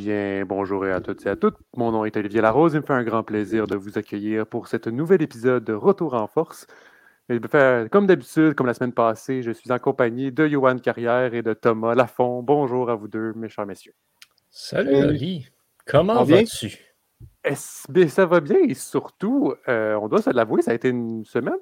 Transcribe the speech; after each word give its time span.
Bien, 0.00 0.46
bonjour 0.46 0.86
à 0.86 1.02
toutes 1.02 1.26
et 1.26 1.28
à 1.28 1.36
toutes. 1.36 1.58
Mon 1.76 1.92
nom 1.92 2.06
est 2.06 2.16
Olivier 2.16 2.40
Larose. 2.40 2.72
Il 2.72 2.80
me 2.80 2.86
fait 2.86 2.94
un 2.94 3.04
grand 3.04 3.22
plaisir 3.22 3.66
de 3.66 3.76
vous 3.76 3.98
accueillir 3.98 4.46
pour 4.46 4.66
cet 4.66 4.86
nouvel 4.86 5.20
épisode 5.20 5.62
de 5.62 5.74
Retour 5.74 6.14
en 6.14 6.26
force. 6.26 6.66
comme 7.28 8.06
d'habitude, 8.06 8.54
comme 8.54 8.66
la 8.66 8.72
semaine 8.72 8.94
passée, 8.94 9.42
je 9.42 9.50
suis 9.50 9.70
en 9.70 9.78
compagnie 9.78 10.32
de 10.32 10.46
Johan 10.46 10.78
Carrière 10.78 11.34
et 11.34 11.42
de 11.42 11.52
Thomas 11.52 11.94
Lafont. 11.94 12.42
Bonjour 12.42 12.88
à 12.88 12.94
vous 12.94 13.08
deux, 13.08 13.34
mes 13.34 13.50
chers 13.50 13.66
messieurs. 13.66 13.92
Salut, 14.48 15.04
Oli. 15.04 15.46
Comment 15.84 16.24
vas-tu? 16.24 16.78
Ça 18.08 18.24
va 18.24 18.40
bien 18.40 18.56
et 18.66 18.72
surtout, 18.72 19.52
euh, 19.68 19.96
on 19.96 20.08
doit 20.08 20.22
se 20.22 20.30
l'avouer, 20.30 20.62
ça 20.62 20.70
a 20.70 20.74
été 20.74 20.88
une 20.88 21.26
semaine 21.26 21.60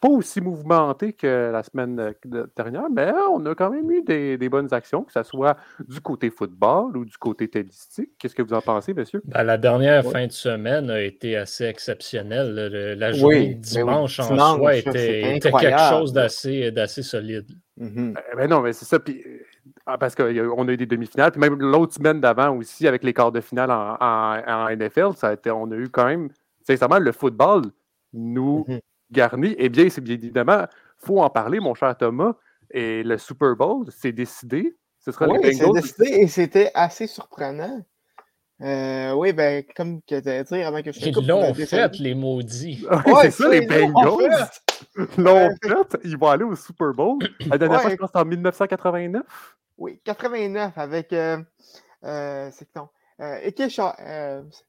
pas 0.00 0.08
aussi 0.08 0.40
mouvementé 0.40 1.12
que 1.12 1.50
la 1.52 1.62
semaine 1.62 2.00
euh, 2.00 2.46
dernière, 2.56 2.88
mais 2.90 3.12
on 3.30 3.44
a 3.44 3.54
quand 3.54 3.70
même 3.70 3.90
eu 3.90 4.02
des, 4.02 4.48
bonnes 4.48 4.72
actions, 4.72 5.04
que 5.04 5.12
ce 5.12 5.22
soit 5.22 5.56
du 5.86 6.00
côté 6.00 6.30
football 6.30 6.96
ou 6.96 7.04
du 7.04 7.16
côté 7.18 7.48
tennistique. 7.48 8.10
Qu'est-ce 8.18 8.34
que 8.34 8.42
vous 8.42 8.54
en 8.54 8.62
pensez, 8.62 8.94
monsieur? 8.94 9.20
Ben, 9.26 9.42
la 9.42 9.58
dernière 9.58 10.04
fin 10.04 10.26
de 10.26 10.32
semaine 10.32 10.90
a 10.90 11.02
été 11.02 11.36
assez 11.36 11.64
exceptionnelle. 11.64 12.54
La 12.98 13.12
journée 13.12 13.54
de 13.54 13.60
dimanche 13.60 14.18
en 14.20 14.56
soi 14.56 14.76
était, 14.76 15.38
quelque 15.38 15.88
chose 15.90 16.12
d'assez 16.12 17.02
solide. 17.02 17.50
Mm-hmm. 17.78 18.12
Ben, 18.14 18.22
ben 18.36 18.50
non, 18.50 18.62
mais 18.62 18.72
c'est 18.72 18.86
ça. 18.86 18.98
Ah, 19.84 19.98
parce 19.98 20.14
qu'on 20.14 20.24
a 20.24 20.72
eu 20.72 20.76
des 20.76 20.86
demi-finales. 20.86 21.32
Puis 21.32 21.40
même 21.40 21.58
l'autre 21.58 21.94
semaine 21.94 22.20
d'avant 22.20 22.56
aussi, 22.56 22.88
avec 22.88 23.04
les 23.04 23.12
quarts 23.12 23.32
de 23.32 23.40
finale 23.40 23.70
en, 23.70 24.68
NFL, 24.70 25.14
ça 25.16 25.28
a 25.28 25.32
été, 25.34 25.50
on 25.50 25.70
a 25.70 25.76
eu 25.76 25.90
quand 25.90 26.06
même, 26.06 26.30
sincèrement, 26.66 26.98
le 26.98 27.12
football 27.12 27.64
nous 28.12 28.64
mm-hmm 28.66 28.80
garni, 29.10 29.54
eh 29.58 29.68
bien, 29.68 29.88
c'est 29.88 30.00
bien 30.00 30.14
évidemment, 30.14 30.62
il 30.62 31.06
faut 31.06 31.20
en 31.20 31.30
parler, 31.30 31.60
mon 31.60 31.74
cher 31.74 31.96
Thomas. 31.96 32.34
Et 32.70 33.02
le 33.02 33.18
Super 33.18 33.56
Bowl, 33.56 33.86
c'est 33.90 34.12
décidé. 34.12 34.76
Ce 35.00 35.10
sera 35.12 35.26
oui, 35.26 35.38
c'est 35.54 35.72
décidé 35.72 36.08
et 36.20 36.26
c'était 36.28 36.70
assez 36.74 37.06
surprenant. 37.06 37.80
Euh, 38.60 39.12
oui, 39.14 39.32
ben, 39.32 39.64
comme 39.74 40.02
tu 40.02 40.14
as 40.14 40.20
dit 40.20 40.54
avant 40.62 40.82
que 40.82 40.92
je 40.92 41.00
Ils 41.00 41.26
l'ont 41.26 41.54
fait, 41.54 41.98
les 41.98 42.14
maudits. 42.14 42.86
c'est 43.22 43.30
ça, 43.30 43.48
les 43.48 43.66
Bengals. 43.66 44.50
L'ont 45.16 45.48
fait. 45.62 45.98
Ils 46.04 46.18
vont 46.18 46.28
aller 46.28 46.44
au 46.44 46.54
Super 46.54 46.92
Bowl. 46.92 47.18
La 47.46 47.56
dernière 47.56 47.80
fois, 47.80 47.90
je 47.90 47.96
pense, 47.96 48.10
c'était 48.10 48.18
en 48.18 48.26
1989. 48.26 49.22
Oui, 49.78 49.98
89 50.04 50.76
avec. 50.76 51.12
Euh, 51.14 51.38
euh, 52.04 52.50
c'est 52.52 52.74
non. 52.76 52.88
Euh, 53.20 53.38
euh, 53.46 54.42
je 54.50 54.60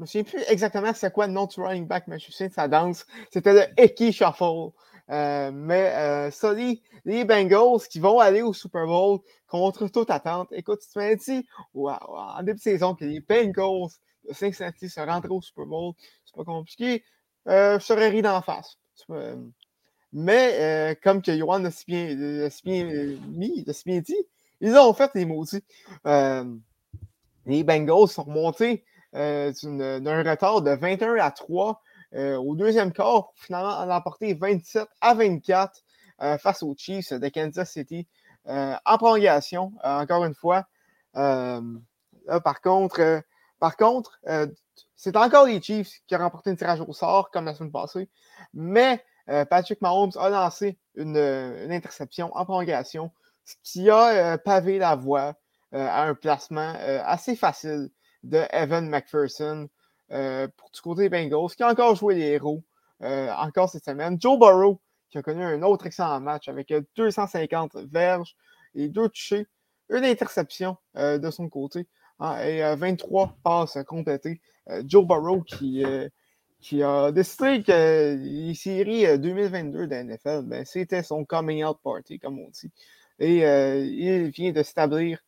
me 0.00 0.06
souviens 0.06 0.24
plus 0.24 0.42
exactement 0.48 0.92
c'est 0.94 1.12
quoi 1.12 1.26
le 1.26 1.32
nom 1.32 1.48
running 1.56 1.86
back, 1.86 2.04
mais 2.06 2.18
je 2.18 2.30
suis 2.30 2.48
de 2.48 2.52
sa 2.52 2.68
danse. 2.68 3.06
C'était 3.30 3.52
le 3.52 3.82
Eki 3.82 4.12
Shuffle. 4.12 4.70
Euh, 5.10 5.50
mais 5.52 5.92
euh, 5.96 6.30
ça, 6.30 6.54
les, 6.54 7.24
Bengals 7.24 7.80
qui 7.90 7.98
vont 7.98 8.20
aller 8.20 8.42
au 8.42 8.52
Super 8.52 8.86
Bowl 8.86 9.18
contre 9.48 9.88
toute 9.88 10.10
attente. 10.10 10.48
Écoute, 10.52 10.80
tu 10.90 10.98
m'as 10.98 11.14
dit 11.16 11.46
en 11.74 12.42
début 12.42 12.58
de 12.58 12.62
saison 12.62 12.94
que 12.94 13.04
les 13.04 13.20
Bengals 13.20 13.90
de 14.28 14.32
Cincinnati 14.32 14.88
se 14.88 15.00
rendraient 15.00 15.28
au 15.28 15.42
Super 15.42 15.66
Bowl. 15.66 15.94
C'est 16.24 16.36
pas 16.36 16.44
compliqué. 16.44 17.04
Euh, 17.48 17.78
je 17.80 17.84
serais 17.84 18.08
ri 18.08 18.22
d'en 18.22 18.40
face. 18.40 18.78
Mais 20.12 20.96
comme 21.02 21.22
que 21.22 21.36
Johan 21.36 21.64
a 21.64 21.70
si 21.70 21.84
bien, 21.86 22.14
mis, 23.28 23.64
bien 23.84 24.00
dit, 24.00 24.16
ils 24.60 24.76
ont 24.76 24.92
fait 24.94 25.10
les 25.14 25.24
maudits. 25.24 25.64
les 27.46 27.64
Bengals 27.64 28.08
sont 28.08 28.22
remontés 28.22 28.84
euh, 28.84 28.89
d'un 29.12 30.30
retard 30.30 30.62
de 30.62 30.70
21 30.70 31.16
à 31.16 31.30
3 31.30 31.82
euh, 32.14 32.36
au 32.36 32.54
deuxième 32.54 32.92
quart 32.92 33.26
pour 33.26 33.34
finalement 33.36 33.78
en 33.78 33.90
emporter 33.90 34.34
27 34.34 34.88
à 35.00 35.14
24 35.14 35.82
euh, 36.22 36.38
face 36.38 36.62
aux 36.62 36.74
Chiefs 36.76 37.12
de 37.12 37.28
Kansas 37.28 37.70
City 37.70 38.06
en 38.46 38.96
prolongation, 38.96 39.72
encore 39.84 40.24
une 40.24 40.34
fois. 40.34 40.64
par 41.12 42.60
contre, 42.62 43.22
par 43.60 43.76
contre 43.76 44.18
c'est 44.96 45.14
encore 45.14 45.46
les 45.46 45.60
Chiefs 45.60 46.00
qui 46.06 46.16
ont 46.16 46.18
remporté 46.18 46.50
une 46.50 46.56
tirage 46.56 46.80
au 46.80 46.92
sort 46.92 47.30
comme 47.30 47.44
la 47.44 47.54
semaine 47.54 47.70
passée, 47.70 48.08
mais 48.54 49.04
Patrick 49.50 49.80
Mahomes 49.82 50.12
a 50.18 50.30
lancé 50.30 50.78
une, 50.96 51.18
une, 51.18 51.70
interception 51.70 52.34
en 52.34 52.44
prolongation, 52.44 53.12
ce 53.44 53.54
qui 53.62 53.90
a 53.90 54.38
pavé 54.38 54.78
la 54.78 54.96
voie 54.96 55.34
à 55.70 56.04
un 56.04 56.14
placement 56.14 56.74
assez 57.04 57.36
facile 57.36 57.90
de 58.22 58.42
Evan 58.50 58.88
McPherson 58.88 59.68
euh, 60.12 60.48
pour 60.56 60.70
du 60.70 60.80
côté 60.80 61.08
Bengals, 61.08 61.54
qui 61.56 61.62
a 61.62 61.68
encore 61.68 61.94
joué 61.94 62.16
les 62.16 62.26
héros 62.32 62.62
euh, 63.02 63.30
encore 63.30 63.68
cette 63.68 63.84
semaine. 63.84 64.18
Joe 64.20 64.38
Burrow, 64.38 64.80
qui 65.08 65.18
a 65.18 65.22
connu 65.22 65.44
un 65.44 65.62
autre 65.62 65.86
excellent 65.86 66.20
match 66.20 66.48
avec 66.48 66.72
250 66.96 67.76
verges 67.90 68.34
et 68.74 68.88
deux 68.88 69.08
touchés, 69.08 69.46
une 69.88 70.04
interception 70.04 70.76
euh, 70.96 71.18
de 71.18 71.30
son 71.30 71.48
côté 71.48 71.86
hein, 72.18 72.38
et 72.40 72.74
23 72.76 73.36
passes 73.42 73.78
complétées. 73.86 74.40
Joe 74.84 75.04
Burrow 75.04 75.42
qui, 75.42 75.84
qui 76.60 76.82
a 76.82 77.10
décidé 77.10 77.62
que 77.62 78.16
les 78.16 78.54
séries 78.54 79.18
2022 79.18 79.88
de 79.88 79.94
NFL, 79.94 80.42
ben, 80.44 80.64
c'était 80.64 81.02
son 81.02 81.24
coming 81.24 81.64
out 81.64 81.78
party, 81.82 82.20
comme 82.20 82.38
on 82.38 82.48
dit. 82.50 82.70
Et 83.18 83.38
il 83.38 84.30
vient 84.30 84.52
de 84.52 84.62
s'établir, 84.62 85.18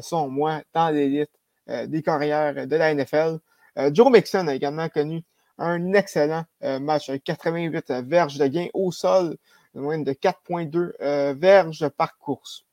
selon 0.00 0.28
moi, 0.28 0.62
dans 0.74 0.90
l'élite 0.90 1.39
des 1.86 2.02
carrières 2.02 2.66
de 2.66 2.76
la 2.76 2.94
NFL. 2.94 3.38
Euh, 3.78 3.90
Joe 3.92 4.10
Mixon 4.10 4.48
a 4.48 4.54
également 4.54 4.88
connu 4.88 5.24
un 5.58 5.92
excellent 5.92 6.44
euh, 6.62 6.78
match 6.78 7.08
avec 7.08 7.24
88 7.24 7.92
verges 8.04 8.38
de 8.38 8.46
gain 8.46 8.68
au 8.74 8.92
sol, 8.92 9.36
moyenne 9.74 10.04
de 10.04 10.12
4,2 10.12 11.34
verges 11.34 11.88
par 11.90 12.16
course. 12.18 12.64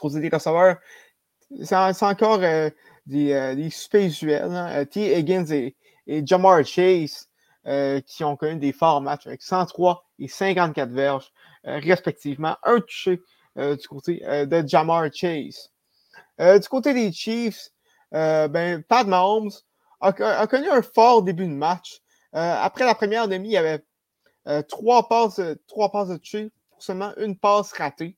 Côté 0.00 0.20
des 0.20 0.28
receveurs, 0.28 0.76
c'est 1.62 2.02
encore 2.02 2.40
des, 2.40 2.72
des 3.06 3.70
suspects 3.70 4.06
usuels. 4.06 4.50
Hein. 4.50 4.84
T. 4.86 5.16
Higgins 5.16 5.46
et, 5.46 5.76
Jamar 6.26 6.64
Chase 6.64 7.28
qui 8.06 8.24
ont 8.24 8.36
connu 8.36 8.56
des 8.56 8.72
forts 8.72 9.00
matchs 9.00 9.26
avec 9.26 9.40
103 9.40 10.04
et 10.18 10.26
54 10.28 10.90
verges, 10.90 11.32
respectivement. 11.64 12.56
Un 12.64 12.80
touché 12.80 13.20
du 13.56 13.88
côté 13.88 14.20
de 14.46 14.66
Jamar 14.66 15.08
Chase. 15.12 15.70
du 16.38 16.68
côté 16.68 16.92
des 16.92 17.12
Chiefs, 17.12 17.70
euh, 18.14 18.48
ben, 18.48 18.82
Pat 18.82 19.06
Mahomes 19.06 19.50
a, 20.00 20.46
connu 20.46 20.68
un 20.68 20.82
fort 20.82 21.22
début 21.22 21.46
de 21.46 21.52
match. 21.52 22.00
Euh, 22.34 22.56
après 22.60 22.84
la 22.84 22.94
première 22.94 23.28
demi, 23.28 23.48
il 23.48 23.52
y 23.52 23.56
avait 23.56 23.84
euh, 24.46 24.62
trois, 24.62 25.08
passes, 25.08 25.40
trois 25.66 25.90
passes 25.90 26.08
de 26.08 26.16
toucher 26.16 26.50
pour 26.70 26.82
seulement 26.82 27.12
une 27.16 27.36
passe 27.36 27.72
ratée. 27.72 28.16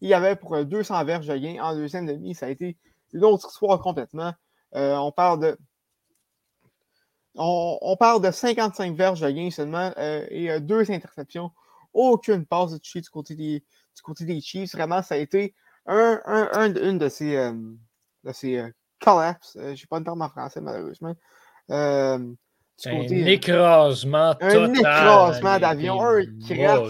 Il 0.00 0.08
y 0.08 0.14
avait 0.14 0.36
pour 0.36 0.64
200 0.64 1.04
verges 1.04 1.26
de 1.26 1.36
gain 1.36 1.62
en 1.62 1.74
deuxième 1.74 2.06
demi. 2.06 2.34
Ça 2.34 2.46
a 2.46 2.48
été 2.50 2.76
une 3.12 3.24
autre 3.24 3.48
histoire 3.48 3.80
complètement. 3.80 4.32
on 4.72 5.12
parle 5.12 5.40
de 5.40 5.58
on, 7.34 7.96
parle 7.98 8.20
de 8.20 8.30
55 8.30 8.94
verges 8.94 9.20
de 9.20 9.30
gain 9.30 9.50
seulement 9.50 9.92
et 9.96 10.60
deux 10.60 10.90
interceptions. 10.90 11.50
Aucune 11.94 12.44
passe 12.44 12.72
de 12.72 12.78
toucher 12.78 13.00
du 13.00 13.08
côté 13.08 13.34
des, 13.34 13.60
du 13.60 14.02
côté 14.02 14.24
des 14.26 14.40
Chiefs. 14.40 14.72
Vraiment, 14.72 15.02
ça 15.02 15.14
a 15.14 15.18
été 15.18 15.54
un, 15.86 16.20
une 16.76 16.98
de 16.98 17.08
ces, 17.08 17.34
de 18.24 18.32
ces 18.32 18.70
collapse. 19.02 19.56
Euh, 19.56 19.74
je 19.74 19.82
n'ai 19.82 19.86
pas 19.88 19.98
le 19.98 20.04
terme 20.04 20.22
en 20.22 20.28
français, 20.28 20.60
malheureusement. 20.60 21.14
Euh, 21.70 22.18
un 22.86 23.00
écrasement 23.00 24.34
total. 24.34 24.56
Un 24.56 24.74
écrasement 24.74 25.58
d'avion, 25.58 26.00
un 26.02 26.24
crash 26.48 26.88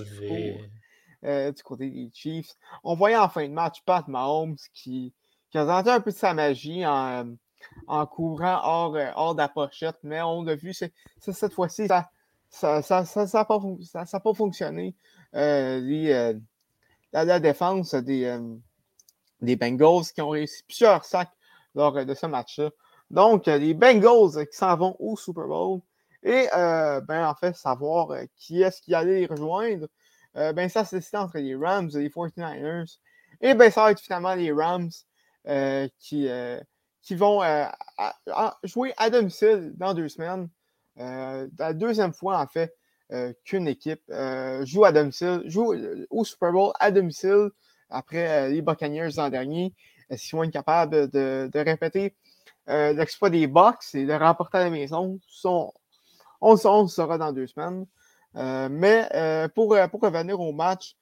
euh, 1.25 1.53
du 1.53 1.63
côté 1.63 1.91
des 1.91 2.11
Chiefs. 2.13 2.55
On 2.83 2.95
voyait 2.95 3.17
en 3.17 3.29
fin 3.29 3.47
de 3.47 3.53
match 3.53 3.83
Pat 3.85 4.07
Mahomes 4.09 4.57
qui, 4.75 5.13
qui 5.51 5.59
a 5.59 5.67
tenté 5.67 5.91
un 5.91 6.01
peu 6.01 6.11
de 6.11 6.17
sa 6.17 6.35
magie 6.35 6.85
en, 6.87 7.35
en 7.87 8.07
courant 8.07 8.61
hors, 8.65 8.97
hors 9.17 9.35
de 9.35 9.41
la 9.41 9.49
pochette, 9.49 9.99
mais 10.03 10.23
on 10.23 10.43
l'a 10.43 10.55
vu, 10.55 10.73
c'est, 10.73 10.93
cette 11.21 11.53
fois-ci, 11.53 11.87
ça 11.87 12.09
n'a 12.63 12.83
ça, 12.83 13.05
ça, 13.05 13.27
ça, 13.27 13.45
pas, 13.45 13.59
pas, 13.59 14.35
fonctionné. 14.35 14.95
Les, 15.33 16.35
la, 17.13 17.25
la, 17.25 17.41
défense 17.41 17.95
des, 17.95 18.39
des 19.41 19.57
Bengals 19.57 20.07
qui 20.15 20.23
ont 20.23 20.31
réussi 20.31 20.63
plusieurs 20.67 21.05
sacs 21.05 21.31
lors 21.75 22.05
de 22.05 22.15
ce 22.15 22.27
match-là. 22.27 22.71
Donc, 23.11 23.47
les 23.47 23.75
Bengals 23.75 24.47
qui 24.51 24.57
s'en 24.57 24.77
vont 24.77 24.97
au 24.99 25.17
Super 25.17 25.47
Bowl. 25.47 25.81
Et, 26.23 26.49
euh, 26.55 27.01
ben, 27.01 27.27
en 27.27 27.35
fait, 27.35 27.57
savoir 27.57 28.13
euh, 28.13 28.25
qui 28.37 28.63
est-ce 28.63 28.81
qui 28.81 28.95
allait 28.95 29.21
les 29.21 29.27
rejoindre. 29.27 29.89
Euh, 30.37 30.53
ben, 30.53 30.69
ça, 30.69 30.85
c'est 30.85 31.17
entre 31.17 31.39
les 31.39 31.55
Rams 31.55 31.91
et 31.95 31.99
les 31.99 32.09
49ers. 32.09 32.99
Et, 33.41 33.55
ben, 33.55 33.71
ça 33.71 33.85
va 33.85 33.91
être 33.91 34.01
finalement 34.01 34.35
les 34.35 34.53
Rams 34.53 34.91
qui, 35.99 36.29
qui 37.03 37.15
vont 37.17 37.41
jouer 38.63 38.95
à 38.97 39.11
domicile 39.11 39.73
dans 39.77 39.93
deux 39.95 40.09
semaines. 40.09 40.49
la 40.97 41.73
deuxième 41.73 42.15
fois, 42.15 42.39
en 42.39 42.47
fait, 42.47 42.73
qu'une 43.45 43.67
équipe 43.67 44.03
joue 44.63 44.85
à 44.85 44.93
domicile, 44.93 45.43
joue 45.47 45.75
au 46.11 46.25
Super 46.25 46.53
Bowl 46.53 46.73
à 46.79 46.93
domicile 46.93 47.51
après 47.91 48.51
les 48.51 48.63
Buccaneers 48.63 49.11
l'an 49.17 49.31
dernier. 49.31 49.75
Est-ce 50.13 50.29
qu'ils 50.29 50.37
vont 50.37 50.45
être 50.45 50.53
capables 50.53 51.09
de, 51.11 51.51
répéter 51.55 52.15
euh, 52.69 52.93
l'exploit 52.93 53.31
des 53.31 53.47
box 53.47 53.95
et 53.95 54.05
de 54.05 54.13
remporter 54.13 54.59
à 54.59 54.65
la 54.65 54.71
maison? 54.71 55.19
on, 55.45 55.73
on, 56.43 56.87
saura 56.87 57.17
dans 57.17 57.33
deux 57.33 57.47
semaines. 57.47 57.87
Euh, 58.37 58.69
mais 58.71 59.09
euh, 59.15 59.49
pour, 59.49 59.77
pour 59.91 60.01
revenir 60.03 60.39
au 60.39 60.53
match, 60.53 60.97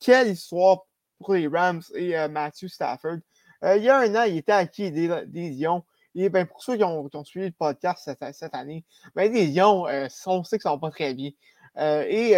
quelle 0.00 0.28
histoire 0.28 0.78
pour 1.18 1.34
les 1.34 1.46
Rams 1.46 1.82
et 1.94 2.16
Matthew 2.28 2.68
Stafford. 2.68 3.18
il 3.62 3.82
y 3.82 3.90
a 3.90 3.98
un 3.98 4.14
an, 4.14 4.22
il 4.22 4.38
était 4.38 4.52
acquis 4.52 4.90
des, 4.90 5.08
Lions. 5.50 5.84
Et 6.14 6.30
ben, 6.30 6.46
pour 6.46 6.62
ceux 6.62 6.76
qui 6.76 6.84
ont, 6.84 7.08
suivi 7.24 7.46
le 7.46 7.52
podcast 7.52 8.10
cette, 8.32 8.54
année, 8.54 8.84
ben, 9.14 9.30
les 9.30 9.46
Lions, 9.48 9.84
on 10.26 10.42
sait 10.42 10.58
qu'ils 10.58 10.70
ne 10.70 10.74
sont 10.74 10.78
pas 10.78 10.90
très 10.90 11.12
bien. 11.12 11.30
et 11.76 12.34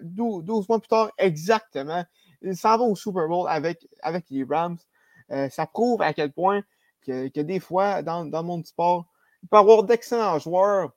12, 0.00 0.68
mois 0.68 0.80
plus 0.80 0.88
tard, 0.88 1.12
exactement, 1.18 2.02
il 2.40 2.56
s'en 2.56 2.78
va 2.78 2.84
au 2.84 2.96
Super 2.96 3.28
Bowl 3.28 3.46
avec, 3.48 3.86
avec 4.02 4.24
les 4.30 4.44
Rams. 4.44 4.78
Ça 5.28 5.66
prouve 5.66 6.02
à 6.02 6.12
quel 6.12 6.32
point 6.32 6.62
que, 7.02 7.40
des 7.40 7.60
fois, 7.60 8.02
dans, 8.02 8.24
le 8.24 8.42
monde 8.42 8.62
du 8.62 8.68
sport, 8.68 9.06
il 9.42 9.48
peut 9.48 9.56
y 9.56 9.60
avoir 9.60 9.82
d'excellents 9.84 10.38
joueurs 10.38 10.92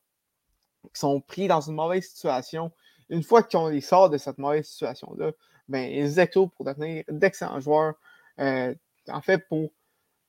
qui 0.94 1.00
sont 1.00 1.20
pris 1.20 1.48
dans 1.48 1.62
une 1.62 1.76
mauvaise 1.76 2.08
situation. 2.08 2.72
Une 3.10 3.24
fois 3.24 3.44
qu'on 3.44 3.68
les 3.68 3.82
sort 3.82 4.10
de 4.10 4.18
cette 4.18 4.38
mauvaise 4.38 4.68
situation-là, 4.68 5.32
ben, 5.68 5.92
ils 5.92 6.20
explosent 6.20 6.50
pour 6.56 6.66
devenir 6.66 7.04
d'excellents 7.10 7.60
joueurs. 7.60 7.96
Euh, 8.40 8.74
en 9.10 9.22
fait, 9.22 9.48
pour 9.48 9.72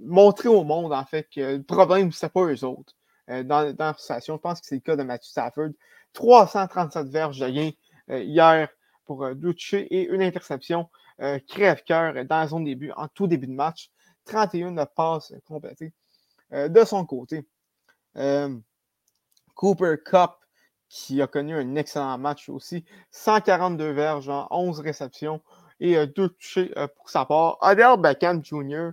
montrer 0.01 0.49
au 0.49 0.65
monde 0.65 0.93
en 0.93 1.05
fait 1.05 1.29
que 1.35 1.57
le 1.57 1.63
problème, 1.63 2.13
c'est 2.13 2.33
pas 2.33 2.45
eux 2.45 2.65
autres. 2.65 2.95
Euh, 3.31 3.43
dans, 3.43 3.75
leur 3.79 3.99
situation, 3.99 4.37
je 4.37 4.41
pense 4.41 4.61
que 4.61 4.67
c'est 4.67 4.77
le 4.77 4.81
cas 4.81 4.97
de 4.97 5.03
Matthew 5.03 5.27
Stafford. 5.27 5.71
337 6.13 7.09
verges 7.09 7.39
de 7.39 7.49
gain 7.49 7.71
euh, 8.11 8.23
hier 8.23 8.69
pour 9.05 9.35
deux 9.35 9.53
touchés 9.53 9.87
et 9.95 10.09
une 10.09 10.23
interception. 10.23 10.89
Crève-cœur 11.19 12.25
dans 12.25 12.47
zone 12.47 12.65
début, 12.65 12.93
en 12.93 13.09
tout 13.09 13.27
début 13.27 13.47
de 13.47 13.53
match. 13.53 13.91
31 14.27 14.73
de 14.73 14.85
passes 14.85 15.33
complétées 15.47 15.93
de 16.51 16.85
son 16.85 17.07
côté. 17.07 17.47
Cooper 19.55 19.97
Cup, 20.05 20.33
qui 20.89 21.21
a 21.21 21.27
connu 21.27 21.55
un 21.55 21.75
excellent 21.75 22.19
match 22.19 22.49
aussi. 22.49 22.85
142 23.11 23.91
verges 23.91 24.29
en 24.29 24.47
11 24.51 24.81
réceptions 24.81 25.43
et 25.81 25.97
euh, 25.97 26.07
deux 26.07 26.29
touchés 26.29 26.73
euh, 26.77 26.87
pour 26.87 27.11
sa 27.11 27.25
part. 27.25 27.59
Adele 27.61 27.97
Beckham 27.99 28.45
Jr., 28.45 28.91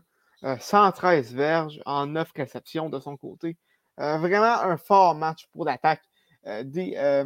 113 0.60 1.34
verges 1.34 1.82
en 1.86 2.06
9 2.08 2.30
réceptions 2.36 2.90
de 2.90 3.00
son 3.00 3.16
côté. 3.16 3.58
Euh, 4.00 4.18
vraiment 4.18 4.60
un 4.60 4.76
fort 4.76 5.16
match 5.16 5.48
pour 5.54 5.64
l'attaque 5.64 6.02
des, 6.64 7.24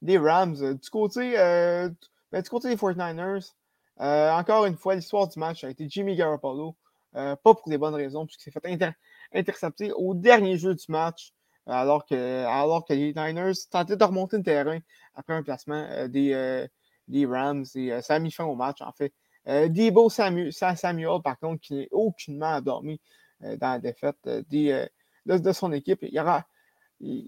des, 0.00 0.18
Rams. 0.18 0.74
Du 0.74 0.90
côté, 0.90 1.32
ben, 1.32 2.42
du 2.42 2.48
côté 2.48 2.68
des 2.68 2.76
49ers, 2.76 3.52
encore 3.98 4.66
une 4.66 4.76
fois, 4.76 4.94
l'histoire 4.94 5.28
du 5.28 5.38
match 5.38 5.64
a 5.64 5.70
été 5.70 5.88
Jimmy 5.88 6.16
Garoppolo. 6.16 6.76
pas 7.12 7.36
pour 7.36 7.68
des 7.68 7.78
bonnes 7.78 7.94
raisons, 7.94 8.26
puisqu'il 8.26 8.50
s'est 8.50 8.60
fait 8.60 8.96
intercepter 9.32 9.92
au 9.92 10.14
dernier 10.14 10.58
jeu 10.58 10.74
du 10.74 10.84
match 10.88 11.32
alors 11.66 12.06
que, 12.06 12.44
alors 12.44 12.84
que 12.84 12.92
les 12.92 13.12
Niners 13.14 13.52
tentaient 13.70 13.96
de 13.96 14.04
remonter 14.04 14.36
le 14.38 14.42
terrain 14.42 14.78
après 15.14 15.34
un 15.34 15.42
placement 15.42 15.86
euh, 15.90 16.08
des, 16.08 16.32
euh, 16.32 16.66
des, 17.08 17.26
Rams 17.26 17.64
et 17.74 17.92
euh, 17.92 18.00
ça 18.00 18.14
a 18.14 18.18
mis 18.18 18.30
fin 18.30 18.44
au 18.44 18.54
match, 18.54 18.80
en 18.80 18.92
fait. 18.92 19.12
Debo 19.46 20.10
Samuel, 20.10 20.52
Samuel, 20.52 21.22
par 21.22 21.38
contre, 21.38 21.60
qui 21.60 21.74
n'est 21.74 21.88
aucunement 21.92 22.56
endormi 22.56 23.00
dans 23.40 23.58
la 23.60 23.78
défaite 23.78 24.16
des, 24.50 24.86
de, 25.24 25.52
son 25.52 25.72
équipe. 25.72 26.00
Il, 26.02 26.20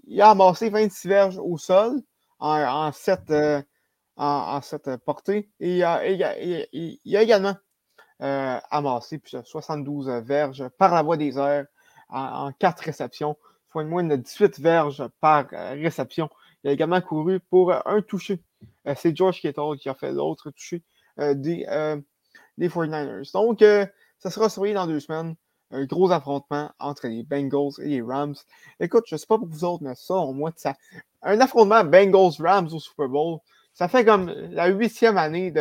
il, 0.03 0.21
a 0.21 0.31
amassé 0.31 0.69
26 0.69 1.07
verges 1.07 1.37
au 1.37 1.57
sol 1.57 2.01
en, 2.39 2.61
en 2.61 2.91
7, 2.91 3.21
en, 4.19 4.59
portées 5.05 5.49
et 5.59 5.77
il 5.77 5.83
a, 5.83 6.05
il 6.07 7.17
a, 7.17 7.21
également 7.23 7.55
amassé 8.19 9.21
72 9.43 10.09
verges 10.23 10.67
par 10.77 10.93
la 10.93 11.01
voie 11.01 11.17
des 11.17 11.37
airs 11.37 11.65
en, 12.09 12.51
4 12.51 12.81
réceptions 12.81 13.37
faut 13.69 13.81
une 13.81 13.87
moyenne 13.87 14.09
de 14.09 14.15
18 14.15 14.59
verges 14.59 15.07
par 15.21 15.45
euh, 15.53 15.73
réception. 15.73 16.29
Il 16.63 16.69
a 16.69 16.73
également 16.73 17.01
couru 17.01 17.39
pour 17.39 17.71
euh, 17.71 17.79
un 17.85 18.01
touché. 18.01 18.43
Euh, 18.87 18.95
c'est 18.97 19.15
George 19.15 19.39
Kittle 19.39 19.77
qui 19.79 19.89
a 19.89 19.95
fait 19.95 20.11
l'autre 20.11 20.51
touché 20.51 20.83
des, 21.17 21.65
des 22.57 22.69
49ers. 22.69 23.33
Donc, 23.33 23.59
ça 24.19 24.29
sera 24.29 24.47
surveillé 24.47 24.73
dans 24.73 24.87
deux 24.87 25.01
semaines. 25.01 25.35
Un 25.71 25.83
gros 25.83 26.09
affrontement 26.11 26.71
entre 26.79 27.07
les 27.07 27.23
Bengals 27.23 27.73
et 27.79 27.89
les 27.89 28.01
Rams. 28.01 28.35
Écoute, 28.79 29.03
je 29.05 29.15
ne 29.15 29.17
sais 29.17 29.27
pas 29.27 29.37
pour 29.37 29.47
vous 29.47 29.65
autres, 29.65 29.83
mais 29.83 29.95
ça, 29.95 30.15
au 30.15 30.31
moins, 30.31 30.53
ça, 30.55 30.75
un 31.21 31.41
affrontement 31.41 31.83
Bengals-Rams 31.83 32.69
au 32.71 32.79
Super 32.79 33.09
Bowl, 33.09 33.39
ça 33.79 33.87
fait 33.87 34.03
comme 34.03 34.29
la 34.51 34.67
huitième 34.67 35.17
année 35.17 35.51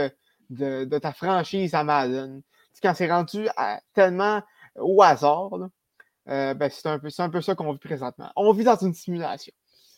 de, 0.50 0.98
ta 0.98 1.12
franchise 1.12 1.72
Madden. 1.72 2.42
Quand 2.82 2.92
c'est 2.92 3.08
rendu 3.08 3.46
tellement 3.94 4.42
au 4.74 5.00
hasard, 5.04 5.50
euh, 6.28 6.52
ben, 6.52 6.68
c'est 6.68 6.88
un, 6.88 6.98
peu, 6.98 7.10
un 7.16 7.30
peu 7.30 7.40
ça 7.40 7.54
qu'on 7.54 7.72
vit 7.72 7.78
présentement. 7.78 8.32
On 8.34 8.52
vit 8.52 8.64
dans 8.64 8.74
une 8.74 8.92
simulation. 8.92 9.52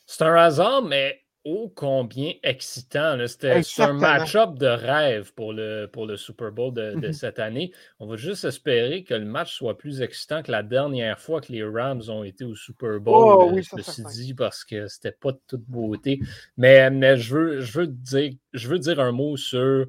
C'est 0.05 0.23
un 0.23 0.35
hasard, 0.35 0.83
mais 0.83 1.19
ô 1.45 1.71
combien 1.75 2.33
excitant. 2.43 3.17
C'était 3.27 3.63
un 3.79 3.93
match-up 3.93 4.59
de 4.59 4.67
rêve 4.67 5.33
pour 5.35 5.53
le, 5.53 5.87
pour 5.87 6.07
le 6.07 6.17
Super 6.17 6.53
Bowl 6.53 6.73
de, 6.73 6.95
mhm. 6.95 7.13
cette 7.13 7.39
année. 7.39 7.73
On 7.99 8.07
va 8.07 8.17
juste 8.17 8.45
espérer 8.45 9.05
que 9.05 9.15
le 9.15 9.25
match 9.25 9.55
soit 9.55 9.79
plus 9.79 10.03
excitant 10.03 10.43
que 10.43 10.53
la 10.53 10.63
dernière 10.63 11.19
fois 11.19 11.41
que 11.41 11.53
les 11.53 11.65
Rams 11.65 12.03
ont 12.09 12.25
été 12.25 12.45
au 12.45 12.55
Super 12.55 13.01
Bowl. 13.01 13.15
Oh, 13.15 13.51
oui, 13.53 13.63
je 13.63 13.77
me 13.77 13.83
suis 13.83 14.03
dit 14.03 14.35
parce 14.35 14.65
que 14.65 14.87
c'était 14.89 15.13
pas 15.13 15.33
de 15.33 15.41
toute 15.47 15.65
beauté. 15.65 16.21
Mais, 16.57 16.91
mais 16.91 17.17
je, 17.17 17.35
veux, 17.35 17.61
je, 17.61 17.81
veux 17.81 17.87
dire, 17.87 18.33
je 18.53 18.69
veux 18.69 18.79
dire 18.79 19.01
un 19.01 19.13
mot 19.13 19.37
sur 19.37 19.87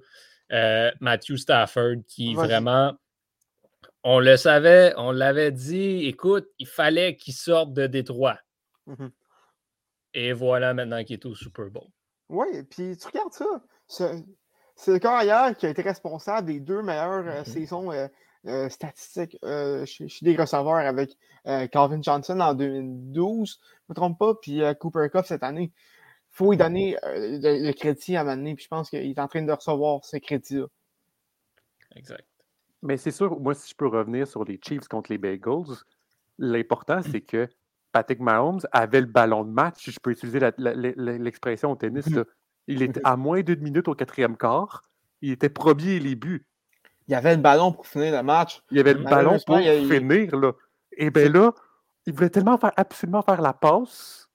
euh, 0.51 0.92
Matthew 1.00 1.36
Stafford 1.36 1.97
qui 2.07 2.33
vraiment 2.33 2.95
on 4.04 4.19
le 4.19 4.36
savait, 4.36 4.94
on 4.97 5.12
l'avait 5.12 5.51
dit, 5.51 6.07
écoute, 6.07 6.47
il 6.57 6.65
fallait 6.65 7.15
qu'il 7.15 7.36
sorte 7.36 7.74
de 7.74 7.86
Détroit. 7.86 8.39
Mmh 8.88 9.07
et 10.13 10.34
voilà 10.34 10.74
maintenant 10.74 11.04
qu'il 11.04 11.13
est 11.13 11.25
au 11.25 11.36
Super 11.36 11.69
Bowl. 11.69 11.88
Oui, 12.30 12.48
puis 12.69 12.98
tu 12.98 13.08
regardes 13.08 13.34
ça. 13.34 13.62
C'est 14.75 14.94
le 14.94 15.00
carrière 15.00 15.56
qui 15.56 15.66
a 15.66 15.69
été 15.69 15.81
responsable 15.81 16.48
des 16.48 16.60
deux 16.60 16.81
meilleures 16.81 17.28
euh, 17.28 17.42
mmh 17.42 17.46
saisons 17.46 17.92
euh, 17.92 18.08
euh, 18.48 18.69
statistiques 18.69 19.38
chez, 19.86 20.08
des 20.22 20.36
receveurs 20.36 20.75
avec 20.75 21.16
Calvin 21.46 22.02
Johnson 22.02 22.40
en 22.40 22.54
2012, 22.54 23.60
je 23.60 23.84
ne 23.90 23.94
me 23.94 23.96
trompe 23.96 24.18
pas, 24.18 24.34
puis 24.36 24.62
Cooper 24.80 25.08
Cup 25.12 25.25
cette 25.25 25.44
année. 25.44 25.72
Il 25.75 26.38
faut 26.38 26.52
lui 26.52 26.57
donner 26.57 26.98
le, 27.04 27.71
crédit 27.74 28.16
à 28.16 28.21
un 28.21 28.44
puis 28.56 28.64
je 28.64 28.68
pense 28.68 28.90
qu'il 28.90 29.00
est 29.00 29.19
en 29.19 29.28
train 29.28 29.42
de 29.42 29.52
recevoir 29.52 30.04
ce 30.06 30.18
crédit-là. 30.18 30.68
Exact. 31.95 32.26
Mais 32.81 32.97
c'est 32.97 33.12
sûr, 33.12 33.40
moi, 33.40 33.54
si 33.54 33.69
je 33.69 33.76
peux 33.76 33.88
revenir 33.88 34.28
sur 34.28 34.44
les 34.44 34.59
Chiefs 34.64 34.88
contre 34.88 35.12
les 35.12 35.18
Bagels, 35.18 35.76
l'important, 36.38 37.02
c'est 37.04 37.21
que 37.21 37.47
Patrick 37.92 38.19
Mahomes 38.19 38.62
avait 38.71 39.02
le 39.02 39.07
ballon 39.07 39.44
de 39.44 39.52
match, 39.52 39.83
si 39.83 39.92
je 39.92 40.00
peux 40.00 40.12
utiliser 40.12 40.40
l'expression 40.57 41.71
au 41.71 41.76
tennis. 41.76 42.07
Mmh. 42.07 42.24
Il 42.68 42.81
était 42.83 43.02
à 43.04 43.18
moins 43.18 43.42
d'une 43.42 43.62
minute 43.62 43.88
au 43.88 43.95
quatrième 43.95 44.38
quart. 44.38 44.83
Il 45.21 45.31
était 45.31 45.50
premier 45.50 46.00
les 46.00 46.16
buts. 46.16 46.45
Il 47.07 47.16
avait 47.16 47.36
le 47.36 47.42
ballon 47.42 47.74
pour 47.74 47.88
finir 47.88 48.16
le 48.16 48.24
match. 48.24 48.62
Il 48.71 48.80
avait 48.80 48.94
le 48.94 49.04
ballon 49.04 49.38
pour 49.45 49.57
finir. 49.57 50.36
Là. 50.36 50.54
Et 50.98 51.10
bien 51.10 51.30
là, 51.30 51.52
il 52.06 52.14
voulait 52.14 52.30
tellement 52.30 52.57
faire, 52.57 52.71
absolument 52.78 53.21
faire 53.21 53.42
la 53.42 53.54
passe 53.54 54.30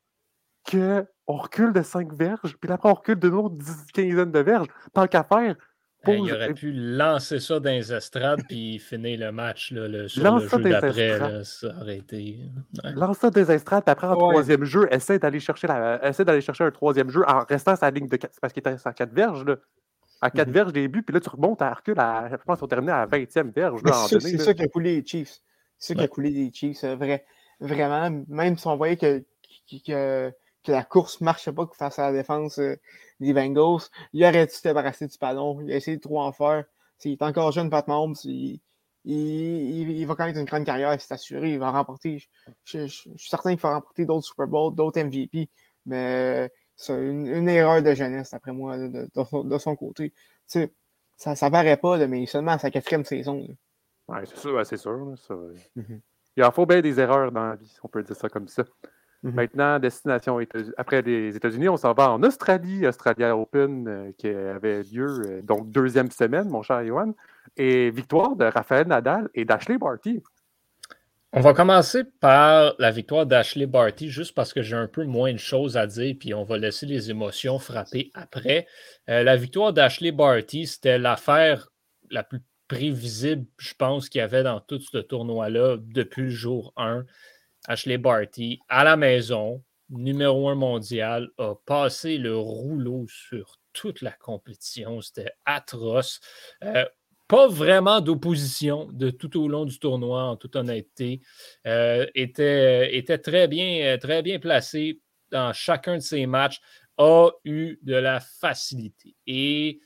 qu'on 0.71 1.07
recule 1.27 1.73
de 1.73 1.83
5 1.83 2.13
verges, 2.13 2.57
puis 2.61 2.71
après 2.71 2.89
on 2.89 2.95
recule 2.95 3.19
de 3.19 3.29
nouveau 3.29 3.49
10 3.51 3.87
quinzaine 3.93 4.33
de 4.33 4.39
verges. 4.41 4.67
Tant 4.93 5.07
qu'à 5.07 5.23
faire, 5.23 5.57
il 6.13 6.33
aurait 6.33 6.55
pu 6.55 6.73
lancer 6.73 7.41
ça 7.41 7.61
dans 7.61 7.71
les 7.71 7.93
estrades 7.93 8.43
puis 8.49 8.79
finir 8.79 9.21
le 9.21 9.33
match 9.33 9.73
là, 9.73 9.89
le, 9.89 10.09
sur 10.09 10.23
le 10.23 10.49
jeu 10.49 10.59
d'après. 10.59 11.45
Ça 11.45 11.69
aurait 11.81 11.99
été. 11.99 12.39
Lance 12.83 13.19
ça 13.19 13.31
des 13.31 13.51
estrades, 13.51 13.85
puis 13.85 13.93
après, 13.93 14.07
en 14.07 14.17
troisième 14.17 14.65
jeu, 14.65 14.89
essaie 14.91 15.19
d'aller 15.19 15.41
chercher, 15.41 15.67
d'aller 15.67 16.41
chercher 16.41 16.65
un 16.65 16.71
troisième 16.71 17.11
jeu 17.11 17.23
en 17.27 17.45
restant 17.45 17.73
à 17.73 17.77
sa 17.77 17.91
ligne 17.91 18.09
de 18.09 18.17
4. 18.17 18.41
parce 18.41 18.53
qu'il 18.53 18.61
était 18.61 18.77
à 18.85 18.93
4 18.93 19.13
verges. 19.13 19.45
Là. 19.45 19.57
À 20.21 20.31
4 20.31 20.49
mm-hmm. 20.49 20.53
verges 20.53 20.73
des 20.73 20.89
buts, 20.89 21.03
puis 21.03 21.15
là, 21.15 21.21
tu 21.21 21.29
remontes 21.29 21.61
à 21.63 21.73
recul 21.75 21.99
à. 21.99 22.29
Je 22.31 22.37
pense 22.37 22.59
qu'on 22.59 22.67
terminé 22.67 22.93
à 22.93 23.01
la 23.01 23.07
20e 23.07 23.53
verge. 23.53 23.81
C'est 24.09 24.39
ça, 24.39 24.55
qui 24.55 24.63
a 24.63 24.69
coulé 24.69 24.97
les 24.97 25.07
Chiefs. 25.07 25.41
C'est 25.79 25.93
ça 25.93 25.99
qui 25.99 26.05
a 26.05 26.09
coulé 26.09 26.31
les 26.31 26.51
Chiefs. 26.53 26.85
Vrai, 26.85 27.25
vraiment, 27.61 28.25
même 28.29 28.57
si 28.57 28.67
on 28.67 28.77
voyait 28.77 28.97
que, 28.97 29.25
que, 29.71 29.85
que 29.87 30.33
la 30.67 30.85
course 30.85 31.21
ne 31.21 31.27
marchait 31.27 31.53
pas 31.53 31.69
face 31.73 31.99
à 31.99 32.11
la 32.11 32.19
défense 32.19 32.59
euh, 32.59 32.77
des 33.21 33.33
Bengals. 33.33 33.83
Il 34.13 34.25
aurait 34.25 34.47
dû 34.47 34.53
se 34.53 34.63
débarrasser 34.63 35.07
du 35.07 35.19
ballon. 35.19 35.61
Il 35.63 35.73
a 35.73 35.77
essayé 35.77 35.97
de 35.97 36.03
trop 36.03 36.21
en 36.21 36.33
faire. 36.33 36.65
S'il 36.99 37.13
est 37.13 37.23
encore 37.23 37.53
jeune, 37.53 37.71
Pat 37.71 37.87
Mahomes. 37.89 38.15
Il, 38.25 38.61
il, 39.05 40.05
va 40.07 40.15
connaître 40.17 40.39
une 40.39 40.47
grande 40.47 40.65
carrière, 40.65 40.97
c'est 41.01 41.15
assuré. 41.15 41.53
Il 41.53 41.59
va 41.59 41.71
remporter. 41.71 42.23
Je, 42.65 42.87
suis 42.87 43.11
certain 43.19 43.51
qu'il 43.51 43.61
va 43.61 43.75
remporter 43.75 44.05
d'autres 44.05 44.27
Super 44.27 44.47
Bowls, 44.47 44.75
d'autres 44.75 45.01
MVP. 45.01 45.49
Mais 45.87 46.51
c'est 46.75 46.95
une, 46.95 47.49
erreur 47.49 47.83
de 47.83 47.95
jeunesse, 47.95 48.35
après 48.35 48.53
moi, 48.53 48.77
de, 48.77 49.59
son, 49.59 49.77
côté. 49.77 50.13
ça 50.47 50.61
ne 51.31 51.51
paraît 51.51 51.77
pas, 51.77 52.07
mais 52.07 52.27
seulement 52.27 52.53
à 52.53 52.59
sa 52.59 52.71
quatrième 52.71 53.05
saison. 53.05 53.47
Oui, 54.09 54.19
c'est 54.25 54.39
sûr. 54.39 54.67
c'est 54.67 54.77
sûr 54.77 54.93
mm-hmm. 55.77 56.01
Il 56.37 56.45
en 56.45 56.51
faut 56.51 56.67
bien 56.67 56.81
des 56.81 57.01
erreurs 57.01 57.33
dans 57.33 57.49
la 57.49 57.57
vie, 57.57 57.69
si 57.69 57.79
on 57.83 57.89
peut 57.89 58.03
dire 58.03 58.17
ça 58.17 58.29
comme 58.29 58.49
ça. 58.49 58.65
Mhm. 59.23 59.35
Maintenant, 59.35 59.79
destination 59.79 60.39
après 60.77 61.03
les 61.03 61.37
États-Unis, 61.37 61.69
on 61.69 61.77
s'en 61.77 61.93
va 61.93 62.11
en 62.11 62.23
Australie, 62.23 62.87
Australia 62.87 63.37
Open 63.37 63.89
euh, 63.89 64.13
qui 64.19 64.29
avait 64.29 64.83
lieu, 64.83 65.23
euh, 65.27 65.43
donc 65.43 65.71
deuxième 65.71 66.11
semaine, 66.11 66.49
mon 66.49 66.63
cher 66.63 66.85
Johan, 66.85 67.15
et 67.57 67.91
victoire 67.91 68.37
de 68.37 68.45
Raphaël 68.45 68.87
Nadal 68.87 69.29
et 69.35 69.45
d'Ashley 69.45 69.79
Barty. 69.79 70.23
On 71.33 71.41
va 71.41 71.53
commencer 71.53 72.05
par 72.21 72.75
la 72.79 72.91
victoire 72.91 73.27
d'Ashley 73.27 73.67
Barty, 73.67 74.09
juste 74.09 74.35
parce 74.35 74.55
que 74.55 74.63
j'ai 74.63 74.77
un 74.77 74.87
peu 74.87 75.05
moins 75.05 75.33
de 75.33 75.39
choses 75.39 75.77
à 75.77 75.87
dire, 75.87 76.15
puis 76.19 76.33
on 76.33 76.45
va 76.45 76.57
laisser 76.57 76.87
les 76.87 77.11
émotions 77.11 77.59
frapper 77.59 78.11
après. 78.15 78.67
Euh, 79.11 79.23
la 79.23 79.37
victoire 79.37 79.73
d'Ashley 79.73 80.13
Barty, 80.13 80.67
c'était 80.67 80.99
l'affaire 80.99 81.69
la 82.11 82.23
plus 82.23 82.41
prévisible, 82.69 83.45
je 83.59 83.75
pense, 83.75 84.09
qu'il 84.09 84.21
y 84.21 84.23
avait 84.23 84.45
dans 84.45 84.61
tout 84.61 84.81
ce 84.81 84.99
tournoi-là 84.99 85.77
depuis 85.79 86.23
le 86.23 86.31
jour 86.31 86.73
1. 86.77 87.05
Ashley 87.67 87.99
Barty, 87.99 88.61
à 88.69 88.85
la 88.85 88.97
maison, 88.97 89.63
numéro 89.91 90.49
un 90.49 90.55
mondial, 90.55 91.29
a 91.39 91.55
passé 91.67 92.19
le 92.19 92.37
rouleau 92.37 93.07
sur 93.09 93.59
toute 93.73 94.01
la 94.03 94.13
compétition. 94.13 95.01
C'était 95.01 95.33
atroce. 95.45 96.21
Euh, 96.65 96.85
pas 97.29 97.49
vraiment 97.49 98.01
d'opposition 98.01 98.89
de 98.93 99.11
tout 99.11 99.41
au 99.41 99.49
long 99.49 99.65
du 99.65 99.79
tournoi, 99.79 100.23
en 100.23 100.37
toute 100.37 100.57
honnêteté. 100.57 101.21
Euh, 101.67 102.07
était, 102.15 102.97
était 102.97 103.19
très, 103.19 103.49
bien, 103.49 103.99
très 103.99 104.23
bien 104.23 104.39
placé 104.39 105.01
dans 105.31 105.53
chacun 105.53 105.97
de 105.97 106.03
ses 106.03 106.27
matchs, 106.27 106.61
a 106.99 107.31
eu 107.45 107.79
de 107.83 107.95
la 107.95 108.21
facilité. 108.21 109.17
Et 109.27 109.81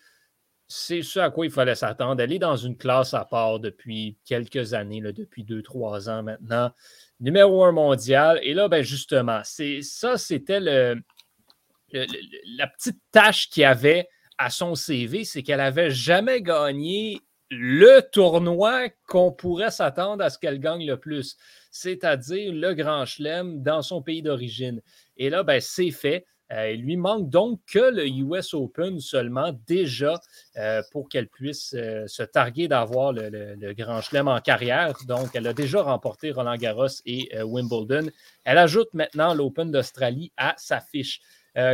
c'est 0.68 1.02
ce 1.02 1.18
à 1.18 1.30
quoi 1.30 1.46
il 1.46 1.50
fallait 1.50 1.74
s'attendre. 1.74 2.14
d'aller 2.14 2.38
dans 2.38 2.56
une 2.56 2.76
classe 2.76 3.14
à 3.14 3.24
part 3.24 3.58
depuis 3.58 4.18
quelques 4.24 4.74
années, 4.74 5.00
là, 5.00 5.12
depuis 5.12 5.42
deux, 5.42 5.62
trois 5.62 6.08
ans 6.08 6.22
maintenant. 6.22 6.70
Numéro 7.20 7.64
un 7.64 7.72
mondial. 7.72 8.40
Et 8.42 8.54
là, 8.54 8.68
ben 8.68 8.82
justement, 8.82 9.40
c'est 9.44 9.82
ça, 9.82 10.16
c'était 10.16 10.60
le, 10.60 11.02
la 12.56 12.66
petite 12.66 13.00
tâche 13.12 13.48
qu'il 13.48 13.64
avait 13.64 14.08
à 14.38 14.50
son 14.50 14.74
CV, 14.74 15.24
c'est 15.24 15.42
qu'elle 15.42 15.58
n'avait 15.58 15.90
jamais 15.90 16.40
gagné 16.40 17.20
le 17.50 18.00
tournoi 18.00 18.88
qu'on 19.06 19.32
pourrait 19.32 19.72
s'attendre 19.72 20.24
à 20.24 20.30
ce 20.30 20.38
qu'elle 20.38 20.60
gagne 20.60 20.86
le 20.86 20.98
plus, 20.98 21.36
c'est-à-dire 21.70 22.52
le 22.52 22.74
Grand 22.74 23.04
Chelem 23.04 23.62
dans 23.62 23.82
son 23.82 24.02
pays 24.02 24.22
d'origine. 24.22 24.80
Et 25.16 25.30
là, 25.30 25.42
ben, 25.42 25.60
c'est 25.60 25.90
fait. 25.90 26.24
Euh, 26.52 26.72
il 26.72 26.82
lui 26.82 26.96
manque 26.96 27.30
donc 27.30 27.60
que 27.66 27.78
le 27.78 28.08
US 28.08 28.54
Open 28.54 28.98
seulement 28.98 29.52
déjà 29.66 30.20
euh, 30.56 30.82
pour 30.90 31.08
qu'elle 31.08 31.28
puisse 31.28 31.74
euh, 31.76 32.06
se 32.08 32.24
targuer 32.24 32.66
d'avoir 32.66 33.12
le, 33.12 33.72
Grand 33.74 34.00
Chelem 34.00 34.28
en 34.28 34.40
carrière. 34.40 34.94
Donc, 35.06 35.30
elle 35.34 35.46
a 35.46 35.52
déjà 35.52 35.82
remporté 35.82 36.32
Roland 36.32 36.56
Garros 36.56 36.88
et 37.06 37.30
Wimbledon. 37.42 38.10
Elle 38.44 38.58
ajoute 38.58 38.92
maintenant 38.94 39.32
l'Open 39.32 39.70
d'Australie 39.70 40.32
à 40.36 40.54
sa 40.58 40.80
fiche. 40.80 41.20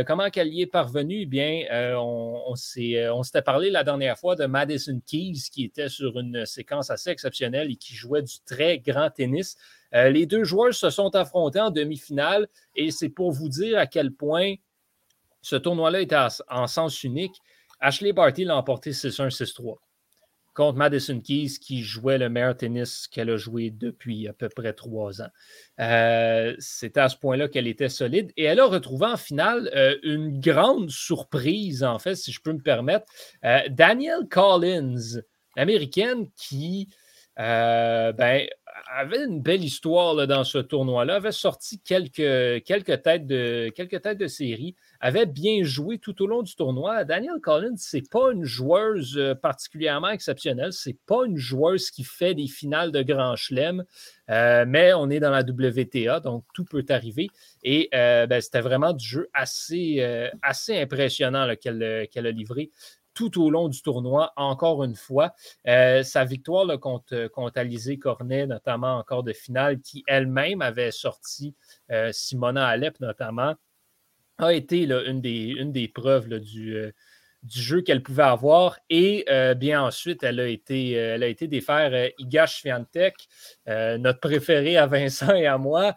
comment 0.05 0.29
qu'elle 0.29 0.53
y 0.53 0.61
est 0.61 0.67
parvenue? 0.67 1.21
Eh 1.21 1.25
bien, 1.25 1.65
on, 1.97 2.43
on 2.47 2.55
s'était 3.23 3.41
parlé 3.43 3.71
la 3.71 3.83
dernière 3.83 4.17
fois 4.17 4.35
de 4.35 4.45
Madison 4.45 4.99
Keys 5.05 5.49
qui 5.51 5.65
était 5.65 5.89
sur 5.89 6.19
une 6.19 6.45
séquence 6.45 6.91
assez 6.91 7.09
exceptionnelle 7.09 7.71
et 7.71 7.75
qui 7.75 7.93
jouait 7.93 8.21
du 8.21 8.39
très 8.45 8.79
grand 8.79 9.09
tennis. 9.09 9.57
les 9.91 10.25
deux 10.25 10.43
joueurs 10.43 10.73
se 10.73 10.89
sont 10.89 11.15
affrontés 11.15 11.59
en 11.59 11.71
demi-finale 11.71 12.47
et 12.75 12.91
c'est 12.91 13.09
pour 13.09 13.31
vous 13.31 13.49
dire 13.49 13.79
à 13.79 13.87
quel 13.87 14.11
point 14.11 14.55
ce 15.41 15.55
tournoi-là 15.55 16.01
était 16.01 16.17
en 16.49 16.67
sens 16.67 17.03
unique. 17.03 17.41
Ashley 17.79 18.13
Barty 18.13 18.45
l'a 18.45 18.55
emporté 18.55 18.91
6-1, 18.91 19.29
6-3 19.29 19.77
contre 20.57 20.79
Madison 20.79 21.21
Keys 21.21 21.59
qui 21.61 21.83
jouait 21.83 22.17
le 22.17 22.29
meilleur 22.29 22.57
tennis 22.57 23.07
qu'elle 23.07 23.29
a 23.29 23.37
joué 23.37 23.69
depuis 23.69 24.27
à 24.27 24.33
peu 24.33 24.49
près 24.49 24.73
trois 24.73 25.21
ans. 25.21 25.29
Euh, 25.79 26.55
C'était 26.57 26.99
à 26.99 27.09
ce 27.09 27.15
point-là 27.15 27.47
qu'elle 27.47 27.67
était 27.67 27.89
solide 27.89 28.33
et 28.35 28.45
elle 28.45 28.59
a 28.59 28.65
retrouvé 28.65 29.05
en 29.05 29.17
finale 29.17 29.69
euh, 29.75 29.95
une 30.01 30.39
grande 30.39 30.89
surprise, 30.89 31.83
en 31.83 31.99
fait, 31.99 32.15
si 32.15 32.31
je 32.31 32.41
peux 32.41 32.53
me 32.53 32.61
permettre. 32.61 33.05
Euh, 33.45 33.59
Danielle 33.69 34.27
Collins, 34.31 35.21
l'américaine 35.55 36.27
qui 36.35 36.89
ben, 37.37 38.47
avait 38.85 39.25
une 39.25 39.41
belle 39.41 39.63
histoire 39.63 40.27
dans 40.27 40.43
ce 40.43 40.57
tournoi-là, 40.57 41.15
avait 41.15 41.31
sorti 41.31 41.79
quelques, 41.79 42.13
têtes 42.63 43.27
de, 43.27 44.27
série, 44.27 44.75
avait 44.99 45.25
bien 45.25 45.63
joué 45.63 45.97
tout 45.97 46.21
au 46.21 46.27
long 46.27 46.43
du 46.43 46.55
tournoi. 46.55 47.03
Daniel 47.03 47.39
Collins, 47.41 47.77
ce 47.77 47.97
n'est 47.97 48.03
pas 48.03 48.31
une 48.31 48.43
joueuse 48.43 49.17
euh, 49.17 49.35
particulièrement 49.35 50.09
exceptionnelle, 50.09 50.73
ce 50.73 50.89
n'est 50.89 50.97
pas 51.05 51.25
une 51.25 51.37
joueuse 51.37 51.91
qui 51.91 52.03
fait 52.03 52.33
des 52.33 52.47
finales 52.47 52.91
de 52.91 53.01
Grand 53.01 53.35
Chelem, 53.35 53.83
euh, 54.29 54.65
mais 54.67 54.93
on 54.93 55.09
est 55.09 55.19
dans 55.19 55.31
la 55.31 55.41
WTA, 55.41 56.19
donc 56.19 56.43
tout 56.53 56.65
peut 56.65 56.85
arriver. 56.89 57.29
Et 57.63 57.89
euh, 57.93 58.27
ben, 58.27 58.41
c'était 58.41 58.61
vraiment 58.61 58.93
du 58.93 59.05
jeu 59.05 59.29
assez, 59.33 60.01
assez 60.41 60.77
impressionnant 60.79 61.53
qu'elle 61.55 61.83
a 61.83 62.31
livré 62.31 62.71
tout 63.17 63.41
au 63.43 63.49
long 63.49 63.67
du 63.67 63.81
tournoi, 63.81 64.31
encore 64.35 64.83
une 64.83 64.95
fois. 64.95 65.33
Euh, 65.67 66.03
sa 66.03 66.23
victoire 66.23 66.79
contre, 66.79 67.27
contre 67.29 67.57
Alizé 67.57 67.97
Cornet, 67.97 68.45
notamment 68.45 68.97
en 68.97 69.03
quart 69.03 69.23
de 69.23 69.33
finale, 69.33 69.81
qui 69.81 70.03
elle-même 70.05 70.61
avait 70.61 70.91
sorti 70.91 71.55
euh, 71.91 72.11
Simona 72.11 72.67
Alep, 72.67 72.99
notamment, 72.99 73.55
a 74.37 74.53
été 74.53 74.83
une, 74.83 75.19
des, 75.19 75.91
preuves 75.91 76.29
du, 76.39 76.75
euh, 76.75 76.91
jeu 77.49 77.81
qu'elle 77.81 78.03
pouvait 78.03 78.21
avoir. 78.21 78.77
Et 78.91 79.25
bien 79.57 79.81
ensuite, 79.81 80.21
elle 80.21 80.39
a 80.39 80.47
été, 80.47 80.91
elle 80.91 81.23
a 81.23 81.27
été 81.27 81.47
défaire 81.47 82.11
Iga 82.19 82.45
notre 83.97 84.19
préféré 84.19 84.77
à 84.77 84.85
Vincent 84.85 85.33
et 85.33 85.47
à 85.47 85.57
moi. 85.57 85.95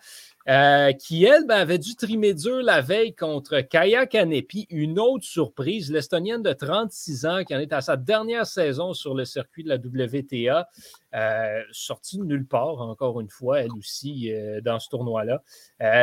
Euh, 0.50 0.92
qui, 0.92 1.24
elle, 1.24 1.46
ben, 1.46 1.58
avait 1.58 1.78
dû 1.78 1.94
trimer 1.94 2.34
dur 2.34 2.60
la 2.60 2.80
veille 2.80 3.14
contre 3.14 3.60
Kaya 3.60 4.06
Kanepi, 4.06 4.66
une 4.70 4.98
autre 4.98 5.24
surprise, 5.24 5.92
l'Estonienne 5.92 6.42
de 6.42 6.52
36 6.52 7.24
ans 7.24 7.44
qui 7.44 7.54
en 7.54 7.60
est 7.60 7.72
à 7.72 7.80
sa 7.80 7.96
dernière 7.96 8.46
saison 8.46 8.92
sur 8.92 9.14
le 9.14 9.24
circuit 9.24 9.62
de 9.62 9.68
la 9.68 9.76
WTA, 9.76 10.68
euh, 11.14 11.62
sortie 11.70 12.18
de 12.18 12.24
nulle 12.24 12.48
part, 12.48 12.80
encore 12.80 13.20
une 13.20 13.28
fois, 13.28 13.60
elle 13.60 13.70
aussi, 13.78 14.32
euh, 14.32 14.60
dans 14.60 14.80
ce 14.80 14.88
tournoi-là. 14.88 15.40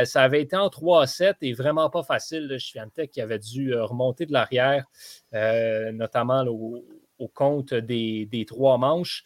ça 0.06 0.24
avait 0.24 0.44
été 0.44 0.56
en 0.56 0.70
3-7 0.70 1.36
et 1.42 1.52
vraiment 1.52 1.90
pas 1.90 2.04
facile. 2.04 2.48
de 2.48 2.58
Chiantec 2.58 3.12
qui 3.12 3.20
avait 3.20 3.40
dû 3.40 3.76
remonter 3.76 4.26
de 4.26 4.32
l'arrière, 4.32 4.86
notamment 5.94 6.46
au, 6.46 7.28
compte 7.34 7.74
des 7.74 8.46
trois 8.48 8.78
manches. 8.78 9.26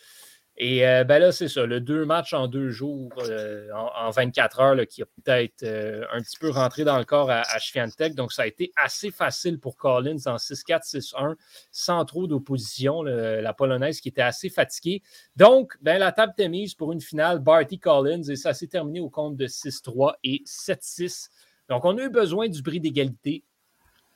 Et 0.64 0.88
euh, 0.88 1.04
ben 1.04 1.18
là, 1.18 1.32
c'est 1.32 1.48
ça, 1.48 1.66
le 1.66 1.82
deux 1.82 2.06
matchs 2.06 2.36
en 2.36 2.46
deux 2.46 2.70
jours, 2.70 3.12
euh, 3.18 3.68
en, 3.74 4.12
24 4.12 4.60
heures, 4.60 4.88
qui 4.88 5.02
a 5.02 5.08
peut-être 5.08 5.64
euh, 5.64 6.06
un 6.14 6.22
petit 6.22 6.38
peu 6.38 6.52
rentré 6.52 6.84
dans 6.84 7.00
le 7.00 7.04
corps 7.04 7.32
à, 7.32 7.42
à 7.42 8.10
Donc, 8.10 8.32
ça 8.32 8.44
a 8.44 8.46
été 8.46 8.72
assez 8.76 9.10
facile 9.10 9.60
pour 9.60 9.76
Collins 9.76 10.20
en 10.28 10.36
6-4, 10.36 10.88
6-1, 10.88 11.36
sans 11.72 12.06
trop 12.06 12.28
d'opposition. 12.28 13.02
La 13.02 13.54
Polonaise 13.54 14.02
qui 14.02 14.10
était 14.10 14.22
assez 14.22 14.50
fatiguée. 14.50 15.02
Donc, 15.36 15.80
ben, 15.82 15.98
la 15.98 16.12
table 16.12 16.34
était 16.38 16.48
mise 16.48 16.76
pour 16.76 16.92
une 16.92 17.02
finale 17.02 17.40
Barty 17.40 17.80
Collins 17.80 18.30
et 18.30 18.36
ça 18.36 18.54
s'est 18.54 18.68
terminé 18.68 19.00
au 19.00 19.10
compte 19.10 19.36
de 19.36 19.48
6-3 19.48 20.14
et 20.24 20.44
7-6. 20.46 21.30
Donc, 21.70 21.86
on 21.86 21.98
a 21.98 22.04
eu 22.04 22.10
besoin 22.12 22.48
du 22.48 22.62
bris 22.62 22.80
d'égalité 22.80 23.44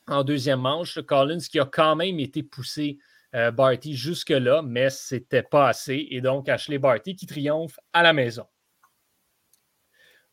en 0.08 0.24
deuxième 0.24 0.62
manche. 0.62 1.02
Collins 1.02 1.40
qui 1.40 1.60
a 1.60 1.66
quand 1.66 1.96
même 1.96 2.20
été 2.20 2.44
poussé 2.44 3.00
euh, 3.36 3.51
Barty 3.51 3.96
jusque-là, 3.96 4.62
mais 4.62 4.89
ce 4.89 5.15
n'était 5.15 5.44
pas 5.44 5.68
assez. 5.68 6.08
Et 6.10 6.22
donc, 6.22 6.48
Ashley 6.48 6.77
Barty 6.77 7.15
qui 7.15 7.25
triomphe 7.25 7.77
à 7.92 8.01
la 8.01 8.13
maison. 8.13 8.46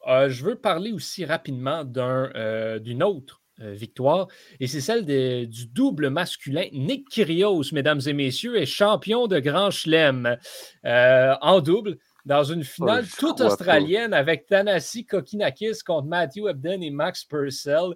Euh, 0.07 0.29
je 0.29 0.45
veux 0.45 0.57
parler 0.57 0.93
aussi 0.93 1.25
rapidement 1.25 1.85
euh, 1.97 2.79
d'une 2.79 3.03
autre 3.03 3.41
victoire, 3.59 4.27
et 4.59 4.67
c'est 4.67 4.81
celle 4.81 5.05
du 5.05 5.67
double 5.67 6.11
masculin. 6.11 6.65
Nick 6.73 7.09
Kyrgios, 7.09 7.65
mesdames 7.73 8.01
et 8.07 8.13
messieurs, 8.13 8.57
est 8.57 8.67
champion 8.67 9.29
de 9.29 9.39
Grand 9.39 9.71
Chelem 9.71 10.37
en 10.83 11.61
double 11.61 11.99
dans 12.25 12.43
une 12.43 12.65
finale 12.65 13.07
toute 13.07 13.41
australienne 13.41 14.15
avec 14.15 14.47
Tanasi 14.47 15.05
Kokinakis 15.05 15.81
contre 15.87 16.09
Matthew 16.09 16.49
Ebden 16.49 16.83
et 16.83 16.91
Max 16.91 17.25
Purcell. 17.25 17.95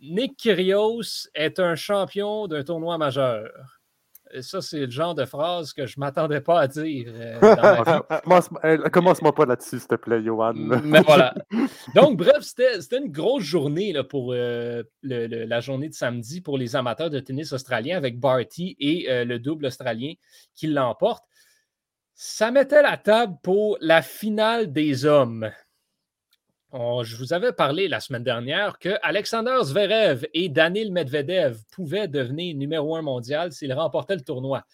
Nick 0.00 0.38
Kyrgios 0.38 1.28
est 1.34 1.60
un 1.60 1.76
champion 1.76 2.48
d'un 2.48 2.64
tournoi 2.64 2.98
majeur 2.98 3.73
ça, 4.42 4.60
c'est 4.60 4.80
le 4.80 4.90
genre 4.90 5.14
de 5.14 5.24
phrase 5.24 5.72
que 5.72 5.86
je 5.86 5.98
ne 5.98 6.00
m'attendais 6.00 6.40
pas 6.40 6.60
à 6.60 6.68
dire. 6.68 7.06
Euh, 7.08 7.38
euh, 8.64 8.88
commence-moi 8.90 9.34
pas 9.34 9.46
là-dessus, 9.46 9.78
s'il 9.78 9.88
te 9.88 9.94
plaît, 9.94 10.22
Johan. 10.22 10.54
Mais 10.54 11.02
voilà. 11.02 11.34
Donc, 11.94 12.16
bref, 12.16 12.40
c'était 12.40 12.98
une 12.98 13.10
grosse 13.10 13.44
journée 13.44 13.92
là, 13.92 14.04
pour 14.04 14.32
euh, 14.32 14.82
la 15.02 15.60
journée 15.60 15.88
de 15.88 15.94
samedi 15.94 16.40
pour 16.40 16.58
les 16.58 16.76
amateurs 16.76 17.10
de 17.10 17.20
tennis 17.20 17.52
australien 17.52 17.96
avec 17.96 18.18
Barty 18.18 18.76
et 18.78 19.06
le 19.24 19.38
double 19.38 19.66
australien 19.66 20.14
qui 20.54 20.66
l'emporte. 20.66 21.24
Ça 22.16 22.52
mettait 22.52 22.82
la 22.82 22.96
table 22.96 23.36
pour 23.42 23.76
la 23.80 24.00
finale 24.00 24.72
des 24.72 25.04
hommes 25.04 25.50
je 26.74 27.16
vous 27.16 27.32
avais 27.32 27.52
parlé 27.52 27.86
la 27.86 28.00
semaine 28.00 28.24
dernière 28.24 28.78
que 28.78 28.96
Alexander 29.02 29.58
Zverev 29.62 30.26
et 30.34 30.48
Danil 30.48 30.92
Medvedev 30.92 31.58
pouvaient 31.70 32.08
devenir 32.08 32.56
numéro 32.56 32.96
un 32.96 33.02
mondial 33.02 33.52
s'ils 33.52 33.72
remportaient 33.72 34.16
le 34.16 34.22
tournoi. 34.22 34.64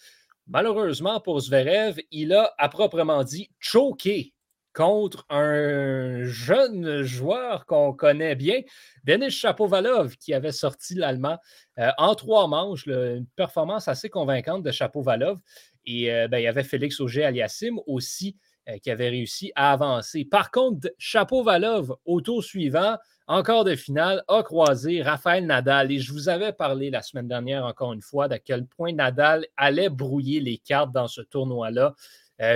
Malheureusement 0.46 1.20
pour 1.20 1.40
Zverev, 1.40 2.00
il 2.10 2.32
a 2.32 2.54
à 2.56 2.68
proprement 2.70 3.22
dit 3.22 3.50
choqué 3.58 4.32
contre 4.72 5.26
un 5.28 6.24
jeune 6.24 7.02
joueur 7.02 7.66
qu'on 7.66 7.92
connaît 7.92 8.36
bien, 8.36 8.60
Denis 9.04 9.30
Chapovalov, 9.30 10.16
qui 10.16 10.32
avait 10.32 10.52
sorti 10.52 10.94
l'Allemand 10.94 11.38
euh, 11.78 11.90
en 11.98 12.14
trois 12.14 12.46
manches, 12.46 12.86
une 12.86 13.26
performance 13.36 13.88
assez 13.88 14.08
convaincante 14.08 14.62
de 14.62 14.70
Chapovalov. 14.70 15.38
Et 15.84 16.12
euh, 16.12 16.28
ben, 16.28 16.38
il 16.38 16.44
y 16.44 16.46
avait 16.46 16.62
Félix 16.62 17.00
Auger-Aliassime 17.00 17.78
aussi 17.86 18.36
qui 18.82 18.90
avait 18.90 19.08
réussi 19.08 19.52
à 19.54 19.72
avancer. 19.72 20.24
Par 20.24 20.50
contre, 20.50 20.88
Chapeau 20.98 21.42
Valov, 21.42 21.96
au 22.04 22.20
tour 22.20 22.44
suivant, 22.44 22.96
encore 23.26 23.64
de 23.64 23.76
finale, 23.76 24.24
a 24.28 24.42
croisé 24.42 25.02
Raphaël 25.02 25.46
Nadal. 25.46 25.92
Et 25.92 25.98
je 25.98 26.12
vous 26.12 26.28
avais 26.28 26.52
parlé 26.52 26.90
la 26.90 27.02
semaine 27.02 27.28
dernière, 27.28 27.64
encore 27.64 27.92
une 27.92 28.02
fois, 28.02 28.28
d'à 28.28 28.38
quel 28.38 28.66
point 28.66 28.92
Nadal 28.92 29.46
allait 29.56 29.88
brouiller 29.88 30.40
les 30.40 30.58
cartes 30.58 30.92
dans 30.92 31.08
ce 31.08 31.20
tournoi-là. 31.20 31.94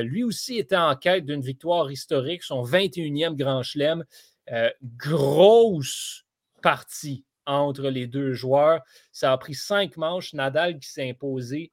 lui 0.02 0.24
aussi 0.24 0.58
était 0.58 0.76
en 0.76 0.96
quête 0.96 1.26
d'une 1.26 1.42
victoire 1.42 1.90
historique, 1.90 2.42
son 2.42 2.64
21e 2.64 3.36
Grand 3.36 3.62
Chelem. 3.62 4.04
grosse 4.82 6.24
partie 6.62 7.24
entre 7.46 7.88
les 7.88 8.06
deux 8.06 8.32
joueurs. 8.32 8.80
Ça 9.12 9.32
a 9.32 9.38
pris 9.38 9.54
cinq 9.54 9.96
manches. 9.96 10.32
Nadal 10.32 10.78
qui 10.78 10.88
s'est 10.88 11.08
imposé 11.08 11.70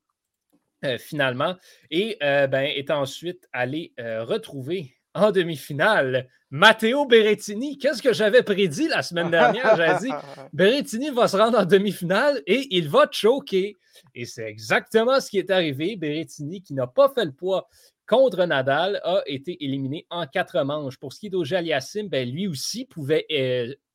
euh, 0.83 0.97
finalement 0.97 1.55
et 1.91 2.17
euh, 2.23 2.47
ben, 2.47 2.63
est 2.63 2.89
ensuite 2.89 3.47
allé 3.53 3.93
euh, 3.99 4.23
retrouver 4.23 4.95
en 5.13 5.31
demi-finale 5.31 6.27
Matteo 6.49 7.05
Berrettini. 7.05 7.77
Qu'est-ce 7.77 8.01
que 8.01 8.13
j'avais 8.13 8.41
prédit 8.41 8.87
la 8.87 9.03
semaine 9.03 9.29
dernière? 9.29 9.75
J'avais 9.75 9.99
dit 9.99 10.11
Berrettini 10.53 11.11
va 11.11 11.27
se 11.27 11.37
rendre 11.37 11.59
en 11.59 11.65
demi-finale 11.65 12.41
et 12.47 12.65
il 12.75 12.89
va 12.89 13.07
choquer. 13.11 13.77
Et 14.15 14.25
c'est 14.25 14.45
exactement 14.49 15.19
ce 15.19 15.29
qui 15.29 15.37
est 15.37 15.51
arrivé. 15.51 15.95
Berrettini, 15.97 16.63
qui 16.63 16.73
n'a 16.73 16.87
pas 16.87 17.09
fait 17.09 17.25
le 17.25 17.31
poids 17.31 17.67
contre 18.07 18.43
Nadal 18.45 18.99
a 19.03 19.21
été 19.27 19.63
éliminé 19.63 20.07
en 20.09 20.25
quatre 20.25 20.63
manches. 20.63 20.97
Pour 20.97 21.13
ce 21.13 21.19
qui 21.19 21.27
est 21.27 21.29
d'Auger 21.29 21.57
Aliassim, 21.57 22.07
ben, 22.07 22.27
lui 22.27 22.47
aussi 22.47 22.85
pouvait 22.85 23.27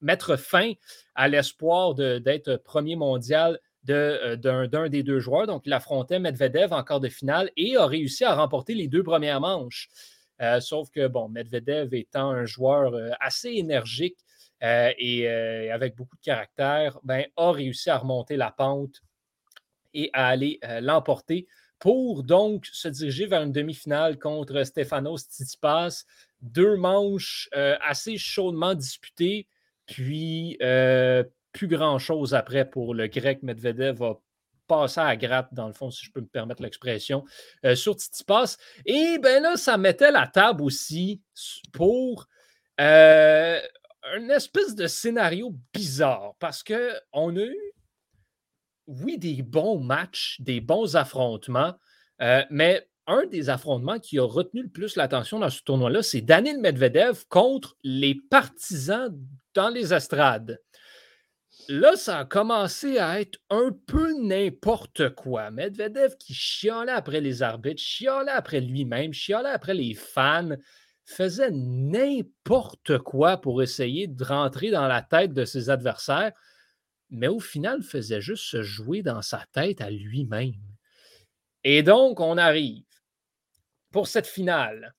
mettre 0.01 0.37
fin 0.37 0.73
à 1.17 1.27
l'espoir 1.27 1.97
d'être 1.97 2.63
premier 2.65 2.95
mondial 2.95 3.59
euh, 3.91 4.37
d'un 4.37 4.89
des 4.89 5.03
deux 5.03 5.21
joueurs. 5.21 5.47
Donc, 5.47 5.63
il 5.67 5.73
affrontait 5.73 6.19
Medvedev 6.19 6.73
en 6.73 6.83
quart 6.83 7.01
de 7.01 7.09
finale 7.09 7.51
et 7.57 7.77
a 7.77 7.87
réussi 7.87 8.25
à 8.25 8.35
remporter 8.35 8.75
les 8.75 8.89
deux 8.89 9.03
premières 9.03 9.41
manches. 9.41 9.89
Euh, 10.43 10.61
sauf 10.61 10.91
que, 10.91 11.07
bon, 11.09 11.29
Medvedev 11.29 11.95
étant 11.95 12.31
un 12.31 12.45
joueur 12.45 12.95
assez 13.21 13.51
énergique 13.51 14.19
et 14.63 15.29
avec 15.71 15.97
beaucoup 15.97 16.17
de 16.17 16.23
caractère, 16.23 16.99
ben, 17.05 17.27
a 17.37 17.53
réussi 17.53 17.91
à 17.91 17.99
remonter 17.99 18.37
la 18.37 18.51
pente 18.51 19.03
et 19.93 20.11
à 20.13 20.29
aller 20.29 20.59
l'emporter 20.81 21.47
pour 21.79 22.23
donc 22.23 22.67
se 22.73 22.89
diriger 22.89 23.27
vers 23.27 23.43
une 23.43 23.53
demi-finale 23.53 24.19
contre 24.19 24.63
Stefanos 24.65 25.23
Tsitsipas. 25.23 26.05
Deux 26.43 26.77
manches 26.77 27.49
euh, 27.55 27.77
assez 27.81 28.19
chaudement 28.19 28.75
disputées, 28.75 29.49
puis 29.87 30.57
euh, 30.63 31.25
plus 31.57 31.69
grand-chose 31.69 32.35
après 32.35 32.69
pour 32.69 32.95
le 32.95 33.07
grec 33.07 33.43
Medvedev 33.43 33.99
va 33.99 34.21
passer 34.67 35.01
à 35.01 35.17
gratte, 35.17 35.53
dans 35.53 35.69
le 35.69 35.73
fond, 35.73 35.91
si 35.91 36.05
je 36.05 36.13
peux 36.13 36.21
me 36.21 36.27
permettre 36.27 36.63
l'expression, 36.63 37.25
euh, 37.65 37.75
sur 37.75 37.95
Tsitsipas. 37.95 38.57
Et 38.85 39.19
bien 39.19 39.41
là, 39.41 39.57
ça 39.57 39.77
mettait 39.77 40.11
la 40.11 40.27
table 40.27 40.63
aussi 40.63 41.23
pour 41.73 42.29
une 42.79 44.31
espèce 44.31 44.75
de 44.75 44.87
scénario 44.87 45.55
bizarre, 45.73 46.35
parce 46.39 46.63
qu'on 46.63 47.37
a 47.37 47.43
eu 47.43 47.73
oui, 48.87 49.19
des 49.19 49.43
bons 49.43 49.81
matchs, 49.81 50.41
des 50.41 50.61
bons 50.61 50.97
affrontements, 50.97 51.75
euh, 52.23 52.45
mais 52.51 52.89
un 53.07 53.27
des 53.27 53.51
affrontements 53.51 53.99
qui 53.99 54.19
a 54.19 54.27
retenu 54.27 54.63
le 54.63 54.69
plus 54.69 54.97
l'attention 54.97 55.39
dans 55.39 55.51
ce 55.51 55.63
tournoi-là, 55.63 56.03
c'est 56.03 56.21
Daniel 56.21 56.59
Medvedev 56.59 57.25
contre 57.29 57.77
les 57.83 58.17
partisans 58.31 59.17
dans 59.55 59.69
les 59.69 59.95
estrades. 59.95 60.61
Là, 61.69 61.97
ça 61.97 62.21
a 62.21 62.25
commencé 62.25 62.99
à 62.99 63.21
être 63.21 63.39
un 63.51 63.71
peu 63.87 64.13
n'importe 64.21 65.11
quoi. 65.11 65.51
Medvedev 65.51 66.17
qui 66.17 66.33
chialait 66.33 66.93
après 66.93 67.21
les 67.21 67.43
arbitres, 67.43 67.83
chialait 67.83 68.31
après 68.31 68.61
lui-même, 68.61 69.13
chialait 69.13 69.49
après 69.49 69.75
les 69.75 69.95
fans, 69.95 70.57
faisait 71.05 71.51
n'importe 71.51 72.99
quoi 72.99 73.41
pour 73.41 73.63
essayer 73.63 74.07
de 74.07 74.25
rentrer 74.25 74.71
dans 74.71 74.87
la 74.87 75.03
tête 75.03 75.33
de 75.33 75.45
ses 75.45 75.71
adversaires 75.71 76.33
mais 77.11 77.29
au 77.29 77.41
final, 77.41 77.83
faisait 77.83 78.21
juste 78.21 78.45
se 78.45 78.63
jouer 78.63 79.03
dans 79.03 79.23
sa 79.23 79.45
tête 79.53 79.81
à 79.81 79.91
lui-même. 79.91 80.55
Et 81.65 81.83
donc, 81.83 82.21
on 82.21 82.37
arrive 82.37 82.85
pour 83.93 84.09
cette 84.09 84.27
finale 84.27 84.95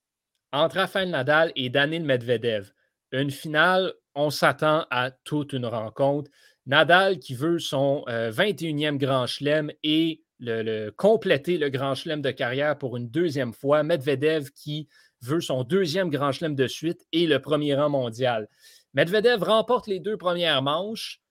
entre 0.52 0.78
Rafael 0.78 1.10
Nadal 1.10 1.52
et 1.56 1.70
Daniel 1.70 2.04
Medvedev. 2.04 2.72
Une 3.12 3.32
finale, 3.32 3.94
on 4.16 4.30
s'attend 4.30 4.86
à 4.90 5.12
toute 5.12 5.54
une 5.54 5.66
rencontre. 5.66 6.32
Nadal 6.68 7.20
qui 7.20 7.34
veut 7.34 7.60
son 7.60 8.04
21e 8.08 8.96
euh, 8.96 8.98
Grand 8.98 9.26
Chelem 9.26 9.72
et 9.84 10.22
le, 10.40 10.90
compléter 10.92 11.58
le 11.58 11.70
Grand 11.70 11.96
Chelem 11.96 12.22
de 12.22 12.30
carrière 12.32 12.78
pour 12.78 12.98
une 12.98 13.10
deuxième 13.10 13.54
fois. 13.54 13.84
Medvedev 13.84 14.52
qui 14.52 14.90
veut 15.22 15.42
son 15.42 15.64
deuxième 15.64 16.10
Grand 16.10 16.34
Chelem 16.34 16.56
de 16.56 16.68
suite 16.68 17.06
et 17.14 17.26
le 17.26 17.40
premier 17.40 17.74
rang 17.74 17.90
mondial. 17.90 18.50
Medvedev 18.94 19.44
remporte 19.44 19.88
les 19.88 20.00
deux 20.00 20.18
premières 20.18 20.62
manches 20.62 21.22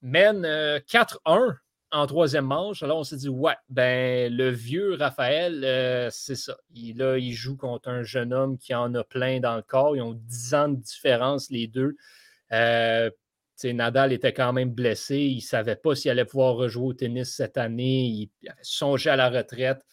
mène 0.00 0.42
4-1 0.42 1.18
euh, 1.26 1.52
en 1.92 2.06
troisième 2.06 2.46
manche. 2.46 2.82
Alors, 2.82 2.98
on 2.98 3.04
s'est 3.04 3.16
dit, 3.16 3.28
ouais, 3.28 3.56
ben, 3.68 4.34
le 4.34 4.48
vieux 4.48 4.94
Raphaël, 4.94 5.62
euh, 5.64 6.08
c'est 6.10 6.34
ça. 6.36 6.56
Il, 6.74 6.96
là, 6.98 7.18
il 7.18 7.32
joue 7.32 7.56
contre 7.56 7.88
un 7.88 8.02
jeune 8.02 8.32
homme 8.32 8.56
qui 8.58 8.74
en 8.74 8.94
a 8.94 9.04
plein 9.04 9.40
dans 9.40 9.56
le 9.56 9.62
corps. 9.62 9.94
Ils 9.94 10.02
ont 10.02 10.14
10 10.14 10.54
ans 10.54 10.68
de 10.68 10.76
différence, 10.76 11.50
les 11.50 11.66
deux. 11.66 11.96
Nadal 13.64 14.12
était 14.12 14.32
quand 14.32 14.52
même 14.52 14.70
blessé. 14.70 15.18
Il 15.18 15.36
ne 15.36 15.40
savait 15.40 15.76
pas 15.76 15.94
s'il 15.94 16.10
allait 16.10 16.24
pouvoir 16.24 16.54
rejouer 16.54 16.86
au 16.86 16.92
tennis 16.92 17.34
cette 17.34 17.56
année. 17.56 18.04
Il, 18.04 18.30
avait 18.48 18.58
songé 18.62 19.10
à 19.10 19.16
la 19.16 19.30
retraite. 19.30 19.84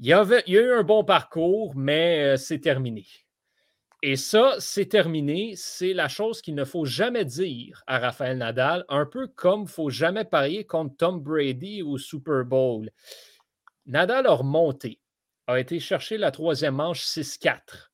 Il, 0.00 0.06
y 0.06 0.12
avait, 0.12 0.42
a 0.44 0.48
eu 0.48 0.72
un 0.72 0.82
bon 0.82 1.04
parcours, 1.04 1.74
mais 1.76 2.36
c'est 2.36 2.60
terminé. 2.60 3.06
Et 4.04 4.16
ça, 4.16 4.56
c'est 4.58 4.86
terminé. 4.86 5.54
C'est 5.56 5.94
la 5.94 6.08
chose 6.08 6.42
qu'il 6.42 6.56
ne 6.56 6.64
faut 6.64 6.84
jamais 6.84 7.24
dire 7.24 7.84
à 7.86 8.00
Raphaël 8.00 8.38
Nadal, 8.38 8.84
un 8.88 9.06
peu 9.06 9.28
comme 9.28 9.60
il 9.60 9.64
ne 9.64 9.68
faut 9.68 9.90
jamais 9.90 10.24
parier 10.24 10.66
contre 10.66 10.96
Tom 10.96 11.20
Brady 11.20 11.82
au 11.82 11.98
Super 11.98 12.44
Bowl. 12.44 12.90
Nadal 13.86 14.26
a 14.26 14.32
remonté, 14.32 15.00
a 15.46 15.60
été 15.60 15.78
chercher 15.78 16.18
la 16.18 16.32
troisième 16.32 16.74
manche 16.74 17.04
6-4, 17.04 17.90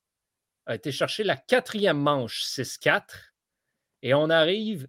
a 0.67 0.75
été 0.75 0.93
chercher 0.93 1.25
la 1.25 1.37
quatrième 1.37 1.99
manche 1.99 2.43
6-4, 2.45 3.03
et 4.03 4.15
on 4.15 4.31
arrive 4.31 4.89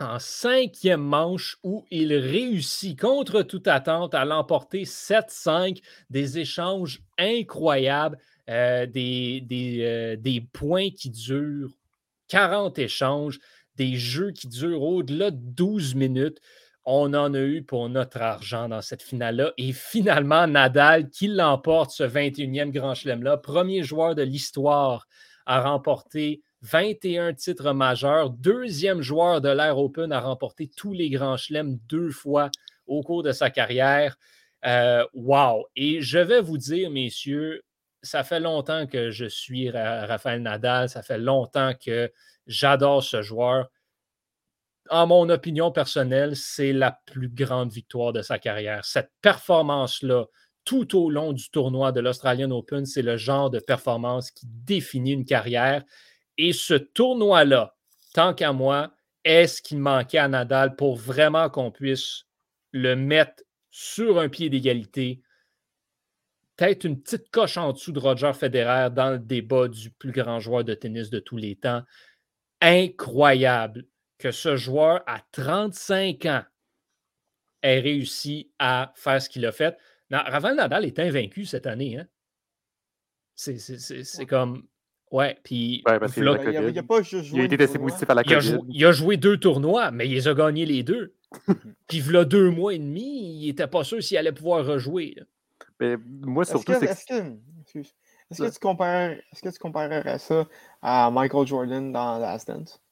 en 0.00 0.18
cinquième 0.18 1.02
manche 1.02 1.58
où 1.62 1.84
il 1.90 2.12
réussit 2.14 2.98
contre 2.98 3.42
toute 3.42 3.68
attente 3.68 4.14
à 4.14 4.24
l'emporter 4.24 4.84
7-5, 4.84 5.80
des 6.10 6.38
échanges 6.38 7.02
incroyables. 7.18 8.18
Euh, 8.50 8.86
des, 8.86 9.46
euh, 9.82 10.16
des, 10.16 10.40
points 10.40 10.90
qui 10.90 11.10
durent 11.10 11.70
40 12.26 12.76
échanges, 12.80 13.38
des 13.76 13.94
jeux 13.94 14.32
qui 14.32 14.48
durent 14.48 14.82
au-delà 14.82 15.30
de 15.30 15.38
12 15.38 15.94
minutes. 15.94 16.40
On 16.84 17.14
en 17.14 17.34
a 17.34 17.38
eu 17.38 17.62
pour 17.62 17.88
notre 17.88 18.20
argent 18.20 18.68
dans 18.68 18.82
cette 18.82 19.02
finale-là. 19.02 19.52
Et 19.58 19.72
finalement, 19.72 20.48
Nadal 20.48 21.08
qui 21.08 21.28
l'emporte 21.28 21.92
ce 21.92 22.02
21e 22.02 22.72
Grand 22.72 22.94
Chelem-là, 22.96 23.36
premier 23.36 23.84
joueur 23.84 24.16
de 24.16 24.22
l'histoire 24.22 25.06
à 25.46 25.62
remporter 25.62 26.42
21 26.62 27.34
titres 27.34 27.72
majeurs, 27.72 28.30
deuxième 28.30 29.02
joueur 29.02 29.40
de 29.40 29.48
l'Air 29.48 29.78
Open 29.78 30.12
à 30.12 30.20
remporter 30.20 30.68
tous 30.68 30.92
les 30.92 31.10
Grands 31.10 31.36
Chelems 31.36 31.78
deux 31.88 32.10
fois 32.10 32.50
au 32.86 33.02
cours 33.02 33.22
de 33.22 33.32
sa 33.32 33.50
carrière. 33.50 34.16
Euh, 34.64 35.04
wow! 35.12 35.66
Et 35.74 36.00
je 36.00 36.18
vais 36.18 36.40
vous 36.40 36.58
dire, 36.58 36.90
messieurs, 36.90 37.62
ça 38.02 38.22
fait 38.22 38.40
longtemps 38.40 38.86
que 38.86 39.10
je 39.10 39.26
suis 39.26 39.70
Raphaël 39.70 40.42
Nadal, 40.42 40.88
ça 40.88 41.02
fait 41.02 41.18
longtemps 41.18 41.72
que 41.74 42.12
j'adore 42.46 43.02
ce 43.02 43.22
joueur. 43.22 43.68
En 44.90 45.06
mon 45.06 45.28
opinion 45.30 45.70
personnelle, 45.70 46.36
c'est 46.36 46.72
la 46.72 46.98
plus 47.06 47.28
grande 47.28 47.72
victoire 47.72 48.12
de 48.12 48.22
sa 48.22 48.38
carrière. 48.38 48.84
Cette 48.84 49.10
performance-là, 49.20 50.26
tout 50.64 50.96
au 50.98 51.10
long 51.10 51.32
du 51.32 51.50
tournoi 51.50 51.92
de 51.92 52.00
l'Australian 52.00 52.50
Open, 52.50 52.86
c'est 52.86 53.02
le 53.02 53.16
genre 53.16 53.50
de 53.50 53.58
performance 53.58 54.30
qui 54.30 54.46
définit 54.46 55.12
une 55.12 55.24
carrière. 55.24 55.82
Et 56.38 56.52
ce 56.52 56.74
tournoi-là, 56.74 57.76
tant 58.14 58.34
qu'à 58.34 58.52
moi, 58.52 58.92
est 59.24 59.46
ce 59.46 59.62
qu'il 59.62 59.78
manquait 59.78 60.18
à 60.18 60.28
Nadal 60.28 60.76
pour 60.76 60.96
vraiment 60.96 61.48
qu'on 61.50 61.70
puisse 61.70 62.24
le 62.72 62.96
mettre 62.96 63.42
sur 63.70 64.18
un 64.18 64.28
pied 64.28 64.50
d'égalité 64.50 65.22
peut-être 66.56 66.84
une 66.84 67.00
petite 67.00 67.30
coche 67.30 67.56
en 67.56 67.72
dessous 67.72 67.92
de 67.92 67.98
Roger 67.98 68.32
Federer 68.34 68.88
dans 68.90 69.10
le 69.10 69.18
débat 69.18 69.68
du 69.68 69.90
plus 69.90 70.12
grand 70.12 70.40
joueur 70.40 70.64
de 70.64 70.74
tennis 70.74 71.10
de 71.10 71.18
tous 71.18 71.36
les 71.36 71.56
temps. 71.56 71.82
Incroyable 72.60 73.86
que 74.18 74.30
ce 74.30 74.56
joueur, 74.56 75.02
à 75.06 75.20
35 75.32 76.26
ans, 76.26 76.44
ait 77.62 77.80
réussi 77.80 78.52
à 78.58 78.92
faire 78.94 79.20
ce 79.20 79.28
qu'il 79.28 79.44
a 79.46 79.52
fait. 79.52 79.76
Raval 80.10 80.56
Nadal 80.56 80.84
est 80.84 80.98
invaincu 80.98 81.46
cette 81.46 81.66
année. 81.66 81.98
Hein? 81.98 82.06
C'est 83.34 84.26
comme. 84.26 84.68
Ouais, 85.12 85.38
puis. 85.44 85.82
Ouais, 85.86 85.98
il, 86.16 86.26
a, 86.26 86.70
il, 86.70 86.78
a, 86.78 86.82
pas 86.82 87.02
joué 87.02 87.20
il 87.34 87.40
a 87.42 87.44
été 87.44 87.58
testé 87.58 87.78
positif 87.78 88.08
à 88.08 88.14
la 88.14 88.22
il 88.24 88.34
a, 88.34 88.40
joué, 88.40 88.58
il 88.70 88.84
a, 88.86 88.92
joué 88.92 89.16
deux 89.18 89.36
tournois, 89.36 89.90
mais 89.90 90.08
il 90.08 90.14
les 90.14 90.26
a 90.26 90.32
gagnés 90.32 90.64
les 90.64 90.82
deux. 90.82 91.14
puis, 91.86 91.98
il 91.98 92.16
a 92.16 92.24
deux 92.24 92.50
mois 92.50 92.72
et 92.72 92.78
demi, 92.78 93.42
il 93.42 93.46
n'était 93.46 93.66
pas 93.66 93.84
sûr 93.84 94.02
s'il 94.02 94.16
allait 94.16 94.32
pouvoir 94.32 94.64
rejouer. 94.64 95.14
Mais 95.78 95.96
moi, 96.22 96.46
surtout, 96.46 96.72
c'est 96.80 96.86
est-ce 96.86 97.04
que, 97.04 97.78
Est-ce 98.30 98.42
que, 98.42 98.52
tu 98.54 98.58
compares, 98.58 99.10
est-ce 99.10 99.42
que 99.42 99.50
tu 99.50 99.58
comparerais 99.58 100.18
ça 100.18 100.48
à 100.80 101.10
Michael 101.10 101.46
Jordan 101.46 101.92
dans 101.92 102.18
Last 102.18 102.48
Dance? 102.48 102.82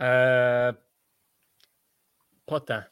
Euh, 0.00 0.72
pas 2.46 2.60
tant. 2.60 2.82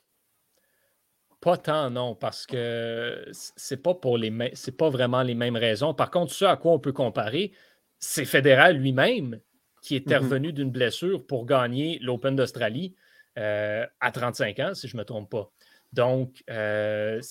Pas 1.47 1.59
tant, 1.59 1.91
non, 1.91 2.17
parce 2.17 2.45
que 2.45 3.25
c'est 3.31 3.81
pas 3.81 3.95
pour 3.95 4.19
les 4.19 4.33
c'est 4.55 4.77
pas 4.77 4.91
vraiment 4.91 5.23
les 5.23 5.37
mêmes 5.37 5.55
raisons. 5.55 5.95
Par 5.95 6.11
contre, 6.11 6.33
ce 6.33 6.45
à 6.45 6.57
quoi 6.57 6.73
on 6.73 6.81
peut 6.81 6.93
comparer, 6.93 7.53
c'est 8.01 8.25
Fédéral 8.25 8.79
lui-même 8.79 9.39
qui 9.81 9.95
est 9.95 10.09
mm-hmm. 10.09 10.19
revenu 10.19 10.53
d'une 10.53 10.73
blessure 10.73 11.25
pour 11.25 11.47
gagner 11.47 12.01
l'Open 12.01 12.35
d'Australie 12.35 12.97
euh, 13.39 13.87
à 14.01 14.11
35 14.11 14.59
ans, 14.59 14.75
si 14.75 14.89
je 14.89 14.97
ne 14.97 15.03
me 15.03 15.05
trompe 15.05 15.31
pas. 15.31 15.53
Donc, 15.93 16.43
euh, 16.51 17.23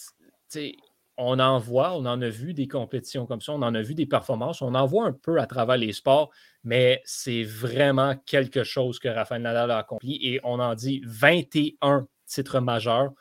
on 1.18 1.38
en 1.38 1.60
voit, 1.60 1.98
on 1.98 2.06
en 2.06 2.22
a 2.22 2.30
vu 2.30 2.54
des 2.54 2.70
compétitions 2.70 3.26
comme 3.26 3.42
ça, 3.42 3.52
on 3.52 3.64
en 3.64 3.76
a 3.76 3.82
vu 3.82 3.96
des 3.96 4.06
performances, 4.06 4.62
on 4.62 4.76
en 4.76 4.86
voit 4.86 5.08
un 5.08 5.12
peu 5.12 5.42
à 5.42 5.46
travers 5.46 5.76
les 5.76 5.92
sports, 5.92 6.32
mais 6.64 7.02
c'est 7.04 7.44
vraiment 7.44 8.16
quelque 8.26 8.64
chose 8.64 8.98
que 8.98 9.10
Rafael 9.10 9.42
Nadal 9.42 9.72
a 9.72 9.80
accompli 9.80 10.20
et 10.22 10.40
on 10.46 10.62
en 10.62 10.74
dit 10.74 11.02
21 11.04 12.08
titres 12.28 12.62
majeurs. 12.62 13.12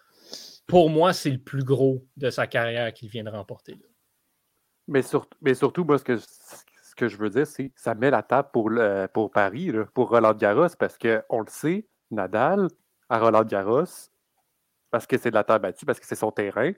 Pour 0.66 0.90
moi, 0.90 1.12
c'est 1.12 1.30
le 1.30 1.38
plus 1.38 1.64
gros 1.64 2.04
de 2.16 2.30
sa 2.30 2.46
carrière 2.46 2.92
qu'il 2.92 3.08
vient 3.08 3.24
de 3.24 3.30
remporter. 3.30 3.78
Mais, 4.88 5.02
mais 5.40 5.54
surtout, 5.54 5.84
moi, 5.84 5.98
ce 5.98 6.04
que, 6.04 6.16
ce 6.16 6.94
que 6.96 7.08
je 7.08 7.16
veux 7.16 7.30
dire, 7.30 7.46
c'est 7.46 7.68
que 7.68 7.80
ça 7.80 7.94
met 7.94 8.10
la 8.10 8.22
table 8.22 8.48
pour, 8.52 8.70
pour 9.12 9.30
Paris, 9.30 9.72
pour 9.92 10.10
Roland 10.10 10.34
Garros, 10.34 10.68
parce 10.78 10.98
qu'on 10.98 11.40
le 11.40 11.50
sait, 11.50 11.86
Nadal, 12.10 12.68
à 13.08 13.18
Roland 13.18 13.44
Garros, 13.44 13.84
parce 14.90 15.06
que 15.06 15.18
c'est 15.18 15.30
de 15.30 15.34
la 15.34 15.44
table 15.44 15.62
battue, 15.62 15.84
parce 15.84 16.00
que 16.00 16.06
c'est 16.06 16.14
son 16.14 16.30
terrain, 16.30 16.72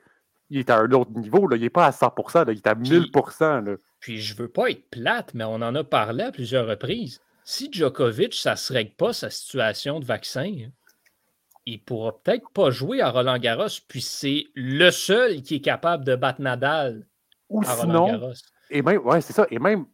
il 0.50 0.58
est 0.58 0.70
à 0.70 0.78
un 0.78 0.90
autre 0.92 1.10
niveau. 1.12 1.46
Là. 1.46 1.56
Il 1.56 1.62
n'est 1.62 1.70
pas 1.70 1.86
à 1.86 1.90
100% 1.90 2.44
il 2.48 2.56
est 2.56 2.66
à 2.66 2.74
1000 2.74 3.10
là. 3.40 3.76
Puis 4.00 4.20
je 4.20 4.36
veux 4.36 4.48
pas 4.48 4.70
être 4.70 4.88
plate, 4.90 5.34
mais 5.34 5.44
on 5.44 5.54
en 5.54 5.74
a 5.74 5.84
parlé 5.84 6.24
à 6.24 6.32
plusieurs 6.32 6.66
reprises. 6.66 7.20
Si 7.44 7.68
Djokovic, 7.72 8.34
ça 8.34 8.52
ne 8.52 8.56
se 8.56 8.72
règle 8.72 8.94
pas 8.94 9.12
sa 9.12 9.30
situation 9.30 10.00
de 10.00 10.04
vaccin, 10.04 10.70
il 11.66 11.82
pourra 11.82 12.20
peut-être 12.22 12.48
pas 12.50 12.70
jouer 12.70 13.00
à 13.00 13.10
Roland 13.10 13.38
Garros, 13.38 13.66
puis 13.88 14.00
c'est 14.00 14.44
le 14.54 14.90
seul 14.90 15.42
qui 15.42 15.56
est 15.56 15.60
capable 15.60 16.04
de 16.04 16.14
battre 16.14 16.40
Nadal 16.40 17.06
Ou 17.50 17.60
à 17.66 17.74
Roland 17.74 18.06
Garros. 18.06 18.32
Et 18.70 18.82
même, 18.82 19.04
ouais, 19.04 19.20
c'est 19.20 19.32
ça. 19.32 19.46
Et 19.50 19.58
même, 19.58 19.86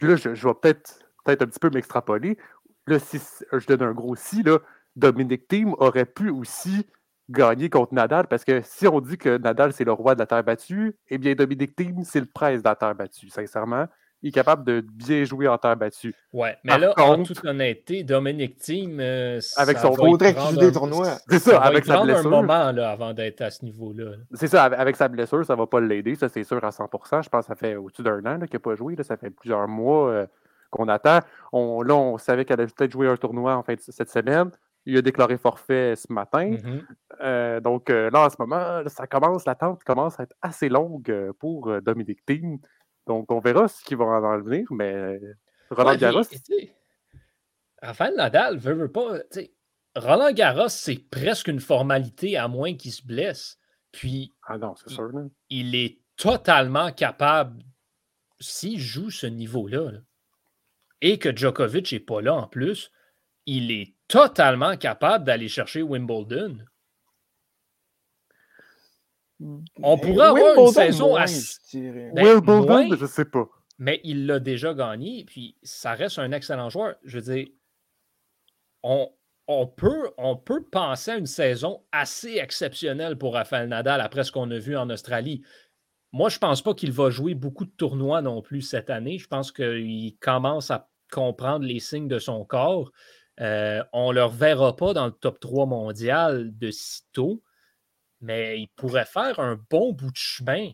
là, 0.00 0.16
je, 0.16 0.28
vais 0.30 0.54
peut-être 0.54 0.98
peut 1.24 1.32
un 1.32 1.46
petit 1.46 1.58
peu 1.60 1.70
m'extrapoler. 1.70 2.38
Là, 2.86 2.98
si 2.98 3.20
je 3.52 3.66
donne 3.66 3.82
un 3.82 3.92
gros 3.92 4.16
si, 4.16 4.42
là, 4.42 4.58
Dominic 4.96 5.46
Thiem 5.48 5.74
aurait 5.78 6.06
pu 6.06 6.30
aussi 6.30 6.86
gagner 7.28 7.70
contre 7.70 7.94
Nadal, 7.94 8.26
parce 8.26 8.44
que 8.44 8.60
si 8.62 8.86
on 8.88 9.00
dit 9.00 9.16
que 9.16 9.38
Nadal, 9.38 9.72
c'est 9.72 9.84
le 9.84 9.92
roi 9.92 10.14
de 10.14 10.20
la 10.20 10.26
terre 10.26 10.42
battue, 10.42 10.96
eh 11.08 11.18
bien, 11.18 11.34
Dominic 11.34 11.76
Thiem, 11.76 12.02
c'est 12.04 12.20
le 12.20 12.26
prince 12.26 12.62
de 12.62 12.68
la 12.68 12.74
terre 12.74 12.94
battue, 12.94 13.28
sincèrement. 13.28 13.86
Il 14.22 14.28
est 14.28 14.32
capable 14.32 14.64
de 14.64 14.80
bien 14.80 15.24
jouer 15.24 15.48
en 15.48 15.58
terre 15.58 15.76
battue. 15.76 16.14
Ouais, 16.32 16.56
mais 16.62 16.78
là, 16.78 16.94
en 16.96 17.22
toute 17.24 17.44
honnêteté, 17.44 18.04
Dominic 18.04 18.56
Thiem, 18.56 18.98
euh, 19.00 19.40
avec 19.56 19.78
son 19.78 19.92
faudrait 19.94 20.32
qu'il 20.34 20.50
joue 20.50 20.56
des 20.58 20.72
tournois. 20.72 21.18
C'est 21.28 21.40
ça, 21.40 21.60
avec 21.60 21.84
sa 21.84 22.02
blessure. 22.02 22.26
un 22.26 22.30
moment 22.30 22.70
là, 22.70 22.90
avant 22.90 23.12
d'être 23.12 23.40
à 23.40 23.50
ce 23.50 23.64
niveau-là. 23.64 24.12
C'est 24.34 24.46
ça, 24.46 24.64
avec 24.64 24.94
sa 24.94 25.08
blessure, 25.08 25.44
ça 25.44 25.54
ne 25.54 25.58
va 25.58 25.66
pas 25.66 25.80
l'aider, 25.80 26.14
ça 26.14 26.28
c'est 26.28 26.44
sûr 26.44 26.62
à 26.64 26.70
100%. 26.70 27.24
Je 27.24 27.28
pense 27.28 27.46
que 27.46 27.46
ça 27.48 27.56
fait 27.56 27.74
au-dessus 27.74 28.02
d'un 28.02 28.24
an 28.26 28.38
qu'il 28.38 28.54
n'a 28.54 28.60
pas 28.60 28.76
joué, 28.76 28.96
ça 29.02 29.16
fait 29.16 29.30
plusieurs 29.30 29.66
mois 29.66 30.08
euh, 30.10 30.26
qu'on 30.70 30.88
attend. 30.88 31.18
On, 31.52 31.82
là, 31.82 31.94
on 31.94 32.16
savait 32.18 32.44
qu'elle 32.44 32.60
allait 32.60 32.70
peut-être 32.74 32.92
jouer 32.92 33.08
un 33.08 33.16
tournoi 33.16 33.56
en 33.56 33.62
fait 33.62 33.80
cette 33.80 34.10
semaine. 34.10 34.50
Il 34.86 34.96
a 34.96 35.02
déclaré 35.02 35.36
forfait 35.36 35.94
ce 35.96 36.12
matin. 36.12 36.50
Mm-hmm. 36.50 36.82
Euh, 37.22 37.60
donc 37.60 37.90
euh, 37.90 38.10
là, 38.10 38.26
en 38.26 38.30
ce 38.30 38.36
moment, 38.38 38.82
ça 38.86 39.06
commence, 39.06 39.46
l'attente 39.46 39.82
commence 39.84 40.18
à 40.18 40.24
être 40.24 40.34
assez 40.42 40.68
longue 40.68 41.32
pour 41.38 41.80
Dominique 41.82 42.24
Thiem. 42.24 42.58
Donc 43.06 43.30
on 43.32 43.40
verra 43.40 43.68
ce 43.68 43.82
qui 43.84 43.94
va 43.94 44.04
en 44.04 44.40
venir, 44.40 44.66
mais 44.70 45.18
Roland 45.70 45.96
Garros. 45.96 46.22
Raphaël 47.82 48.14
Nadal 48.16 48.58
veut, 48.58 48.74
veut 48.74 48.92
pas. 48.92 49.18
Roland 49.96 50.32
Garros, 50.32 50.68
c'est 50.68 51.04
presque 51.10 51.48
une 51.48 51.60
formalité 51.60 52.36
à 52.36 52.48
moins 52.48 52.74
qu'il 52.74 52.92
se 52.92 53.04
blesse. 53.04 53.58
Puis 53.90 54.32
ah 54.46 54.56
non, 54.56 54.74
c'est 54.76 54.90
sûr, 54.90 55.10
il, 55.50 55.74
est 55.74 55.98
totalement 56.16 56.92
capable, 56.92 57.62
s'il 58.40 58.80
joue 58.80 59.10
ce 59.10 59.26
niveau-là, 59.26 59.90
et 61.02 61.18
que 61.18 61.34
Djokovic 61.36 61.92
n'est 61.92 62.00
pas 62.00 62.22
là 62.22 62.34
en 62.34 62.46
plus, 62.46 62.90
il 63.44 63.70
est 63.70 63.94
totalement 64.08 64.76
capable 64.76 65.24
d'aller 65.24 65.48
chercher 65.48 65.82
Wimbledon. 65.82 66.58
On 69.82 69.98
pourrait 69.98 70.26
avoir 70.26 70.58
une 70.58 70.72
saison 70.72 71.16
à. 71.16 71.26
Ben, 71.74 72.34
Wimbledon, 72.34 72.96
je 72.96 73.06
sais 73.06 73.24
pas. 73.24 73.48
Mais 73.78 74.00
il 74.04 74.26
l'a 74.26 74.38
déjà 74.38 74.74
gagné, 74.74 75.24
puis 75.24 75.56
ça 75.62 75.94
reste 75.94 76.18
un 76.18 76.32
excellent 76.32 76.68
joueur. 76.68 76.94
Je 77.04 77.18
veux 77.18 77.34
dire, 77.34 77.48
on, 78.82 79.08
on, 79.48 79.66
peut, 79.66 80.10
on 80.18 80.36
peut 80.36 80.62
penser 80.62 81.10
à 81.10 81.16
une 81.16 81.26
saison 81.26 81.82
assez 81.90 82.36
exceptionnelle 82.36 83.16
pour 83.16 83.34
Rafael 83.34 83.68
Nadal 83.68 84.00
après 84.00 84.24
ce 84.24 84.32
qu'on 84.32 84.50
a 84.50 84.58
vu 84.58 84.76
en 84.76 84.88
Australie. 84.90 85.42
Moi, 86.12 86.28
je 86.28 86.36
ne 86.36 86.40
pense 86.40 86.62
pas 86.62 86.74
qu'il 86.74 86.92
va 86.92 87.10
jouer 87.10 87.34
beaucoup 87.34 87.64
de 87.64 87.70
tournois 87.70 88.20
non 88.22 88.42
plus 88.42 88.60
cette 88.60 88.90
année. 88.90 89.18
Je 89.18 89.26
pense 89.26 89.50
qu'il 89.50 90.16
commence 90.20 90.70
à 90.70 90.90
comprendre 91.10 91.64
les 91.64 91.80
signes 91.80 92.08
de 92.08 92.18
son 92.18 92.44
corps. 92.44 92.92
Euh, 93.40 93.82
on 93.92 94.10
ne 94.10 94.16
le 94.16 94.24
reverra 94.24 94.76
pas 94.76 94.92
dans 94.92 95.06
le 95.06 95.12
top 95.12 95.40
3 95.40 95.66
mondial 95.66 96.56
de 96.58 96.70
sitôt, 96.70 97.42
mais 98.22 98.60
il 98.60 98.68
pourrait 98.68 99.04
faire 99.04 99.40
un 99.40 99.60
bon 99.70 99.92
bout 99.92 100.10
de 100.10 100.16
chemin 100.16 100.70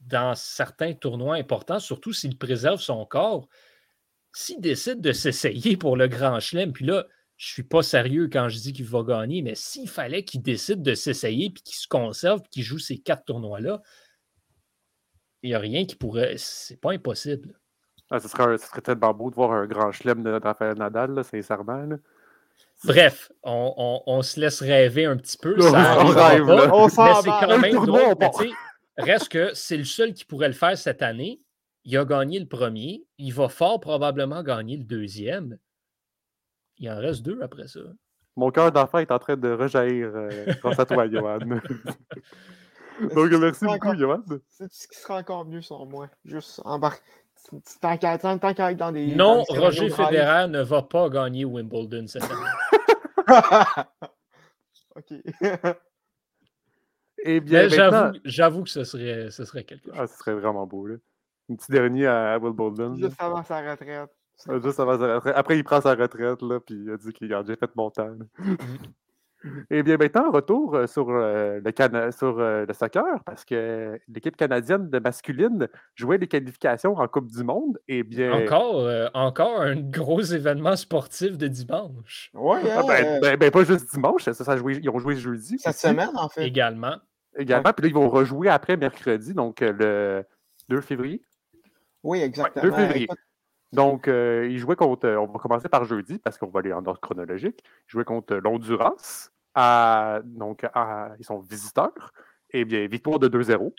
dans 0.00 0.34
certains 0.34 0.94
tournois 0.94 1.36
importants, 1.36 1.78
surtout 1.78 2.12
s'il 2.12 2.38
préserve 2.38 2.80
son 2.80 3.04
corps. 3.04 3.48
S'il 4.32 4.60
décide 4.60 5.00
de 5.00 5.12
s'essayer 5.12 5.76
pour 5.76 5.96
le 5.96 6.08
Grand 6.08 6.40
Chelem, 6.40 6.72
puis 6.72 6.86
là, 6.86 7.06
je 7.36 7.50
ne 7.50 7.52
suis 7.54 7.62
pas 7.64 7.82
sérieux 7.82 8.28
quand 8.32 8.48
je 8.48 8.58
dis 8.58 8.72
qu'il 8.72 8.84
va 8.86 9.02
gagner, 9.02 9.42
mais 9.42 9.54
s'il 9.54 9.88
fallait 9.88 10.24
qu'il 10.24 10.42
décide 10.42 10.82
de 10.82 10.94
s'essayer, 10.94 11.50
puis 11.50 11.62
qu'il 11.62 11.76
se 11.76 11.88
conserve, 11.88 12.40
puis 12.40 12.50
qu'il 12.50 12.62
joue 12.62 12.78
ces 12.78 12.98
quatre 12.98 13.24
tournois-là, 13.24 13.82
il 15.42 15.50
n'y 15.50 15.54
a 15.54 15.58
rien 15.58 15.84
qui 15.84 15.96
pourrait. 15.96 16.36
C'est 16.38 16.80
pas 16.80 16.92
impossible. 16.92 17.58
Ah, 18.10 18.20
ce, 18.20 18.28
serait, 18.28 18.58
tellement 18.82 19.12
beau 19.12 19.30
de 19.30 19.34
voir 19.34 19.52
un 19.52 19.66
grand 19.66 19.90
chelem 19.90 20.22
de 20.22 20.30
Rafael 20.30 20.76
Nadal, 20.76 21.14
là, 21.14 21.22
sincèrement. 21.22 21.88
Bref, 22.84 23.30
on, 23.44 24.22
se 24.22 24.40
laisse 24.40 24.60
rêver 24.60 25.04
un 25.04 25.16
petit 25.16 25.38
peu. 25.38 25.60
Ça 25.60 25.98
on 26.00 26.06
rêve, 26.06 26.48
On 26.48 26.86
mais 26.86 26.90
c'est 26.90 27.30
quand 27.30 27.58
même 27.58 27.86
drôle. 27.86 28.14
reste 28.96 29.28
que 29.28 29.54
c'est 29.54 29.76
le 29.76 29.84
seul 29.84 30.12
qui 30.12 30.24
pourrait 30.24 30.48
le 30.48 30.54
faire 30.54 30.76
cette 30.76 31.02
année. 31.02 31.38
Il 31.84 31.96
a 31.96 32.04
gagné 32.04 32.38
le 32.38 32.46
premier. 32.46 33.04
Il 33.18 33.32
va 33.32 33.48
fort 33.48 33.80
probablement 33.80 34.42
gagner 34.42 34.76
le 34.76 34.84
deuxième. 34.84 35.58
Il 36.78 36.90
en 36.90 36.98
reste 36.98 37.22
deux 37.22 37.40
après 37.42 37.68
ça. 37.68 37.80
Mon 38.36 38.50
cœur 38.50 38.72
d'enfant 38.72 38.98
est 38.98 39.10
en 39.10 39.18
train 39.18 39.36
de 39.36 39.50
rejaillir 39.50 40.10
euh, 40.14 40.46
grâce 40.62 40.78
à 40.78 40.86
toi, 40.86 41.06
Johan. 41.10 41.38
Donc, 41.38 43.30
merci 43.32 43.64
beaucoup, 43.64 43.94
Johan. 43.94 44.22
C'est 44.48 44.72
ce 44.72 44.88
qui 44.88 44.98
sera 44.98 45.18
encore 45.18 45.44
mieux 45.44 45.60
sans 45.60 45.84
moi? 45.86 46.08
Juste 46.24 46.60
embarquer 46.64 47.02
Tant 47.80 47.96
qu'à 47.96 48.14
être 48.14 48.76
dans 48.76 48.92
des. 48.92 49.14
Non, 49.14 49.42
Roger 49.48 49.90
Federer 49.90 50.48
ne 50.48 50.62
va 50.62 50.82
pas 50.82 51.08
gagner 51.08 51.44
Wimbledon 51.44 52.06
cette 52.06 52.24
année. 52.24 52.34
OK. 54.96 55.12
Eh 57.24 57.40
bien, 57.40 57.68
j'avoue 58.24 58.64
que 58.64 58.70
ce 58.70 58.84
serait, 58.84 59.30
ce 59.30 59.44
serait 59.44 59.64
quelque 59.64 59.84
chose. 59.84 59.94
Ah, 59.96 60.06
ce 60.06 60.16
serait 60.18 60.34
vraiment 60.34 60.66
beau. 60.66 60.86
Là. 60.86 60.96
Un 61.50 61.54
petit 61.54 61.70
dernier 61.70 62.06
à, 62.06 62.38
Wimbledon. 62.38 62.96
Juste 62.96 63.14
avant 63.18 63.42
sa 63.44 63.60
retraite. 63.60 64.10
Juste 64.62 64.80
avant 64.80 64.98
sa 64.98 65.14
retraite. 65.14 65.34
Après, 65.36 65.56
il 65.56 65.64
prend 65.64 65.80
sa 65.80 65.94
retraite, 65.94 66.42
là, 66.42 66.60
puis 66.60 66.74
il 66.74 66.90
a 66.90 66.96
dit 66.96 67.12
qu'il 67.12 67.32
a 67.32 67.42
déjà 67.42 67.56
fait 67.56 67.76
mon 67.76 67.90
temps. 67.90 68.10
Eh 69.70 69.82
bien, 69.82 69.96
maintenant, 69.96 70.30
retour 70.30 70.74
euh, 70.74 70.86
sur, 70.86 71.08
euh, 71.10 71.60
le, 71.64 72.10
sur 72.10 72.38
euh, 72.38 72.64
le 72.66 72.72
soccer, 72.72 73.22
parce 73.24 73.44
que 73.44 73.98
l'équipe 74.08 74.36
canadienne 74.36 74.88
de 74.90 74.98
masculine 74.98 75.68
jouait 75.94 76.18
les 76.18 76.28
qualifications 76.28 76.96
en 76.96 77.08
Coupe 77.08 77.28
du 77.28 77.42
Monde. 77.42 77.78
Eh 77.88 78.02
bien... 78.02 78.32
Encore, 78.32 78.88
encore 79.14 79.60
un 79.60 79.76
gros 79.76 80.22
événement 80.22 80.76
sportif 80.76 81.36
de 81.36 81.48
dimanche. 81.48 82.30
Oui, 82.34 82.58
ah, 82.70 82.82
ben, 82.86 83.20
ben, 83.20 83.36
ben, 83.36 83.50
pas 83.50 83.64
juste 83.64 83.90
dimanche, 83.92 84.24
ça, 84.24 84.32
ça 84.32 84.56
ils 84.56 84.90
ont 84.90 84.98
joué 84.98 85.16
jeudi. 85.16 85.58
Cette 85.58 85.76
semaine, 85.76 86.10
en 86.14 86.28
fait. 86.28 86.46
Également. 86.46 86.96
Également, 87.36 87.72
puis 87.72 87.84
là, 87.84 87.88
ils 87.88 87.94
vont 87.94 88.08
rejouer 88.08 88.48
après 88.48 88.76
mercredi, 88.76 89.32
donc 89.32 89.60
le 89.60 90.24
2 90.68 90.80
février. 90.82 91.22
Oui, 92.02 92.20
exactement. 92.20 92.64
2 92.64 92.72
février. 92.72 93.08
Donc, 93.72 94.06
euh, 94.06 94.46
ils 94.50 94.58
jouaient 94.58 94.76
contre. 94.76 95.08
On 95.08 95.26
va 95.26 95.38
commencer 95.38 95.68
par 95.68 95.84
jeudi 95.84 96.18
parce 96.18 96.36
qu'on 96.38 96.48
va 96.48 96.60
aller 96.60 96.72
en 96.72 96.84
ordre 96.84 97.00
chronologique. 97.00 97.62
Ils 97.88 97.90
jouaient 97.90 98.04
contre 98.04 98.34
l'Honduras. 98.36 99.30
donc, 100.24 100.66
ils 101.18 101.24
sont 101.24 101.40
visiteurs. 101.40 102.12
Eh 102.50 102.64
bien, 102.64 102.86
victoire 102.86 103.18
de 103.18 103.28
2-0. 103.28 103.72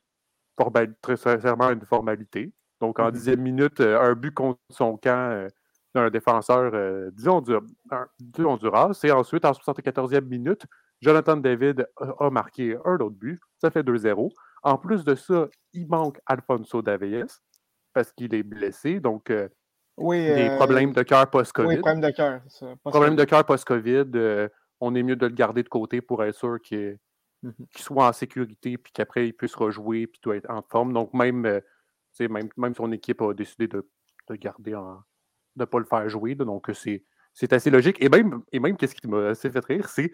Très 1.02 1.18
sincèrement, 1.18 1.70
une 1.70 1.86
formalité. 1.86 2.52
Donc, 2.80 3.00
en 3.00 3.08
mm-hmm. 3.08 3.12
dixième 3.12 3.42
minute, 3.42 3.80
euh, 3.80 4.02
un 4.02 4.14
but 4.14 4.34
contre 4.34 4.60
son 4.70 4.98
camp 4.98 5.32
euh, 5.32 5.48
d'un 5.96 6.10
défenseur, 6.10 6.72
disons, 7.12 7.42
du, 7.42 8.46
Honduras. 8.46 9.00
Et 9.04 9.12
ensuite, 9.12 9.46
en 9.46 9.52
74e 9.52 10.26
minute, 10.26 10.66
Jonathan 11.02 11.38
David 11.38 11.88
a, 12.20 12.30
marqué 12.32 12.76
un 12.84 12.96
autre 12.96 13.12
but. 13.12 13.40
Ça 13.62 13.70
fait 13.70 13.84
2-0. 13.84 14.32
En 14.64 14.78
plus 14.78 15.04
de 15.04 15.14
ça, 15.14 15.48
il 15.74 15.88
manque 15.88 16.20
Alfonso 16.26 16.82
Davies 16.82 17.26
parce 17.94 18.12
qu'il 18.12 18.34
est 18.34 18.44
blessé. 18.44 19.00
Donc, 19.00 19.30
euh, 19.30 19.48
oui, 19.98 20.26
des 20.26 20.56
problèmes 20.56 20.94
de 20.94 21.04
cœur 21.04 21.30
post-COVID. 21.30 21.68
Oui, 21.68 21.78
problème 21.78 22.02
de 22.02 22.10
cœur. 22.10 22.42
Problème 22.84 23.16
de 23.16 23.24
cœur 23.26 23.46
post-COVID. 23.46 24.50
on 24.80 24.96
est 24.96 25.04
mieux 25.04 25.16
de 25.16 25.28
le 25.28 25.34
garder 25.34 25.64
de 25.64 25.70
côté 25.70 26.02
pour 26.02 26.24
être 26.24 26.36
sûr 26.36 26.60
qu'il 26.62 26.98
mmh 27.44 27.52
soit 27.78 28.08
en 28.08 28.14
sécurité 28.14 28.74
et 28.74 28.78
qu'après, 28.94 29.28
il 29.28 29.34
puisse 29.34 29.56
rejouer 29.56 30.04
et 30.04 30.12
tout 30.22 30.32
être 30.32 30.50
en 30.50 30.62
forme. 30.62 30.94
Donc, 30.94 31.14
même, 31.14 31.62
même, 32.20 32.50
même 32.58 32.76
son 32.76 32.92
équipe 32.92 33.22
a 33.22 33.34
décidé 33.34 33.68
de, 33.68 33.88
de 34.30 34.36
garder 34.36 34.76
en, 34.76 35.04
de 35.56 35.62
ne 35.62 35.66
pas 35.66 35.80
le 35.80 35.86
faire 35.86 36.08
jouer. 36.10 36.36
donc, 36.36 36.72
c'est 36.74 37.54
assez 37.54 37.70
logique. 37.70 37.98
Et 38.02 38.10
même, 38.10 38.44
et 38.52 38.60
même 38.60 38.78
qu'est-ce 38.78 38.96
qui 38.96 39.08
m'a 39.08 39.30
assez 39.30 39.50
fait 39.50 39.66
rire, 39.66 39.90
c'est 39.90 40.12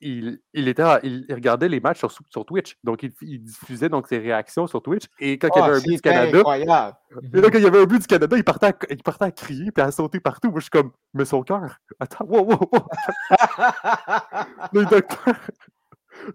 il, 0.00 0.40
il, 0.52 0.68
était 0.68 0.82
il, 1.02 1.26
regardait 1.30 1.68
les 1.68 1.80
matchs 1.80 1.98
sur, 1.98 2.10
sur 2.30 2.44
Twitch. 2.44 2.76
Donc, 2.84 3.02
il, 3.02 3.42
diffusait 3.42 3.88
donc 3.88 4.08
ses 4.08 4.18
réactions 4.18 4.66
sur 4.66 4.82
Twitch. 4.82 5.04
Et 5.18 5.38
quand 5.38 5.48
il 5.54 5.58
y 5.58 5.62
avait 5.62 5.72
ah, 5.72 5.76
un 5.76 5.80
but 5.80 5.94
du 5.94 6.00
Canada. 6.00 6.42
Et 6.58 7.40
là, 7.40 7.50
quand 7.50 7.58
il 7.58 7.64
y 7.64 7.66
avait 7.66 7.80
un 7.80 7.86
but 7.86 8.00
du 8.00 8.06
Canada, 8.06 8.36
il 8.36 8.44
partait 8.44 8.66
à, 8.66 8.72
il 8.90 9.02
partait 9.02 9.24
à 9.24 9.30
crier 9.30 9.70
et 9.76 9.80
à 9.80 9.90
sauter 9.90 10.20
partout. 10.20 10.50
Moi, 10.50 10.60
je 10.60 10.64
suis 10.64 10.70
comme, 10.70 10.92
mais 11.14 11.24
son 11.24 11.42
cœur. 11.42 11.78
Attends, 11.98 12.26
wow, 12.26 12.44
wow, 12.44 12.68
wow. 12.72 12.86
le 14.72 14.84
docteur. 14.84 15.34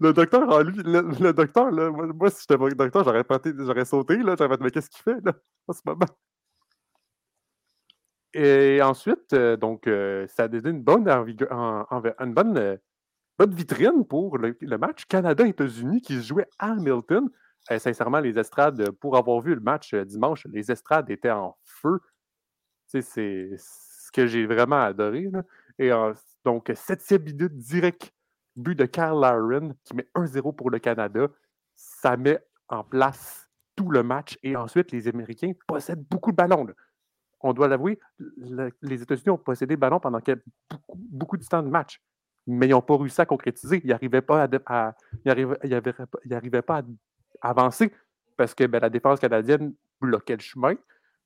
Le 0.00 0.12
docteur, 0.12 0.48
en 0.48 0.60
lui, 0.60 0.80
le, 0.84 1.32
docteur, 1.32 1.70
là, 1.70 1.90
moi, 1.90 2.30
si 2.30 2.46
j'étais 2.48 2.62
le 2.62 2.74
docteur, 2.74 3.04
j'aurais 3.04 3.84
sauté, 3.84 4.16
là, 4.18 4.36
j'aurais 4.38 4.56
fait, 4.56 4.62
mais 4.62 4.70
qu'est-ce 4.70 4.88
qu'il 4.88 5.02
fait, 5.02 5.20
là, 5.24 5.32
en 5.66 5.72
ce 5.72 5.80
moment? 5.84 6.06
Et 8.34 8.80
ensuite, 8.82 9.32
euh, 9.34 9.56
donc, 9.56 9.86
euh, 9.86 10.26
ça 10.28 10.44
a 10.44 10.48
donné 10.48 10.70
une 10.70 10.82
bonne, 10.82 11.08
une 11.08 12.34
bonne, 12.34 12.56
euh, 12.56 12.76
bonne 13.42 13.54
vitrine 13.56 14.04
pour 14.04 14.38
le, 14.38 14.78
match 14.78 15.04
Canada-États-Unis 15.06 16.00
qui 16.00 16.14
se 16.14 16.28
jouait 16.28 16.48
à 16.60 16.72
Hamilton. 16.72 17.28
sincèrement, 17.78 18.20
les 18.20 18.38
estrades, 18.38 18.90
pour 18.92 19.16
avoir 19.16 19.40
vu 19.40 19.54
le 19.56 19.60
match 19.60 19.94
dimanche, 19.94 20.46
les 20.52 20.70
estrades 20.70 21.10
étaient 21.10 21.32
en 21.32 21.56
feu. 21.64 22.00
C'est 22.86 23.02
ce 23.02 24.12
que 24.12 24.28
j'ai 24.28 24.46
vraiment 24.46 24.80
adoré. 24.80 25.28
Et 25.80 25.90
donc, 26.44 26.70
septième 26.76 27.24
minute 27.24 27.56
direct, 27.56 28.12
but 28.54 28.78
de 28.78 28.84
Karl 28.84 29.20
Laren 29.20 29.74
qui 29.82 29.96
met 29.96 30.06
1-0 30.14 30.54
pour 30.54 30.70
le 30.70 30.78
Canada. 30.78 31.26
Ça 31.74 32.16
met 32.16 32.38
en 32.68 32.84
place 32.84 33.50
tout 33.74 33.90
le 33.90 34.04
match. 34.04 34.38
Et 34.44 34.54
ensuite, 34.54 34.92
les 34.92 35.08
Américains 35.08 35.52
possèdent 35.66 36.04
beaucoup 36.08 36.30
de 36.30 36.36
ballons 36.36 36.68
on 37.42 37.52
doit 37.52 37.68
l'avouer, 37.68 37.98
les 38.82 39.02
États-Unis 39.02 39.30
ont 39.30 39.38
possédé 39.38 39.74
le 39.74 39.80
ballon 39.80 39.98
pendant 39.98 40.20
beaucoup 40.94 41.36
de 41.36 41.44
temps 41.44 41.62
de 41.62 41.68
match, 41.68 42.00
mais 42.46 42.66
ils 42.66 42.70
n'ont 42.70 42.82
pas 42.82 42.96
réussi 42.96 43.20
à 43.20 43.26
concrétiser. 43.26 43.80
Ils 43.84 43.90
n'arrivaient 43.90 44.22
pas 44.22 44.42
à, 44.42 44.48
pas 44.48 44.94
à 46.78 46.82
avancer 47.40 47.92
parce 48.36 48.54
que 48.54 48.64
ben, 48.64 48.80
la 48.80 48.90
défense 48.90 49.20
canadienne 49.20 49.74
bloquait 50.00 50.36
le 50.36 50.42
chemin. 50.42 50.74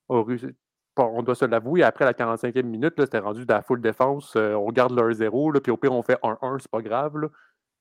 On, 0.08 1.22
doit 1.22 1.34
se 1.34 1.44
l'avouer, 1.44 1.82
après 1.82 2.04
la 2.04 2.12
45e 2.12 2.62
minute, 2.62 2.94
c'était 2.98 3.18
rendu 3.18 3.44
de 3.44 3.52
la 3.52 3.62
full 3.62 3.82
défense. 3.82 4.34
Euh, 4.36 4.54
on 4.54 4.70
garde 4.70 4.94
leur 4.94 5.12
0, 5.12 5.52
puis 5.60 5.70
au 5.70 5.76
pire, 5.76 5.92
on 5.92 6.02
fait 6.02 6.18
1-1, 6.22 6.58
c'est 6.60 6.70
pas 6.70 6.80
grave. 6.80 7.28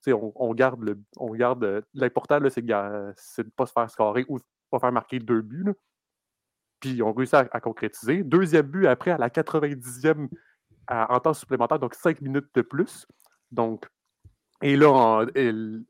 On, 0.08 0.54
garde 0.54 0.98
on 1.18 1.34
garde 1.34 1.84
l'important, 1.94 2.40
c'est 2.50 2.62
de 2.62 2.74
ne 2.74 3.50
pas 3.52 3.66
se 3.66 3.72
faire 3.72 3.90
scorer 3.90 4.26
ou 4.28 4.38
pas 4.70 4.80
faire 4.80 4.92
marquer 4.92 5.20
deux 5.20 5.42
buts 5.42 5.74
puis 6.80 6.92
ils 6.92 7.04
ont 7.04 7.14
réussi 7.14 7.36
à, 7.36 7.60
concrétiser. 7.60 8.24
Deuxième 8.24 8.68
but 8.68 8.88
après, 8.88 9.12
à 9.12 9.18
la 9.18 9.30
90e 9.30 10.30
en 10.88 11.20
temps 11.20 11.34
supplémentaire, 11.34 11.80
donc 11.80 11.96
cinq 11.96 12.22
minutes 12.22 12.50
de 12.54 12.62
plus. 12.62 13.08
Donc, 13.56 13.86
et 14.62 14.76
là, 14.76 15.26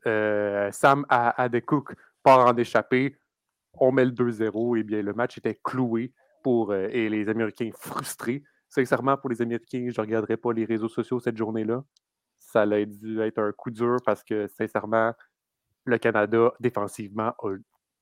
euh, 0.06 0.70
Sam 0.72 1.04
Adecook 1.08 1.94
part 2.22 2.46
en 2.46 2.56
échappée. 2.56 3.16
On 3.74 3.92
met 3.92 4.04
le 4.04 4.12
2-0. 4.12 4.78
Et 4.78 4.82
bien, 4.82 5.02
le 5.02 5.12
match 5.12 5.38
était 5.38 5.58
cloué 5.62 6.12
pour 6.42 6.72
euh, 6.72 6.88
et 6.90 7.08
les 7.08 7.28
Américains 7.28 7.70
frustrés. 7.78 8.42
Sincèrement, 8.68 9.16
pour 9.16 9.30
les 9.30 9.42
Américains, 9.42 9.88
je 9.90 10.00
ne 10.00 10.06
regarderai 10.06 10.36
pas 10.36 10.52
les 10.52 10.64
réseaux 10.64 10.88
sociaux 10.88 11.20
cette 11.20 11.36
journée-là. 11.36 11.84
Ça 12.38 12.62
a 12.62 12.84
dû 12.84 13.20
être 13.20 13.38
un 13.38 13.52
coup 13.52 13.70
dur 13.70 13.98
parce 14.04 14.22
que, 14.22 14.46
sincèrement, 14.48 15.12
le 15.84 15.98
Canada, 15.98 16.52
défensivement, 16.60 17.34
a 17.38 17.56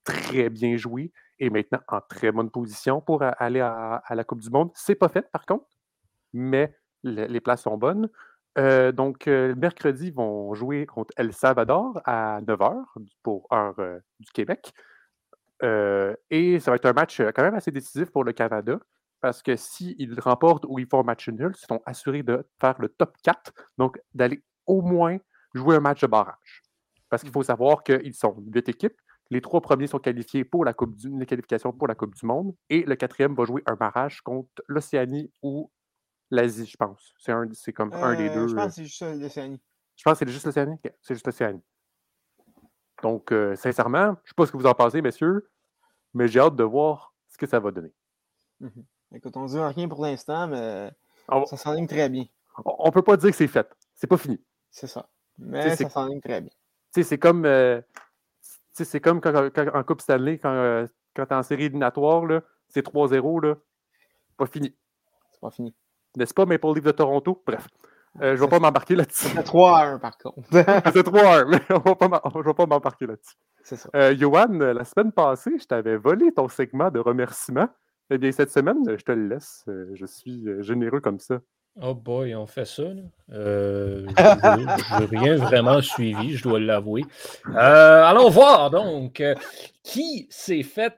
très 0.04 0.50
bien 0.50 0.76
joué 0.76 1.12
est 1.38 1.50
maintenant 1.50 1.80
en 1.88 2.00
très 2.00 2.30
bonne 2.32 2.50
position 2.50 3.00
pour 3.00 3.22
aller 3.22 3.60
à, 3.60 4.02
la 4.10 4.24
Coupe 4.24 4.40
du 4.40 4.50
Monde. 4.50 4.70
C'est 4.74 4.94
pas 4.94 5.08
fait, 5.08 5.30
par 5.30 5.44
contre, 5.46 5.66
mais 6.32 6.74
les 7.02 7.40
places 7.40 7.62
sont 7.62 7.76
bonnes. 7.76 8.08
Euh, 8.58 8.92
donc, 8.92 9.26
euh, 9.26 9.54
mercredi, 9.56 10.08
ils 10.08 10.14
vont 10.14 10.54
jouer 10.54 10.86
contre 10.86 11.12
El 11.16 11.32
Salvador 11.32 12.00
à 12.04 12.40
9h 12.42 12.84
pour 13.22 13.46
heure 13.52 13.74
euh, 13.78 13.98
du 14.20 14.30
Québec. 14.32 14.72
et 16.30 16.60
ça 16.60 16.70
va 16.70 16.76
être 16.76 16.86
un 16.86 16.92
match 16.92 17.20
quand 17.34 17.42
même 17.42 17.54
assez 17.54 17.70
décisif 17.70 18.10
pour 18.10 18.24
le 18.24 18.32
Canada 18.32 18.78
parce 19.22 19.42
que 19.42 19.56
s'ils 19.56 20.20
remportent 20.20 20.66
ou 20.68 20.78
ils 20.78 20.86
font 20.86 21.00
un 21.00 21.04
match 21.04 21.28
nul, 21.30 21.54
ils 21.56 21.66
sont 21.66 21.80
assurés 21.86 22.22
de 22.22 22.46
faire 22.60 22.74
le 22.78 22.90
top 22.90 23.16
4, 23.22 23.52
donc 23.78 23.98
d'aller 24.12 24.42
au 24.66 24.82
moins 24.82 25.16
jouer 25.54 25.76
un 25.76 25.80
match 25.80 26.02
de 26.02 26.06
barrage. 26.06 26.62
Parce 27.08 27.22
qu'il 27.22 27.32
faut 27.32 27.42
savoir 27.42 27.82
qu'ils 27.82 28.12
sont 28.12 28.36
8 28.38 28.68
équipes, 28.68 29.00
les 29.30 29.40
trois 29.40 29.60
premiers 29.60 29.86
sont 29.86 29.98
qualifiés 29.98 30.44
pour 30.44 30.64
la 30.64 30.74
Coupe 30.74 30.94
du, 30.94 31.08
les 31.18 31.26
qualifications 31.26 31.72
pour 31.72 31.88
la 31.88 31.94
Coupe 31.94 32.14
du 32.14 32.26
Monde. 32.26 32.54
Et 32.68 32.82
le 32.82 32.94
quatrième 32.94 33.34
va 33.34 33.44
jouer 33.44 33.62
un 33.66 33.74
barrage 33.74 34.20
contre 34.20 34.62
l'Océanie 34.68 35.30
ou 35.42 35.70
l'Asie, 36.34 36.66
je 36.66 36.76
pense. 36.76 37.14
C'est, 37.18 37.32
un, 37.32 37.48
c'est 37.52 37.72
comme 37.72 37.92
un 37.92 38.14
des 38.14 38.28
euh, 38.28 38.34
deux. 38.34 38.48
Je 38.48 38.54
pense 38.54 38.66
que 38.66 38.72
c'est 38.72 38.84
juste 38.84 39.02
l'Océanie. 39.02 39.60
Je 39.96 40.02
pense 40.02 40.18
que 40.18 40.26
c'est 40.26 40.32
juste 40.32 40.46
l'Océanie? 40.46 40.76
C'est 41.00 41.14
juste 41.14 41.26
l'Océanie. 41.26 41.62
Donc, 43.02 43.32
euh, 43.32 43.54
sincèrement, 43.56 44.06
je 44.06 44.10
ne 44.10 44.14
sais 44.28 44.34
pas 44.36 44.46
ce 44.46 44.52
que 44.52 44.56
vous 44.56 44.66
en 44.66 44.74
pensez, 44.74 45.02
messieurs, 45.02 45.50
mais 46.14 46.28
j'ai 46.28 46.40
hâte 46.40 46.56
de 46.56 46.64
voir 46.64 47.14
ce 47.28 47.36
que 47.36 47.46
ça 47.46 47.60
va 47.60 47.70
donner. 47.70 47.92
Mhm. 48.60 48.84
Écoute, 49.14 49.36
on 49.36 49.42
ne 49.42 49.48
dit 49.48 49.58
rien 49.58 49.88
pour 49.88 50.02
l'instant, 50.02 50.48
mais 50.48 50.90
ça 51.28 51.56
s'enligne 51.56 51.86
très 51.86 52.08
bien. 52.08 52.24
On 52.64 52.86
ne 52.86 52.92
peut 52.92 53.02
pas 53.02 53.16
dire 53.16 53.30
que 53.30 53.36
c'est 53.36 53.48
fait. 53.48 53.68
C'est 53.94 54.06
pas 54.06 54.16
fini. 54.16 54.40
C'est 54.70 54.86
ça. 54.86 55.08
Mais 55.38 55.76
ça 55.76 55.88
s'enligne 55.88 56.20
très 56.20 56.40
bien. 56.40 56.50
C'est 56.90 57.18
comme, 57.18 57.44
euh, 57.44 57.80
c'est 58.72 59.00
comme 59.00 59.20
quand, 59.20 59.34
en 59.74 59.84
Coupe 59.84 60.00
Stanley, 60.00 60.38
quand, 60.38 60.52
euh, 60.52 60.86
quand 61.14 61.26
tu 61.26 61.32
es 61.32 61.36
en 61.36 61.42
série 61.42 61.64
éliminatoire, 61.64 62.42
c'est 62.68 62.82
3-0, 62.82 63.56
pas 64.36 64.46
fini. 64.46 64.74
C'est 65.32 65.40
pas 65.40 65.50
fini. 65.50 65.74
N'est-ce 66.16 66.34
pas 66.34 66.46
Maple 66.46 66.74
Leaf 66.74 66.84
de 66.84 66.90
Toronto? 66.92 67.42
Bref. 67.46 67.68
Euh, 68.20 68.36
je 68.36 68.40
ne 68.40 68.46
vais 68.46 68.48
pas 68.48 68.60
m'embarquer 68.60 68.94
là-dessus. 68.94 69.26
C'est 69.26 69.46
3-1 69.46 69.98
par 69.98 70.16
contre. 70.16 70.38
c'est 70.52 71.06
3-1, 71.06 71.48
mais 71.48 71.60
je 71.68 71.74
ne 71.74 72.44
vais 72.44 72.54
pas 72.54 72.66
m'embarquer 72.66 73.06
là-dessus. 73.06 73.34
C'est 73.62 73.76
ça. 73.76 73.88
Euh, 73.96 74.16
Johan, 74.16 74.46
la 74.50 74.84
semaine 74.84 75.10
passée, 75.10 75.58
je 75.58 75.66
t'avais 75.66 75.96
volé 75.96 76.30
ton 76.32 76.48
segment 76.48 76.90
de 76.90 77.00
remerciements. 77.00 77.68
Eh 78.10 78.18
bien, 78.18 78.30
cette 78.30 78.50
semaine, 78.50 78.78
je 78.86 79.02
te 79.02 79.12
le 79.12 79.28
laisse. 79.28 79.64
Je 79.66 80.06
suis 80.06 80.46
généreux 80.60 81.00
comme 81.00 81.18
ça. 81.18 81.40
Oh 81.82 81.92
boy, 81.94 82.36
on 82.36 82.46
fait 82.46 82.66
ça. 82.66 82.84
Euh, 83.32 84.06
je 84.16 85.00
n'ai 85.00 85.18
rien 85.18 85.36
vraiment 85.36 85.82
suivi, 85.82 86.36
je 86.36 86.42
dois 86.44 86.60
l'avouer. 86.60 87.02
Euh, 87.48 88.04
allons 88.04 88.30
voir 88.30 88.70
donc 88.70 89.20
euh, 89.20 89.34
qui 89.82 90.28
s'est 90.30 90.62
fait 90.62 90.94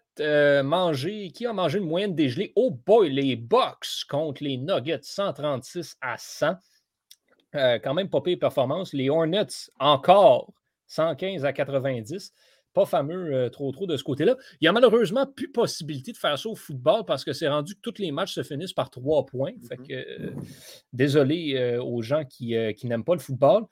manger, 0.63 1.31
qui 1.31 1.47
a 1.47 1.55
mangé 1.55 1.79
une 1.79 1.87
moyenne 1.87 2.15
dégelée? 2.15 2.53
Oh 2.57 2.71
boy, 2.71 3.11
les 3.11 3.37
Bucks 3.37 4.05
contre 4.09 4.45
les 4.45 4.59
Nuggets, 4.59 5.01
136 5.03 5.97
à 6.03 6.17
100. 6.19 6.57
quand 7.55 7.95
même 7.95 8.11
pas 8.11 8.21
pire 8.21 8.39
performance. 8.39 8.93
Les 8.93 9.09
Hornets, 9.09 9.71
encore 9.79 10.53
115 10.89 11.47
à 11.47 11.55
90 11.55 12.33
pas 12.77 12.85
fameux 12.85 13.33
euh, 13.33 13.49
trop 13.49 13.73
trop 13.73 13.87
de 13.87 13.97
ce 13.97 14.05
côté-là. 14.05 14.37
Il 14.61 14.65
n'y 14.65 14.69
a 14.69 14.73
malheureusement 14.73 15.27
plus 15.27 15.51
possibilité 15.51 16.13
de 16.13 16.19
faire 16.19 16.39
ça 16.39 16.47
au 16.51 16.55
football 16.55 17.07
parce 17.07 17.25
que 17.25 17.33
c'est 17.33 17.49
rendu 17.49 17.75
que 17.75 17.81
tous 17.81 17.99
les 17.99 18.13
matchs 18.13 18.35
se 18.35 18.43
finissent 18.43 18.75
par 18.75 18.91
trois 18.91 19.25
points. 19.25 19.53
Fait 19.67 19.79
que, 19.79 19.95
euh, 19.95 20.31
désolé 20.93 21.55
euh, 21.57 21.83
aux 21.83 22.03
gens 22.03 22.27
qui, 22.27 22.55
n'aiment 22.85 23.03
pas 23.03 23.15
le 23.15 23.21
football. 23.21 23.65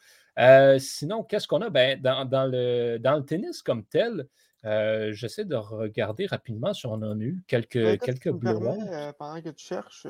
sinon, 0.79 1.23
qu'est-ce 1.23 1.47
qu'on 1.47 1.61
a? 1.61 1.69
Ben, 1.69 2.01
dans, 2.01 2.51
le, 2.51 2.97
dans 2.97 3.17
le 3.17 3.25
tennis 3.27 3.61
comme 3.61 3.85
tel, 3.85 4.27
j'essaie 5.12 5.45
de 5.45 5.55
regarder 5.55 6.25
rapidement 6.25 6.73
si 6.73 6.87
on 6.87 6.95
en 6.95 7.21
a 7.21 7.23
eu 7.23 7.45
quelques, 7.47 8.01
quelques 8.01 8.33
pendant 8.33 9.43
que 9.43 9.51
tu 9.51 9.67
cherches. 9.67 10.07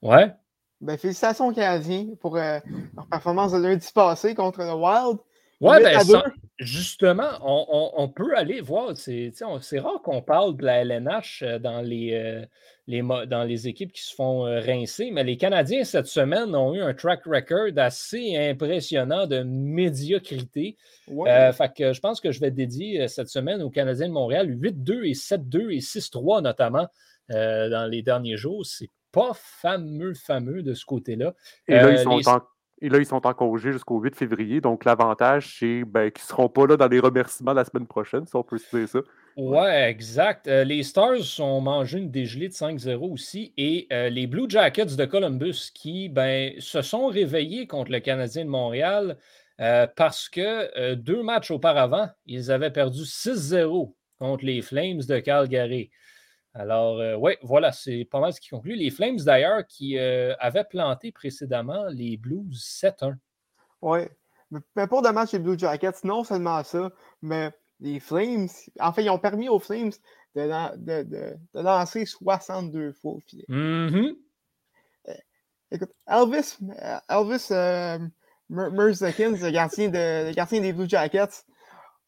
Ouais. 0.00 0.32
Ben, 0.80 0.96
félicitations 0.96 1.48
aux 1.48 1.52
Canadiens 1.52 2.06
pour 2.18 2.36
leur 2.36 2.62
performance 3.10 3.52
de 3.52 3.58
lundi 3.58 3.90
passé 3.94 4.34
contre 4.34 4.60
le 4.60 4.72
Wild. 4.72 5.18
Oui, 5.60 5.76
ben, 5.82 6.00
justement, 6.58 7.38
on, 7.42 8.08
peut 8.08 8.34
aller 8.34 8.62
voir. 8.62 8.96
C'est 8.96 9.78
rare 9.78 10.00
qu'on 10.02 10.22
parle 10.22 10.56
de 10.56 10.64
la 10.64 10.82
LNH 10.82 11.42
euh, 11.42 11.58
dans 11.58 11.82
les, 11.82 12.14
euh, 12.14 12.46
les, 12.86 13.02
dans 13.02 13.44
les 13.44 13.68
équipes 13.68 13.92
qui 13.92 14.02
se 14.02 14.14
font 14.14 14.46
euh, 14.46 14.60
rincer, 14.60 15.10
mais 15.10 15.22
les 15.22 15.36
Canadiens, 15.36 15.84
cette 15.84 16.06
semaine, 16.06 16.54
ont 16.54 16.74
eu 16.74 16.80
un 16.80 16.94
track 16.94 17.24
record 17.26 17.76
assez 17.76 18.36
impressionnant 18.36 19.26
de 19.26 19.42
médiocrité. 19.42 20.78
fait 21.06 21.72
que 21.76 21.92
je 21.92 22.00
pense 22.00 22.20
que 22.20 22.32
je 22.32 22.40
vais 22.40 22.50
dédier 22.50 23.06
cette 23.08 23.28
semaine 23.28 23.60
aux 23.60 23.70
Canadiens 23.70 24.08
de 24.08 24.14
Montréal 24.14 24.48
8-2 24.48 25.04
et 25.04 25.12
7-2 25.12 25.72
et 25.72 25.80
6-3 25.80 26.42
notamment 26.42 26.88
dans 27.28 27.88
les 27.90 28.02
derniers 28.02 28.38
jours. 28.38 28.64
C'est 28.64 28.90
pas 29.12 29.32
fameux, 29.34 30.14
fameux 30.14 30.62
de 30.62 30.72
ce 30.72 30.86
côté-là. 30.86 31.34
Et 31.68 31.74
là, 31.74 31.92
ils 31.92 31.98
sont 31.98 32.40
Et 32.82 32.88
là, 32.88 32.98
ils 32.98 33.06
sont 33.06 33.26
en 33.26 33.34
congé 33.34 33.72
jusqu'au 33.72 34.00
8 34.00 34.16
février. 34.16 34.60
Donc, 34.60 34.84
l'avantage, 34.84 35.56
c'est 35.58 35.84
ben, 35.84 36.10
qu'ils 36.10 36.22
ne 36.24 36.28
seront 36.28 36.48
pas 36.48 36.66
là 36.66 36.76
dans 36.76 36.88
les 36.88 37.00
remerciements 37.00 37.52
la 37.52 37.64
semaine 37.64 37.86
prochaine, 37.86 38.26
si 38.26 38.34
on 38.34 38.42
peut 38.42 38.58
se 38.58 38.76
dire 38.76 38.88
ça. 38.88 39.00
Ouais, 39.36 39.90
exact. 39.90 40.48
Euh, 40.48 40.64
les 40.64 40.82
Stars 40.82 41.40
ont 41.40 41.60
mangé 41.60 41.98
une 41.98 42.10
dégelée 42.10 42.48
de 42.48 42.54
5-0 42.54 43.12
aussi. 43.12 43.52
Et 43.56 43.86
euh, 43.92 44.08
les 44.08 44.26
Blue 44.26 44.48
Jackets 44.48 44.96
de 44.96 45.04
Columbus 45.04 45.70
qui 45.74 46.08
ben, 46.08 46.52
se 46.58 46.80
sont 46.80 47.06
réveillés 47.06 47.66
contre 47.66 47.92
le 47.92 48.00
Canadien 48.00 48.44
de 48.44 48.50
Montréal 48.50 49.18
euh, 49.60 49.86
parce 49.94 50.28
que 50.28 50.94
deux 50.94 51.22
matchs 51.22 51.50
auparavant, 51.50 52.08
ils 52.24 52.50
avaient 52.50 52.70
perdu 52.70 53.02
6-0 53.02 53.92
contre 54.18 54.44
les 54.44 54.62
Flames 54.62 55.02
de 55.06 55.18
Calgary. 55.18 55.90
Alors, 56.54 57.20
oui, 57.20 57.34
voilà, 57.42 57.70
c'est 57.72 58.04
pas 58.10 58.20
mal 58.20 58.32
ce 58.32 58.40
qui 58.40 58.48
conclut. 58.48 58.74
Les 58.74 58.90
Flames, 58.90 59.18
d'ailleurs, 59.18 59.66
qui 59.66 59.98
avaient 59.98 60.64
planté 60.64 61.12
précédemment 61.12 61.86
les 61.88 62.16
Blues 62.16 62.60
7-1. 62.60 63.14
Oui, 63.82 64.00
mais 64.76 64.86
pour 64.86 65.02
de 65.02 65.08
match 65.08 65.32
les 65.32 65.38
Blue 65.38 65.58
Jackets, 65.58 66.04
non 66.04 66.24
seulement 66.24 66.62
ça, 66.64 66.90
mais 67.22 67.52
les 67.80 68.00
Flames, 68.00 68.48
en 68.78 68.92
fait, 68.92 69.04
ils 69.04 69.10
ont 69.10 69.18
permis 69.18 69.48
aux 69.48 69.58
Flames 69.58 69.92
de, 70.34 71.36
lancer 71.54 72.06
62 72.06 72.92
fois 72.92 73.12
au 73.12 73.20
filet. 73.20 73.44
Mm-hmm. 73.48 74.16
Euh, 75.08 75.14
écoute, 75.70 75.92
Elvis, 76.06 76.56
euh, 76.62 76.98
Elvis 77.08 77.48
euh, 77.50 77.98
le 78.48 79.50
gardien, 79.50 79.90
le 79.90 80.32
gardien 80.32 80.60
des 80.60 80.72
Blue 80.72 80.88
Jackets, 80.88 81.44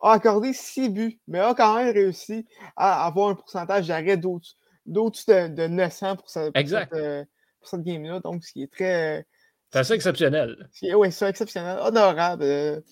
a 0.03 0.13
accordé 0.13 0.53
6 0.53 0.91
buts, 0.91 1.21
mais 1.29 1.39
a 1.39 1.55
quand 1.55 1.77
même 1.77 1.93
réussi 1.93 2.47
à 2.77 3.07
avoir 3.07 3.31
un 3.31 3.35
pourcentage 3.35 3.89
d'arrêt 3.89 4.17
d'au-dessus 4.17 5.27
de, 5.27 5.67
900 5.67 6.17
pour, 6.17 6.29
cette, 6.29 6.53
game-là. 6.55 8.21
Donc, 8.21 8.45
ce 8.45 8.53
qui 8.53 8.65
est 8.65 8.73
très. 8.73 9.27
C'est 9.73 9.79
assez 9.79 9.95
exceptionnel. 9.95 10.69
Oui, 10.95 11.13
c'est 11.13 11.29
exceptionnel. 11.29 11.79
Honorable 11.81 12.83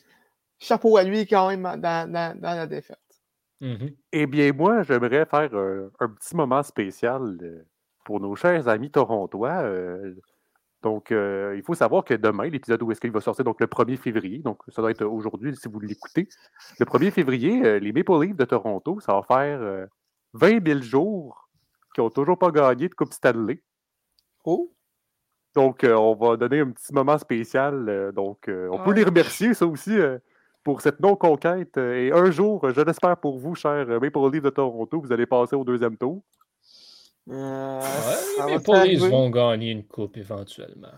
chapeau 0.61 0.97
à 0.97 1.03
lui 1.03 1.27
quand 1.27 1.49
même 1.49 1.63
dans, 1.81 2.37
la 2.41 2.67
défaite. 2.67 2.99
Mm-hmm. 3.61 3.97
Eh 4.13 4.27
bien, 4.27 4.53
moi, 4.53 4.83
j'aimerais 4.83 5.27
faire 5.27 5.55
un, 5.55 6.09
petit 6.09 6.37
moment 6.37 6.63
spécial 6.63 7.37
euh, 7.43 7.67
pour 8.05 8.21
nos 8.21 8.37
chers 8.37 8.69
amis 8.69 8.91
torontois. 8.91 9.63
Euh, 10.85 10.89
donc, 10.89 11.13
euh, 11.13 11.55
il 11.57 11.63
faut 11.63 11.75
savoir 11.75 12.05
que 12.05 12.15
demain, 12.15 12.49
l'épisode 12.49 12.83
où 12.83 12.91
est-ce 12.93 13.01
qu'il 13.01 13.11
va 13.11 13.21
sortir, 13.21 13.45
donc 13.45 13.61
le 13.61 13.67
1er 13.67 13.97
février, 13.97 14.39
donc 14.39 14.59
ça 14.69 14.83
doit 14.83 14.91
être 14.91 15.05
aujourd'hui 15.05 15.55
si 15.57 15.69
vous 15.69 15.81
l'écoutez. 15.81 16.29
Le 16.79 16.87
1er 16.87 17.11
février, 17.11 17.81
les 17.81 17.93
Maple 17.93 18.21
Leafs 18.23 18.37
de 18.37 18.45
Toronto, 18.45 19.01
ça 19.01 19.15
va 19.15 19.23
faire 19.23 19.87
20 20.35 20.67
000 20.67 20.81
jours 20.81 21.49
qui 21.95 22.01
n'ont 22.01 22.11
toujours 22.11 22.39
pas 22.39 22.51
gagné 22.51 22.89
de 22.89 22.95
Coupe 22.95 23.13
Stanley. 23.13 23.63
Oh! 24.45 24.73
Donc, 25.55 25.85
on 25.85 26.15
va 26.15 26.37
donner 26.37 26.61
un 26.61 26.71
petit 26.71 26.95
moment 26.95 27.19
spécial. 27.19 28.13
donc, 28.15 28.49
on 28.49 28.79
peut 28.85 28.93
les 28.93 29.05
remercier, 29.05 29.55
ça 29.55 29.67
aussi 29.67 29.99
pour 30.63 30.81
cette 30.81 31.01
non-conquête. 31.01 31.77
Euh, 31.79 31.95
et 31.95 32.13
un 32.13 32.31
jour, 32.31 32.69
je 32.71 32.81
l'espère 32.81 33.17
pour 33.17 33.39
vous, 33.39 33.55
cher 33.55 33.87
Maple 33.87 34.31
Leafs 34.33 34.43
de 34.43 34.51
Toronto, 34.51 35.01
vous 35.01 35.13
allez 35.13 35.27
passer 35.27 35.57
au 35.57 35.65
deuxième 35.65 35.97
tour. 35.97 36.23
Euh, 37.31 37.81
ouais, 38.69 38.89
Leafs 38.89 39.09
vont 39.09 39.31
gagner 39.31 39.71
une 39.71 39.85
coupe 39.85 40.17
éventuellement. 40.17 40.89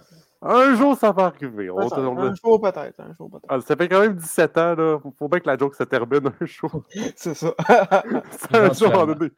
Un 0.40 0.74
jour, 0.74 0.96
ça 0.96 1.12
va 1.12 1.26
arriver. 1.26 1.68
un 1.68 2.34
jour 2.34 2.60
peut-être. 2.60 3.00
Un 3.00 3.14
jour 3.14 3.30
peut-être. 3.30 3.46
Ah, 3.48 3.60
ça 3.60 3.76
fait 3.76 3.88
quand 3.88 4.00
même 4.00 4.16
17 4.16 4.58
ans. 4.58 4.74
Là. 4.74 4.98
Faut 5.18 5.28
bien 5.28 5.40
que 5.40 5.48
la 5.48 5.56
joke 5.56 5.74
se 5.76 5.84
termine 5.84 6.32
un 6.40 6.46
jour. 6.46 6.82
C'est 7.16 7.34
ça. 7.34 7.54
C'est 8.30 8.56
un 8.56 8.72
jour 8.72 9.06
donné. 9.06 9.30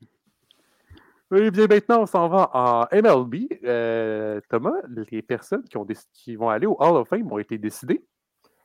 Et 1.34 1.50
bien 1.50 1.66
maintenant, 1.66 2.02
on 2.02 2.06
s'en 2.06 2.28
va 2.28 2.50
en 2.54 2.86
MLB. 2.92 3.34
Euh, 3.64 4.40
Thomas, 4.48 4.80
les 5.10 5.22
personnes 5.22 5.64
qui, 5.64 5.76
ont 5.76 5.86
qui 6.12 6.36
vont 6.36 6.48
aller 6.48 6.66
au 6.66 6.76
Hall 6.78 6.96
of 6.96 7.08
Fame 7.08 7.30
ont 7.30 7.38
été 7.38 7.58
décidées. 7.58 8.04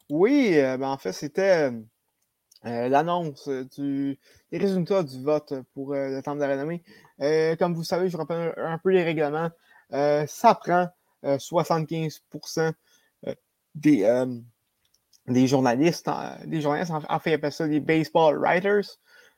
Oui, 0.09 0.53
euh, 0.55 0.77
ben, 0.77 0.89
en 0.89 0.97
fait, 0.97 1.13
c'était 1.13 1.71
euh, 2.65 2.89
l'annonce 2.89 3.49
des 3.49 4.17
résultats 4.51 5.03
du 5.03 5.21
vote 5.23 5.53
pour 5.73 5.93
le 5.93 6.21
Temple 6.21 6.39
de 6.39 6.45
la 6.45 6.51
Renommée. 6.51 6.83
Comme 7.19 7.73
vous 7.73 7.83
savez, 7.83 8.09
je 8.09 8.17
rappelle 8.17 8.53
un, 8.57 8.77
peu 8.77 8.89
les 8.89 9.03
règlements. 9.03 9.49
ça 9.91 10.55
prend 10.55 10.87
75% 11.23 12.73
des, 13.75 14.25
des 15.27 15.47
journalistes, 15.47 16.09
des 16.45 16.61
journalistes, 16.61 16.91
en, 16.91 17.19
fait, 17.19 17.31
ils 17.31 17.33
appellent 17.35 17.51
ça 17.51 17.67
des 17.67 17.79
baseball 17.79 18.37
writers. 18.37 18.85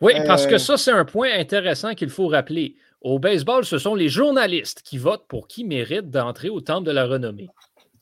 Oui, 0.02 0.14
parce 0.26 0.48
que 0.48 0.58
ça, 0.58 0.78
c'est 0.78 0.92
un 0.92 1.06
point 1.06 1.30
intéressant 1.38 1.94
qu'il 1.94 2.10
faut 2.10 2.28
rappeler. 2.28 2.76
Au 3.02 3.20
baseball, 3.20 3.66
ce 3.66 3.78
sont 3.78 3.96
les 3.96 4.10
journalistes 4.10 4.82
qui 4.84 4.98
votent 4.98 5.28
pour 5.28 5.48
qui 5.48 5.64
mérite 5.64 6.10
d'entrer 6.10 6.50
au 6.50 6.62
Temple 6.62 6.86
de 6.86 6.92
la 6.92 7.06
Renommée. 7.06 7.50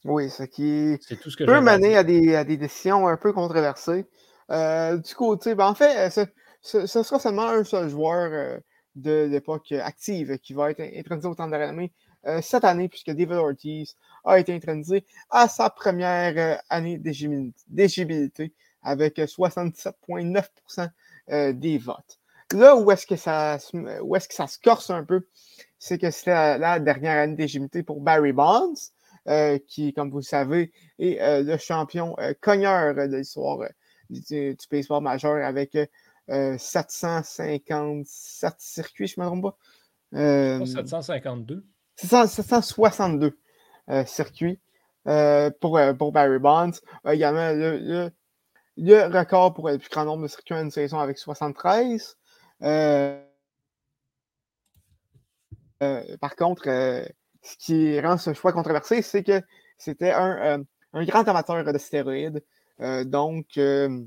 Oui, 0.05 0.29
ce 0.29 0.43
qui 0.43 0.97
tout 1.21 1.29
ce 1.29 1.37
que 1.37 1.43
peut 1.43 1.61
mener 1.61 1.97
à 1.97 2.03
des, 2.03 2.35
à 2.35 2.43
des, 2.43 2.57
décisions 2.57 3.07
un 3.07 3.17
peu 3.17 3.33
controversées. 3.33 4.05
Euh, 4.49 4.97
du 4.97 5.13
côté, 5.13 5.55
ben 5.55 5.67
en 5.67 5.75
fait, 5.75 6.09
ce, 6.61 6.87
ce, 6.87 7.03
sera 7.03 7.19
seulement 7.19 7.47
un 7.47 7.63
seul 7.63 7.89
joueur 7.89 8.29
euh, 8.31 8.57
de 8.95 9.27
l'époque 9.29 9.71
active 9.71 10.37
qui 10.39 10.53
va 10.53 10.71
être 10.71 10.81
intronisé 10.81 11.27
au 11.27 11.35
temps 11.35 11.47
de 11.47 11.51
la 11.51 11.73
euh, 12.25 12.41
cette 12.41 12.65
année, 12.65 12.89
puisque 12.89 13.11
David 13.11 13.31
Ortiz 13.33 13.95
a 14.25 14.39
été 14.39 14.53
intronisé 14.53 15.05
à 15.29 15.47
sa 15.47 15.69
première 15.69 16.61
année 16.69 16.97
d'éligibilité 16.97 18.53
avec 18.83 19.17
77,9% 19.17 20.89
des 21.53 21.77
votes. 21.77 22.19
Là 22.51 22.75
où 22.75 22.91
est-ce 22.91 23.05
que 23.05 23.15
ça 23.15 23.59
se 23.59 24.59
corse 24.59 24.89
un 24.89 25.03
peu, 25.03 25.27
c'est 25.77 25.97
que 25.97 26.11
c'était 26.11 26.57
la, 26.57 26.79
dernière 26.79 27.21
année 27.21 27.35
d'éligibilité 27.35 27.83
pour 27.83 28.01
Barry 28.01 28.33
Bonds. 28.33 28.75
Euh, 29.27 29.59
qui, 29.67 29.93
comme 29.93 30.09
vous 30.09 30.19
le 30.19 30.23
savez, 30.23 30.71
est 30.97 31.21
euh, 31.21 31.43
le 31.43 31.57
champion 31.57 32.15
euh, 32.19 32.33
cogneur 32.41 32.95
de 32.95 33.17
l'histoire 33.17 33.59
du, 34.09 34.57
baseball 34.71 35.03
majeur 35.03 35.45
avec 35.45 35.77
757 36.29 38.55
circuits, 38.59 39.07
je 39.07 39.19
ne 39.19 39.25
me 39.25 39.29
trompe 39.29 39.43
pas. 39.43 39.57
752. 40.65 41.65
762 41.95 43.37
circuits 44.05 44.59
pour, 45.59 45.79
pour 45.97 46.11
Barry 46.11 46.39
Bonds. 46.39 46.71
également 47.09 47.51
le, 47.51 48.11
le, 48.77 49.17
record 49.17 49.53
pour 49.53 49.69
le 49.69 49.77
plus 49.77 49.89
grand 49.89 50.05
nombre 50.05 50.23
de 50.23 50.27
circuits 50.27 50.55
en 50.55 50.61
une 50.61 50.71
saison 50.71 50.99
avec 50.99 51.17
73. 51.17 52.17
par 56.19 56.35
contre, 56.37 56.67
ce 57.41 57.57
qui 57.57 57.99
rend 57.99 58.17
ce 58.17 58.33
choix 58.33 58.53
controversé, 58.53 59.01
c'est 59.01 59.23
que 59.23 59.41
c'était 59.77 60.11
un, 60.11 60.63
euh, 60.95 61.05
grand 61.05 61.27
amateur 61.27 61.63
de 61.63 61.77
stéroïdes. 61.77 62.43
Euh, 62.81 63.03
donc, 63.03 63.57
euh, 63.57 64.03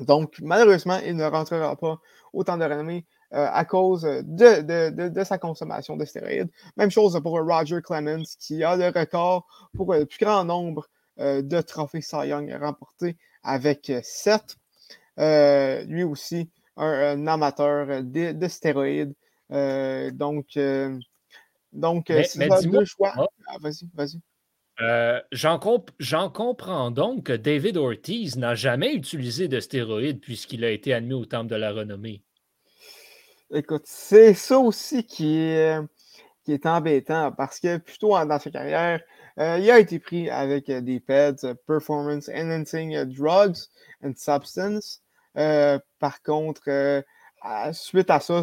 donc, 0.00 0.36
malheureusement, 0.40 0.98
il 1.04 1.16
ne 1.16 1.24
rentrera 1.24 1.76
pas 1.76 1.98
autant 2.32 2.56
de 2.56 2.64
renommée 2.64 3.06
à 3.32 3.64
cause 3.64 4.02
de, 4.02 5.24
sa 5.24 5.38
consommation 5.38 5.96
de 5.96 6.04
stéroïdes. 6.04 6.50
Même 6.76 6.90
chose 6.90 7.18
pour 7.22 7.32
Roger 7.40 7.80
Clemens, 7.82 8.36
qui 8.38 8.62
a 8.62 8.76
le 8.76 8.86
record 8.86 9.46
pour 9.74 9.92
le 9.94 10.06
plus 10.06 10.24
grand 10.24 10.44
nombre 10.44 10.88
de 11.18 11.60
trophées 11.60 12.02
Cy 12.02 12.28
Young 12.28 12.56
remportés 12.60 13.16
avec 13.42 13.92
7. 14.02 14.56
lui 15.88 16.04
aussi, 16.04 16.50
un, 16.76 17.26
amateur 17.26 18.02
de, 18.04 18.48
stéroïdes. 18.48 19.14
donc, 19.50 20.56
donc, 21.76 22.10
euh, 22.10 22.22
c'est 22.26 22.48
deux 22.68 22.84
choix. 22.84 23.12
Ah, 23.16 23.56
vas-y, 23.60 23.88
vas-y. 23.94 24.20
Euh, 24.80 25.20
j'en, 25.32 25.58
comprends 25.58 26.90
donc 26.90 27.24
que 27.24 27.32
David 27.32 27.78
Ortiz 27.78 28.36
n'a 28.36 28.54
jamais 28.54 28.92
utilisé 28.92 29.48
de 29.48 29.58
stéroïdes 29.58 30.20
puisqu'il 30.20 30.64
a 30.64 30.70
été 30.70 30.92
admis 30.92 31.14
au 31.14 31.24
Temple 31.24 31.48
de 31.48 31.56
la 31.56 31.72
Renommée. 31.72 32.22
Écoute, 33.52 33.84
c'est 33.86 34.34
ça 34.34 34.58
aussi 34.58 35.06
qui 35.06 35.38
est, 35.38 35.78
embêtant 36.64 37.32
parce 37.32 37.58
que 37.58 37.78
plutôt 37.78 38.10
dans 38.10 38.38
sa 38.38 38.50
carrière, 38.50 39.00
euh, 39.38 39.58
il 39.58 39.70
a 39.70 39.78
été 39.78 39.98
pris 39.98 40.28
avec 40.28 40.70
des 40.70 41.00
PEDs, 41.00 41.54
Performance 41.66 42.28
Enhancing 42.28 43.04
Drugs 43.04 43.68
and 44.04 44.12
Substance. 44.16 45.00
par 45.34 46.22
contre, 46.22 47.02
suite 47.72 48.10
à 48.10 48.20
ça, 48.20 48.42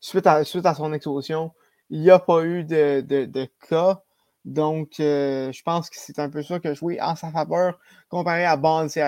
suite, 0.00 0.26
à, 0.26 0.44
son 0.74 0.92
explosion, 0.92 1.52
il 1.90 2.00
n'y 2.00 2.10
a 2.10 2.18
pas 2.18 2.44
eu 2.44 2.64
de, 2.64 3.48
cas. 3.68 4.02
Donc, 4.46 5.00
euh, 5.00 5.50
je 5.52 5.62
pense 5.62 5.90
que 5.90 5.96
c'est 5.98 6.20
un 6.20 6.30
peu 6.30 6.40
ça 6.42 6.60
que 6.60 6.72
joué 6.72 7.00
en 7.00 7.16
sa 7.16 7.32
faveur 7.32 7.80
comparé 8.08 8.44
à 8.44 8.56
Bonds 8.56 8.86
et 8.94 9.02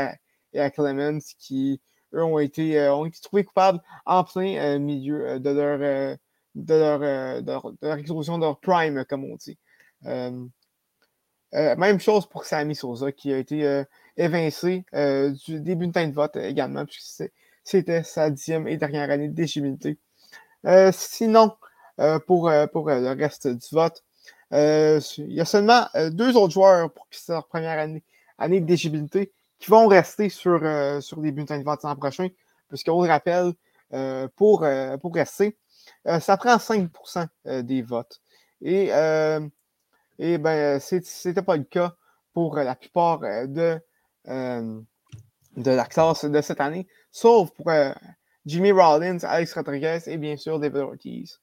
à, 0.59 0.71
Clemens 0.71 1.21
qui, 1.39 1.81
eux, 2.13 2.25
ont 2.25 2.41
été, 2.41 2.79
euh, 2.81 2.93
ont 2.95 3.07
été 3.07 3.21
trouvés 3.21 3.45
coupables 3.45 3.81
en 4.05 4.25
plein 4.25 4.57
euh, 4.57 4.79
milieu 4.81 5.39
de 5.39 5.51
leur, 5.51 5.79
de, 6.57 6.75
leur, 6.75 6.99
de, 7.43 7.53
leur, 7.83 7.99
explosion, 7.99 8.39
de 8.39 8.45
leur 8.47 8.59
prime, 8.59 9.05
comme 9.09 9.25
on 9.25 9.37
dit. 9.37 9.57
même 10.03 12.01
chose 12.01 12.29
pour 12.29 12.45
Sammy 12.45 12.75
Sosa 12.75 13.13
qui 13.13 13.33
a 13.33 13.39
été 13.39 13.85
évincé 14.17 14.85
du 15.47 15.61
début 15.61 15.87
de 15.87 15.93
temps 15.93 16.07
de 16.07 16.15
vote 16.15 16.35
également, 16.35 16.85
puisque 16.85 17.31
c'était 17.63 18.03
sa 18.03 18.29
dixième 18.31 18.67
et 18.67 18.77
dernière 18.77 19.09
année 19.09 19.29
d'éligibilité. 19.29 19.99
sinon, 20.91 21.57
pour, 22.27 22.51
pour 22.73 22.89
le 22.89 23.17
reste 23.17 23.47
du 23.47 23.69
vote. 23.71 24.03
Il 24.51 25.33
y 25.33 25.41
a 25.41 25.45
seulement 25.45 25.87
deux 26.11 26.37
autres 26.37 26.53
joueurs 26.53 26.93
pour 26.93 27.09
qui 27.09 27.21
c'est 27.21 27.33
leur 27.33 27.47
première 27.47 27.79
année, 27.79 28.03
année 28.39 28.61
d'éligibilité 28.61 29.33
qui 29.59 29.71
vont 29.71 29.87
rester 29.87 30.29
sur, 30.29 30.61
sur 31.01 31.21
les 31.21 31.33
bulletins 31.33 31.59
de 31.59 31.65
vote 31.65 31.83
l'an 31.83 31.97
prochain, 31.97 32.29
puisqu'on 32.69 33.03
le 33.03 33.09
rappelle, 33.09 33.53
pour, 34.37 34.65
pour 35.01 35.15
rester, 35.15 35.57
ça 36.21 36.37
prend 36.37 36.57
5% 36.57 37.27
des 37.63 37.83
votes. 37.83 38.21
Et, 38.63 38.91
et 40.19 40.39
ben, 40.39 40.81
c'était 40.81 41.43
pas 41.43 41.57
le 41.57 41.65
cas 41.65 41.97
pour 42.33 42.57
la 42.57 42.77
plupart 42.77 43.21
de, 43.21 43.81
de 44.27 45.71
la 45.71 45.85
classe 45.87 46.25
de 46.25 46.41
cette 46.41 46.61
année, 46.61 46.87
sauf 47.11 47.51
pour 47.51 47.73
Jimmy 48.47 48.73
Rollins, 48.73 49.19
Alex 49.25 49.53
Rodriguez 49.55 49.99
et 50.07 50.17
bien 50.17 50.37
sûr 50.37 50.59
David 50.61 50.79
Ortiz, 50.79 51.41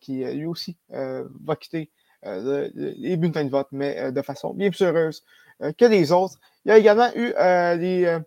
qui 0.00 0.24
lui 0.24 0.46
aussi 0.46 0.78
va 0.90 1.56
quitter 1.56 1.90
les 2.22 3.16
bulletins 3.16 3.44
de 3.44 3.50
vote, 3.50 3.68
mais 3.72 4.12
de 4.12 4.22
façon 4.22 4.54
bien 4.54 4.70
plus 4.70 4.82
heureuse 4.82 5.24
que 5.60 5.84
les 5.84 6.12
autres. 6.12 6.38
Il 6.64 6.70
y 6.70 6.72
a 6.72 6.78
également 6.78 7.10
eu 7.14 7.34
les, 7.78 8.18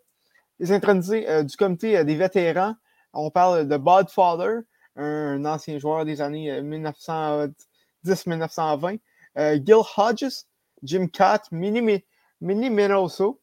les 0.59 0.71
intronisés 0.71 1.43
du 1.43 1.57
comité 1.57 2.03
des 2.03 2.15
vétérans. 2.15 2.75
On 3.13 3.29
parle 3.29 3.67
de 3.67 3.77
Bud 3.77 4.09
Fowler, 4.09 4.61
un, 4.95 5.43
ancien 5.45 5.77
joueur 5.79 6.05
des 6.05 6.21
années 6.21 6.61
1910-1920. 6.61 8.99
Gil 9.35 9.81
Hodges, 9.97 10.45
Jim 10.83 11.07
Catt, 11.07 11.51
Minnie, 11.51 12.03
Minnie 12.39 12.69
Minoso, 12.69 13.41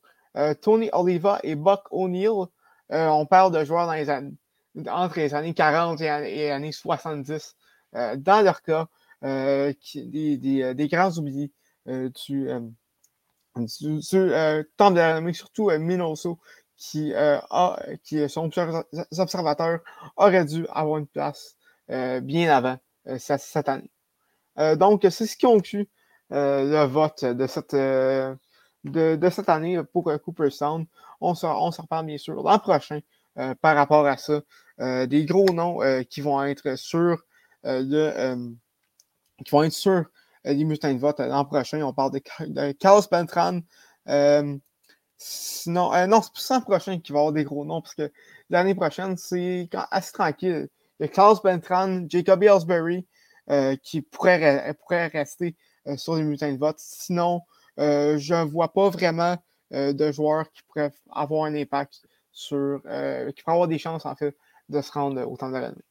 Tony 0.60 0.88
Oliva 0.92 1.40
et 1.42 1.54
Buck 1.54 1.82
O'Neill. 1.90 2.46
on 2.90 3.26
parle 3.26 3.52
de 3.52 3.64
joueurs 3.64 3.86
dans 3.86 3.94
les 3.94 4.10
entre 4.86 5.18
les 5.18 5.34
années 5.34 5.54
40 5.54 6.00
et, 6.00 6.50
années 6.50 6.72
70. 6.72 7.56
dans 7.92 8.44
leur 8.44 8.62
cas, 8.62 8.88
des, 9.22 10.36
des, 10.36 10.74
des, 10.74 10.88
grands 10.88 11.16
oubliés 11.18 11.52
du, 11.86 12.48
du, 13.56 14.00
temps 14.76 14.90
de 14.90 15.32
surtout 15.32 15.70
Minoso, 15.78 16.38
qui, 16.76 17.12
a, 17.14 17.82
qui 18.04 18.28
sont 18.28 18.50
observateurs, 19.18 19.80
auraient 20.16 20.44
dû 20.44 20.66
avoir 20.68 20.98
une 20.98 21.06
place 21.06 21.56
bien 21.88 22.56
avant 22.56 22.78
cette 23.18 23.68
année. 23.68 23.90
donc, 24.76 25.06
c'est 25.10 25.26
ce 25.26 25.36
qui 25.36 25.46
conclut 25.46 25.88
le 26.30 26.84
vote 26.86 27.24
de 27.24 27.46
cette, 27.46 27.74
de, 27.74 29.30
cette 29.30 29.48
année 29.48 29.82
pour 29.92 30.12
Cooper 30.22 30.50
Sound. 30.50 30.86
On 31.20 31.34
se, 31.34 31.46
on 31.46 31.72
se 31.72 31.80
reparle 31.80 32.06
bien 32.06 32.18
sûr 32.18 32.34
l'an 32.42 32.58
prochain 32.58 33.00
par 33.60 33.74
rapport 33.76 34.06
à 34.06 34.16
ça. 34.16 34.40
des 34.78 35.24
gros 35.24 35.52
noms 35.52 35.80
qui 36.08 36.20
vont 36.20 36.42
être 36.44 36.76
sur 36.76 37.22
le 37.64 38.54
qui 39.44 39.50
vont 39.50 39.62
être 39.62 39.72
sur 39.72 40.04
les 40.44 40.64
mutants 40.64 40.92
de 40.92 40.98
vote 40.98 41.20
l'an 41.20 41.44
prochain. 41.44 41.82
On 41.82 41.92
parle 41.92 42.12
de, 42.12 42.20
de 42.46 42.72
Carlos 42.72 43.02
Beltran. 43.10 43.60
sinon, 45.16 46.06
non, 46.08 46.22
c'est 46.34 46.54
l'an 46.54 46.60
prochain 46.60 46.98
qu'il 46.98 47.12
va 47.12 47.18
y 47.18 47.20
avoir 47.20 47.32
des 47.32 47.44
gros 47.44 47.64
noms 47.64 47.82
parce 47.82 47.94
que 47.94 48.10
l'année 48.50 48.74
prochaine, 48.74 49.16
c'est 49.16 49.68
assez 49.90 50.12
tranquille. 50.12 50.68
Il 51.00 51.04
y 51.04 51.08
a 51.08 51.08
Carlos 51.08 51.38
Beltran, 51.42 52.06
Jacob 52.08 52.42
Ellsbury 52.42 53.06
qui 53.82 54.02
pourrait 54.02 54.68
rester 55.08 55.56
sur 55.96 56.16
les 56.16 56.22
mutants 56.22 56.52
de 56.52 56.58
vote. 56.58 56.78
Sinon, 56.78 57.42
je 57.76 58.34
ne 58.34 58.44
vois 58.44 58.72
pas 58.72 58.90
vraiment 58.90 59.36
de 59.70 60.12
joueurs 60.12 60.50
qui 60.52 60.62
pourraient 60.62 60.92
avoir 61.10 61.44
un 61.44 61.54
impact 61.54 62.02
sur. 62.32 62.80
qui 62.82 63.42
pourraient 63.42 63.54
avoir 63.54 63.68
des 63.68 63.78
chances, 63.78 64.06
en 64.06 64.16
fait, 64.16 64.36
de 64.68 64.80
se 64.80 64.92
rendre 64.92 65.22
au 65.30 65.36
temps 65.36 65.48
de 65.48 65.58
l'année. 65.58 65.87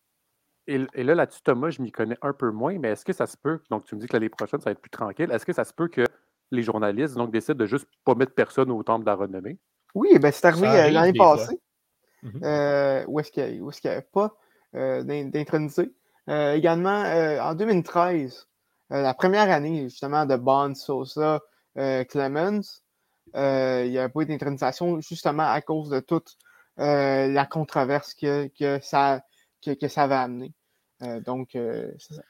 Et, 0.67 1.03
là, 1.03 1.15
là-dessus, 1.15 1.41
Thomas, 1.43 1.69
je 1.69 1.81
m'y 1.81 1.91
connais 1.93 2.17
un 2.21 2.33
peu 2.33 2.51
moins, 2.51 2.77
mais 2.77 2.89
est-ce 2.89 3.05
que 3.05 3.13
ça 3.13 3.25
se 3.25 3.37
peut, 3.37 3.59
donc 3.69 3.85
tu 3.85 3.95
me 3.95 4.01
dis 4.01 4.07
que 4.07 4.13
l'année 4.13 4.27
prochaine, 4.27 4.59
ça 4.59 4.65
va 4.65 4.71
être 4.71 4.81
plus 4.81 4.89
tranquille, 4.89 5.31
est-ce 5.31 5.45
que 5.45 5.53
ça 5.53 5.63
se 5.63 5.73
peut 5.73 5.87
que 5.87 6.03
les 6.51 6.61
journalistes 6.61 7.15
donc, 7.15 7.31
décident 7.31 7.57
de 7.57 7.65
juste 7.65 7.87
pas 8.03 8.15
mettre 8.15 8.33
personne 8.33 8.69
au 8.71 8.83
temple 8.83 9.05
de 9.05 9.09
la 9.09 9.15
renommée? 9.15 9.57
Oui, 9.95 10.19
ben, 10.19 10.31
c'est 10.31 10.45
arrivé 10.45 10.67
euh, 10.67 10.89
l'année 10.91 11.17
passée. 11.17 11.57
Euh, 12.43 13.05
où 13.07 13.19
est-ce 13.21 13.31
qu'il 13.31 13.63
n'y 13.63 13.89
avait 13.89 14.07
pas 14.11 14.35
euh, 14.75 15.03
d'intronisé? 15.03 15.93
également, 16.29 17.03
en 17.41 17.55
2013, 17.55 18.49
la 18.89 19.13
première 19.13 19.49
année, 19.49 19.83
justement, 19.83 20.25
de 20.25 20.35
Bond, 20.35 20.75
Sosa, 20.75 21.39
Clemens, 21.75 22.83
il 23.33 23.89
n'y 23.89 23.97
avait 23.97 24.09
pas 24.09 24.21
eu 24.21 24.25
d'intronisation, 24.25 24.99
justement, 24.99 25.49
à 25.49 25.61
cause 25.61 25.89
de 25.89 26.01
toute 26.01 26.35
la 26.75 27.45
controverse 27.45 28.13
que, 28.13 28.49
que 28.59 28.83
ça 28.83 29.21
que, 29.61 29.87
ça 29.87 30.07
va 30.07 30.21
amener. 30.21 30.53
Euh, 31.01 31.19
donc, 31.21 31.55
euh, 31.55 31.91
c'est 31.97 32.15
ça. 32.15 32.21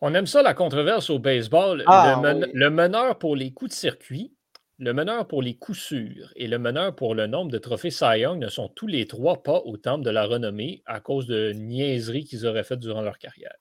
On 0.00 0.14
aime 0.14 0.26
ça, 0.26 0.42
la 0.42 0.54
controverse 0.54 1.08
au 1.08 1.18
baseball. 1.18 1.82
Ah, 1.86 2.20
le, 2.22 2.70
meneur 2.70 3.18
pour 3.18 3.34
les 3.34 3.52
coups 3.52 3.70
de 3.70 3.76
circuit, 3.76 4.34
le 4.78 4.92
meneur 4.92 5.26
pour 5.26 5.40
les 5.40 5.56
coups 5.56 5.78
sûrs 5.78 6.32
et 6.36 6.48
le 6.48 6.58
meneur 6.58 6.94
pour 6.94 7.14
le 7.14 7.26
nombre 7.26 7.50
de 7.50 7.56
trophées 7.56 7.90
Cy 7.90 8.20
Young 8.20 8.38
ne 8.38 8.48
sont 8.48 8.68
tous 8.68 8.86
les 8.86 9.06
trois 9.06 9.42
pas 9.42 9.62
au 9.64 9.78
temple 9.78 10.04
de 10.04 10.10
la 10.10 10.26
renommée 10.26 10.82
à 10.84 11.00
cause 11.00 11.26
de 11.26 11.52
niaiseries 11.52 12.24
qu'ils 12.24 12.46
auraient 12.46 12.64
faites 12.64 12.80
durant 12.80 13.00
leur 13.00 13.16
carrière. 13.16 13.54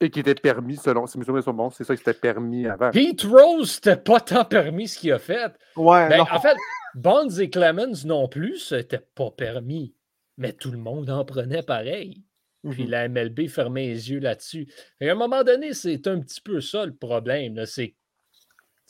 Et 0.00 0.10
qui 0.10 0.20
était 0.20 0.34
permis, 0.34 0.76
selon 0.76 1.06
si 1.06 1.18
mes 1.18 1.24
souvenirs 1.24 1.44
sont 1.44 1.54
bons, 1.54 1.70
c'est 1.70 1.84
ça 1.84 1.94
qui 1.96 2.02
était 2.02 2.14
permis 2.14 2.66
avant. 2.66 2.90
Pete 2.90 3.22
Rose, 3.22 3.72
c'était 3.72 3.96
pas 3.96 4.20
tant 4.20 4.44
permis 4.44 4.88
ce 4.88 4.98
qu'il 4.98 5.12
a 5.12 5.18
fait. 5.18 5.52
Ouais, 5.76 6.08
ben, 6.08 6.20
en 6.20 6.40
fait, 6.40 6.56
Bonds 6.94 7.28
et 7.28 7.50
Clemens 7.50 8.04
non 8.04 8.28
plus, 8.28 8.58
c'était 8.58 9.04
pas 9.14 9.30
permis 9.30 9.94
mais 10.42 10.52
tout 10.52 10.72
le 10.72 10.78
monde 10.78 11.08
en 11.08 11.24
prenait 11.24 11.62
pareil. 11.62 12.24
Puis 12.68 12.84
mmh 12.84 12.90
la 12.90 13.08
MLB 13.08 13.48
fermait 13.48 13.86
les 13.86 14.10
yeux 14.10 14.18
là-dessus. 14.18 14.68
À 15.00 15.06
un 15.06 15.14
moment 15.14 15.42
donné, 15.42 15.72
c'est 15.72 16.06
un 16.06 16.20
petit 16.20 16.40
peu 16.40 16.60
ça 16.60 16.84
le 16.84 16.94
problème. 16.94 17.64
C'est, 17.66 17.94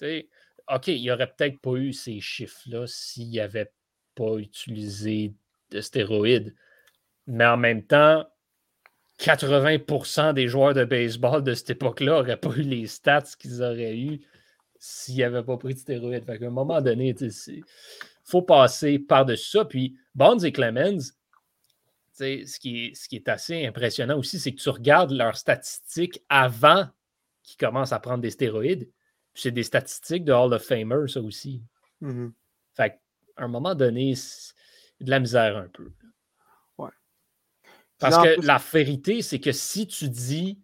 OK, 0.03 0.89
il 0.89 1.01
n'y 1.01 1.11
aurait 1.11 1.33
peut-être 1.33 1.59
pas 1.61 1.75
eu 1.75 1.93
ces 1.93 2.21
chiffres-là 2.21 2.87
s'il 2.87 3.29
n'y 3.29 3.41
avait 3.41 3.71
pas 4.15 4.37
utilisé 4.37 5.35
de 5.71 5.81
stéroïdes. 5.81 6.55
Mais 7.27 7.47
en 7.47 7.57
même 7.57 7.83
temps, 7.83 8.27
80% 9.21 10.35
des 10.35 10.49
joueurs 10.49 10.75
de 10.75 10.85
baseball 10.85 11.43
de 11.43 11.55
cette 11.55 11.71
époque-là 11.71 12.19
n'auraient 12.19 12.37
pas 12.37 12.55
eu 12.57 12.63
les 12.63 12.87
stats 12.87 13.23
qu'ils 13.39 13.63
auraient 13.63 13.97
eu 13.97 14.21
s'ils 14.79 15.19
n'avaient 15.19 15.45
pas 15.45 15.57
pris 15.57 15.75
de 15.75 15.79
stéroïdes. 15.79 16.25
Fait 16.25 16.43
à 16.43 16.47
un 16.47 16.51
moment 16.51 16.81
donné, 16.81 17.15
il 17.19 17.65
faut 18.25 18.43
passer 18.43 18.99
par-dessus 18.99 19.51
ça. 19.51 19.65
Puis 19.65 19.97
Bonds 20.15 20.41
et 20.41 20.53
Clemens, 20.53 21.13
ce 22.13 22.59
qui, 22.59 22.87
est, 22.87 22.95
ce 22.95 23.09
qui 23.09 23.17
est 23.17 23.29
assez 23.29 23.67
impressionnant 23.67 24.19
aussi, 24.19 24.39
c'est 24.39 24.53
que 24.53 24.61
tu 24.61 24.69
regardes 24.69 25.13
leurs 25.13 25.37
statistiques 25.37 26.23
avant 26.29 26.89
qu'ils 27.43 27.57
commencent 27.59 27.93
à 27.93 28.01
prendre 28.01 28.23
des 28.23 28.31
stéroïdes. 28.31 28.91
C'est 29.35 29.51
des 29.51 29.63
statistiques 29.63 30.25
de 30.25 30.33
Hall 30.33 30.53
of 30.53 30.63
Famer, 30.63 31.09
ça 31.09 31.21
aussi. 31.21 31.63
Mmh 32.01 32.29
fait 32.75 32.99
à 33.37 33.45
un 33.45 33.49
moment 33.49 33.75
donné, 33.75 34.15
c'est 34.15 34.55
de 35.01 35.11
la 35.11 35.21
misère 35.21 35.57
un 35.57 35.69
peu. 35.69 35.91
Ouais. 36.79 36.91
Parce 37.99 38.17
que 38.17 38.45
la 38.47 38.59
vérité, 38.59 39.23
c'est 39.23 39.41
que 39.41 39.53
si 39.53 39.87
tu 39.87 40.09
dis, 40.09 40.59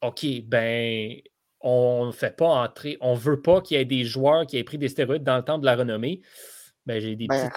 OK, 0.00 0.24
ben, 0.44 1.20
on 1.60 2.06
ne 2.06 2.12
fait 2.12 2.36
pas 2.36 2.48
entrer, 2.48 2.96
on 3.00 3.14
ne 3.14 3.18
veut 3.18 3.40
pas 3.40 3.60
qu'il 3.60 3.76
y 3.76 3.80
ait 3.80 3.84
des 3.84 4.04
joueurs 4.04 4.46
qui 4.46 4.56
aient 4.56 4.64
pris 4.64 4.78
des 4.78 4.88
stéroïdes 4.88 5.24
dans 5.24 5.36
le 5.36 5.44
temps 5.44 5.58
de 5.58 5.64
la 5.64 5.76
renommée, 5.76 6.20
ben, 6.86 7.00
j'ai 7.00 7.14
des 7.14 7.26
ben, 7.26 7.48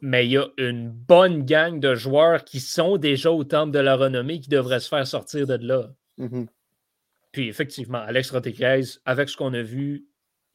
Mais 0.00 0.26
il 0.26 0.32
y 0.32 0.38
a 0.38 0.46
une 0.56 0.90
bonne 0.90 1.44
gang 1.44 1.80
de 1.80 1.94
joueurs 1.94 2.44
qui 2.44 2.60
sont 2.60 2.96
déjà 2.96 3.32
au 3.32 3.42
temple 3.44 3.72
de 3.72 3.80
la 3.80 3.96
renommée 3.96 4.40
qui 4.40 4.48
devraient 4.48 4.80
se 4.80 4.88
faire 4.88 5.06
sortir 5.06 5.46
de 5.46 5.54
là. 5.54 5.90
Mm-hmm. 6.18 6.46
Puis 7.32 7.48
effectivement, 7.48 7.98
Alex 7.98 8.30
Rodriguez, 8.30 8.82
avec 9.04 9.28
ce 9.28 9.36
qu'on 9.36 9.52
a 9.52 9.62
vu 9.62 10.06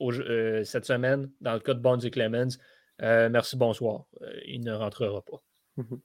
euh, 0.02 0.64
cette 0.64 0.86
semaine 0.86 1.30
dans 1.42 1.54
le 1.54 1.60
cas 1.60 1.74
de 1.74 1.80
Bonds 1.80 2.00
et 2.00 2.12
Clemens, 2.12 2.58
euh, 3.02 3.30
merci, 3.30 3.58
bonsoir. 3.58 4.06
Euh, 4.22 4.40
il 4.46 4.62
ne 4.62 4.74
rentrera 4.74 5.22
pas. 5.22 5.42
Mm-hmm. 5.78 6.00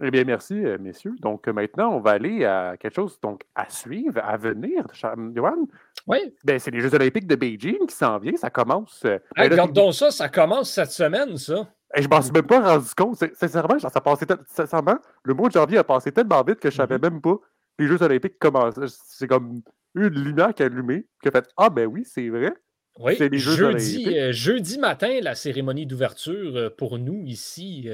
Eh 0.00 0.10
bien, 0.10 0.24
merci, 0.24 0.54
messieurs. 0.80 1.14
Donc, 1.20 1.48
maintenant, 1.48 1.94
on 1.94 2.00
va 2.00 2.12
aller 2.12 2.44
à 2.44 2.76
quelque 2.78 2.94
chose 2.94 3.18
donc, 3.20 3.42
à 3.54 3.68
suivre, 3.68 4.20
à 4.24 4.36
venir. 4.36 4.86
Johan, 5.34 5.66
oui. 6.06 6.34
Ben, 6.44 6.58
c'est 6.58 6.70
les 6.70 6.80
Jeux 6.80 6.94
Olympiques 6.94 7.26
de 7.26 7.36
Beijing 7.36 7.86
qui 7.86 7.94
s'en 7.94 8.18
viennent. 8.18 8.36
Ça 8.36 8.50
commence. 8.50 9.02
Euh, 9.04 9.18
ben 9.36 9.50
regarde 9.50 9.72
donc 9.72 9.94
ça, 9.94 10.10
ça 10.10 10.28
commence 10.28 10.70
cette 10.70 10.90
semaine, 10.90 11.36
ça. 11.36 11.68
je 11.96 12.08
m'en 12.08 12.20
suis 12.20 12.32
même 12.32 12.46
pas 12.46 12.60
rendu 12.60 12.88
compte. 12.96 13.22
Sincèrement, 13.34 13.78
ça 13.78 14.00
passait 14.00 14.26
sincèrement, 14.46 14.98
le 15.24 15.34
mois 15.34 15.48
de 15.48 15.54
janvier 15.54 15.78
a 15.78 15.84
passé 15.84 16.10
tellement 16.10 16.42
vite 16.42 16.60
que 16.60 16.70
je 16.70 16.76
savais 16.76 16.96
mm-hmm. 16.96 17.10
même 17.10 17.20
pas 17.20 17.36
les 17.78 17.86
Jeux 17.86 18.02
Olympiques 18.02 18.38
commencent. 18.38 18.78
C'est 18.86 19.26
comme 19.26 19.62
une 19.94 20.08
lumière 20.08 20.54
qui 20.54 20.62
a 20.62 20.66
allumé, 20.66 21.06
qui 21.22 21.28
a 21.28 21.30
fait 21.30 21.48
Ah, 21.56 21.70
ben 21.70 21.86
oui, 21.86 22.04
c'est 22.04 22.28
vrai. 22.28 22.52
Oui, 22.98 23.16
les 23.18 23.38
Jeux 23.38 23.56
jeudi, 23.56 24.18
euh, 24.18 24.32
jeudi 24.32 24.78
matin, 24.78 25.20
la 25.22 25.34
cérémonie 25.34 25.86
d'ouverture 25.86 26.56
euh, 26.56 26.68
pour 26.68 26.98
nous 26.98 27.22
ici 27.24 27.88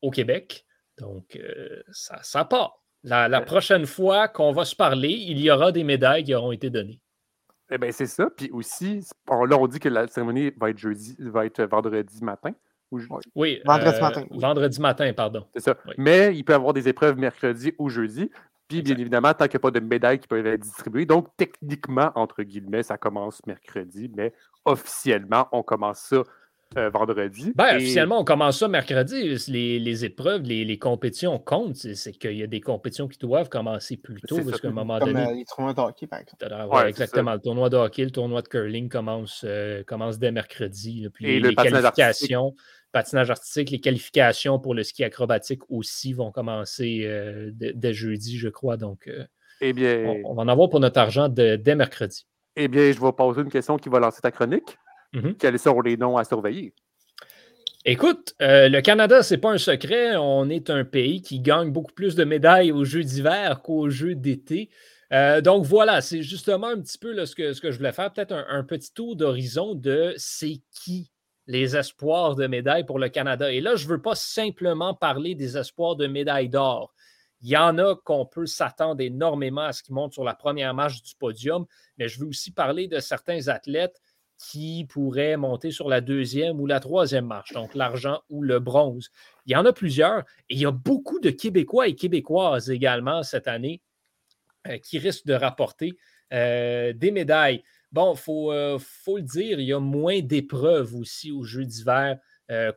au 0.00 0.10
Québec. 0.10 0.64
Donc, 1.00 1.38
ça, 1.90 2.18
ça 2.22 2.44
part. 2.44 2.82
la 3.02 3.40
prochaine 3.40 3.86
fois 3.86 4.28
qu'on 4.28 4.52
va 4.52 4.64
se 4.64 4.76
parler, 4.76 5.10
il 5.10 5.40
y 5.40 5.50
aura 5.50 5.72
des 5.72 5.84
médailles 5.84 6.24
qui 6.24 6.34
auront 6.34 6.52
été 6.52 6.70
données. 6.70 7.00
Eh 7.70 7.78
bien, 7.78 7.92
c'est 7.92 8.06
ça. 8.06 8.28
Puis 8.36 8.50
aussi, 8.50 9.00
là, 9.28 9.56
on 9.58 9.66
dit 9.68 9.78
que 9.78 9.88
la 9.88 10.08
cérémonie 10.08 10.50
va 10.56 10.70
être 10.70 10.78
jeudi, 10.78 11.16
va 11.18 11.46
être 11.46 11.62
vendredi 11.62 12.22
matin. 12.24 12.52
Oui, 13.36 13.60
vendredi 13.64 13.96
euh, 13.96 14.00
matin. 14.00 14.24
Vendredi 14.30 14.80
matin, 14.80 15.12
pardon. 15.12 15.46
C'est 15.54 15.62
ça. 15.62 15.76
Mais 15.96 16.34
il 16.34 16.44
peut 16.44 16.52
y 16.52 16.56
avoir 16.56 16.72
des 16.72 16.88
épreuves 16.88 17.16
mercredi 17.16 17.72
ou 17.78 17.88
jeudi. 17.88 18.28
Puis, 18.66 18.82
bien 18.82 18.96
évidemment, 18.96 19.32
tant 19.34 19.46
qu'il 19.46 19.58
n'y 19.58 19.60
a 19.60 19.70
pas 19.70 19.70
de 19.70 19.80
médailles 19.80 20.18
qui 20.18 20.26
peuvent 20.26 20.46
être 20.46 20.60
distribuées. 20.60 21.06
Donc, 21.06 21.28
techniquement, 21.36 22.10
entre 22.16 22.42
guillemets, 22.42 22.82
ça 22.82 22.98
commence 22.98 23.44
mercredi, 23.46 24.10
mais 24.16 24.32
officiellement, 24.64 25.48
on 25.52 25.62
commence 25.62 26.00
ça 26.00 26.24
euh, 26.76 26.88
vendredi. 26.88 27.52
Ben, 27.56 27.76
Officiellement, 27.76 28.20
on 28.20 28.24
commence 28.24 28.60
ça 28.60 28.68
mercredi. 28.68 29.36
Les, 29.48 30.04
épreuves, 30.04 30.42
les, 30.42 30.78
compétitions 30.78 31.38
comptent. 31.40 31.74
C'est 31.74 32.12
qu'il 32.12 32.36
y 32.36 32.44
a 32.44 32.46
des 32.46 32.60
compétitions 32.60 33.08
qui 33.08 33.18
doivent 33.18 33.48
commencer 33.48 33.96
plus 33.96 34.20
tôt. 34.20 34.38
Parce 34.44 34.60
qu'à 34.60 34.68
un 34.68 34.72
moment 34.72 35.00
Comme 35.00 35.12
donné. 35.12 35.26
Euh, 35.26 35.34
les 35.34 35.44
tournois 35.44 35.74
de 35.74 35.80
hockey, 35.80 36.06
par 36.06 36.20
exemple. 36.20 36.88
exactement. 36.88 37.32
Le 37.32 37.40
tournoi 37.40 37.70
de 37.70 37.76
hockey, 37.76 38.04
le 38.04 38.12
tournoi 38.12 38.42
de 38.42 38.48
curling 38.48 38.88
commence, 38.88 39.42
euh, 39.44 39.82
commence 39.84 40.18
dès 40.20 40.30
mercredi. 40.30 41.08
puis 41.12 41.40
les, 41.40 41.54
qualifications, 41.56 42.54
patinage 42.92 43.30
artistique, 43.30 43.70
les 43.70 43.80
qualifications 43.80 44.60
pour 44.60 44.74
le 44.74 44.84
ski 44.84 45.02
acrobatique 45.02 45.62
aussi 45.70 46.12
vont 46.12 46.30
commencer 46.30 47.04
dès, 47.52 47.92
jeudi, 47.92 48.38
je 48.38 48.48
crois. 48.48 48.76
Donc, 48.76 49.10
eh 49.60 49.72
bien, 49.72 50.22
on, 50.24 50.34
va 50.34 50.42
en 50.42 50.48
avoir 50.48 50.70
pour 50.70 50.78
notre 50.78 51.00
argent 51.00 51.28
dès 51.28 51.74
mercredi. 51.74 52.26
Eh 52.54 52.68
bien, 52.68 52.92
je 52.92 53.00
vais 53.00 53.12
poser 53.12 53.42
une 53.42 53.50
question 53.50 53.76
qui 53.76 53.88
va 53.88 53.98
lancer 53.98 54.20
ta 54.20 54.30
chronique. 54.30 54.76
Mhm. 55.12 55.34
Quels 55.36 55.58
sont 55.58 55.80
les 55.80 55.96
noms 55.96 56.16
à 56.16 56.24
surveiller? 56.24 56.74
Écoute, 57.86 58.34
euh, 58.42 58.68
le 58.68 58.82
Canada, 58.82 59.22
c'est 59.22 59.38
pas 59.38 59.52
un 59.52 59.58
secret. 59.58 60.16
On 60.16 60.50
est 60.50 60.68
un 60.68 60.84
pays 60.84 61.22
qui 61.22 61.40
gagne 61.40 61.70
beaucoup 61.70 61.92
plus 61.92 62.14
de 62.14 62.24
médailles 62.24 62.72
aux 62.72 62.84
Jeux 62.84 63.02
d'hiver 63.02 63.62
qu'aux 63.62 63.88
Jeux 63.88 64.14
d'été. 64.14 64.68
Euh, 65.12 65.40
donc 65.40 65.64
voilà, 65.64 66.00
c'est 66.02 66.22
justement 66.22 66.68
un 66.68 66.80
petit 66.80 66.98
peu 66.98 67.24
ce, 67.24 67.34
que, 67.34 67.52
ce, 67.52 67.60
que, 67.60 67.70
je 67.70 67.78
voulais 67.78 67.92
faire, 67.92 68.12
peut-être 68.12 68.32
un, 68.32 68.62
petit 68.62 68.92
tour 68.92 69.16
d'horizon 69.16 69.74
de 69.74 70.14
c'est 70.16 70.60
qui 70.70 71.10
les 71.46 71.76
espoirs 71.76 72.36
de 72.36 72.46
médailles 72.46 72.84
pour 72.84 72.98
le 72.98 73.08
Canada. 73.08 73.50
Et 73.50 73.60
là, 73.60 73.74
je 73.74 73.86
ne 73.86 73.90
veux 73.90 74.02
pas 74.02 74.14
simplement 74.14 74.94
parler 74.94 75.34
des 75.34 75.56
espoirs 75.56 75.96
de 75.96 76.06
médailles 76.06 76.48
d'or. 76.48 76.94
Il 77.42 77.48
y 77.48 77.56
en 77.56 77.78
a 77.78 77.96
qu'on 77.96 78.26
peut 78.26 78.46
s'attendre 78.46 79.00
énormément 79.00 79.62
à 79.62 79.72
ce 79.72 79.82
qu'ils 79.82 79.94
montent 79.94 80.12
sur 80.12 80.22
la 80.22 80.34
première 80.34 80.74
marche 80.74 81.02
du 81.02 81.14
podium, 81.16 81.64
mais 81.96 82.06
je 82.06 82.20
veux 82.20 82.26
aussi 82.26 82.52
parler 82.52 82.86
de 82.86 83.00
certains 83.00 83.48
athlètes 83.48 84.00
qui 84.40 84.86
pourrait 84.88 85.36
monter 85.36 85.70
sur 85.70 85.88
la 85.88 86.00
deuxième 86.00 86.60
ou 86.60 86.66
la 86.66 86.80
troisième 86.80 87.26
marche, 87.26 87.52
donc 87.52 87.74
l'argent 87.74 88.22
ou 88.30 88.42
le 88.42 88.58
bronze. 88.58 89.10
Il 89.44 89.52
y 89.52 89.56
en 89.56 89.66
a 89.66 89.72
plusieurs 89.72 90.20
et 90.48 90.54
il 90.54 90.58
y 90.58 90.66
a 90.66 90.70
beaucoup 90.70 91.20
de 91.20 91.28
Québécois 91.28 91.88
et 91.88 91.94
Québécoises 91.94 92.70
également 92.70 93.22
cette 93.22 93.48
année 93.48 93.82
euh, 94.66 94.78
qui 94.78 94.98
risquent 94.98 95.26
de 95.26 95.34
rapporter 95.34 95.92
euh, 96.32 96.94
des 96.94 97.10
médailles. 97.10 97.62
Bon, 97.92 98.14
il 98.14 98.18
faut, 98.18 98.50
euh, 98.50 98.78
faut, 98.78 99.18
le 99.18 99.24
dire, 99.24 99.60
il 99.60 99.66
y 99.66 99.74
a 99.74 99.80
moins 99.80 100.20
d'épreuves 100.20 100.94
aussi 100.94 101.30
aux 101.30 101.44
Jeux 101.44 101.66
d'hiver 101.66 102.18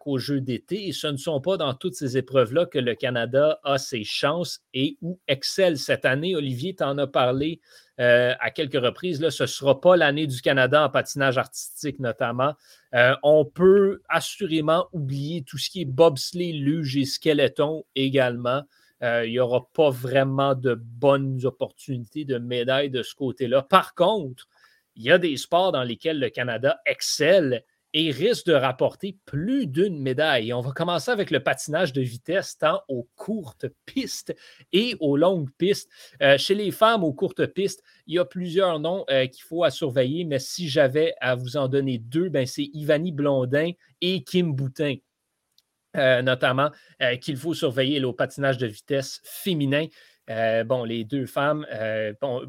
qu'aux 0.01 0.20
Jeux 0.20 0.39
d'été 0.39 0.89
et 0.89 0.91
ce 0.91 1.07
ne 1.07 1.18
sont 1.18 1.41
pas 1.41 1.57
dans 1.57 1.74
toutes 1.74 1.95
ces 1.95 2.16
épreuves-là 2.16 2.68
que 2.68 2.78
le 2.78 2.93
Canada 2.93 3.59
a 3.64 3.80
ses 3.80 4.03
chances 4.03 4.61
et 4.76 4.99
où 5.01 5.20
excelle 5.28 5.80
cette 5.80 6.05
année. 6.05 6.36
Olivier 6.36 6.76
t'en 6.76 6.95
a 6.99 7.07
parlé 7.07 7.59
euh, 7.99 8.33
à 8.39 8.49
quelques 8.49 8.81
reprises. 8.81 9.21
Là, 9.21 9.29
ce 9.29 9.43
ne 9.43 9.47
sera 9.47 9.79
pas 9.79 9.95
l'année 9.95 10.25
du 10.25 10.41
Canada 10.41 10.83
en 10.83 10.89
patinage 10.89 11.37
artistique 11.37 11.99
notamment. 11.99 12.55
Euh, 12.95 13.15
on 13.21 13.45
peut 13.45 14.01
assurément 14.09 14.87
oublier 14.93 15.43
tout 15.43 15.59
ce 15.59 15.69
qui 15.69 15.81
est 15.81 15.85
bobsleigh, 15.85 16.53
luge 16.53 16.97
et 16.97 17.05
skeleton 17.05 17.85
également. 17.95 18.63
Euh, 19.03 19.27
il 19.27 19.31
n'y 19.31 19.39
aura 19.39 19.69
pas 19.73 19.91
vraiment 19.91 20.55
de 20.55 20.73
bonnes 20.73 21.45
opportunités 21.45 22.25
de 22.25 22.39
médailles 22.39 22.89
de 22.89 23.03
ce 23.03 23.13
côté-là. 23.13 23.61
Par 23.61 23.93
contre, 23.93 24.47
il 24.95 25.03
y 25.03 25.11
a 25.11 25.19
des 25.19 25.37
sports 25.37 25.71
dans 25.71 25.83
lesquels 25.83 26.19
le 26.19 26.29
Canada 26.29 26.79
excelle 26.87 27.63
et 27.93 28.09
risque 28.09 28.47
de 28.47 28.53
rapporter 28.53 29.17
plus 29.25 29.67
d'une 29.67 29.99
médaille. 29.99 30.51
on 30.51 30.61
va 30.61 30.71
commencer 30.71 31.11
avec 31.11 31.29
le 31.29 31.41
patinage 31.41 31.93
de 31.93 32.01
vitesse, 32.01 32.57
tant 32.57 32.81
aux 32.87 33.07
courtes 33.15 33.67
pistes 33.85 34.35
et 34.71 34.95
aux 34.99 35.15
longues 35.15 35.51
pistes. 35.57 35.89
Euh, 36.21 36.37
chez 36.37 36.55
les 36.55 36.71
femmes 36.71 37.03
aux 37.03 37.13
courtes 37.13 37.45
pistes, 37.45 37.83
il 38.07 38.15
y 38.15 38.19
a 38.19 38.25
plusieurs 38.25 38.79
noms 38.79 39.05
euh, 39.11 39.27
qu'il 39.27 39.43
faut 39.43 39.63
à 39.63 39.69
surveiller, 39.69 40.23
mais 40.25 40.39
si 40.39 40.67
j'avais 40.67 41.13
à 41.21 41.35
vous 41.35 41.55
en 41.55 41.67
donner 41.67 41.99
deux, 41.99 42.29
ben 42.29 42.47
c'est 42.47 42.69
Ivani 42.73 43.11
Blondin 43.11 43.71
et 44.01 44.23
Kim 44.23 44.53
Boutin. 44.53 44.95
Euh, 45.95 46.23
notamment, 46.23 46.71
qu'il 47.21 47.37
faut 47.37 47.53
surveiller 47.53 48.03
au 48.03 48.13
patinage 48.13 48.57
de 48.57 48.65
vitesse 48.65 49.21
féminin. 49.23 49.85
bon, 50.65 50.85
les 50.85 51.03
deux 51.03 51.27
femmes, 51.27 51.67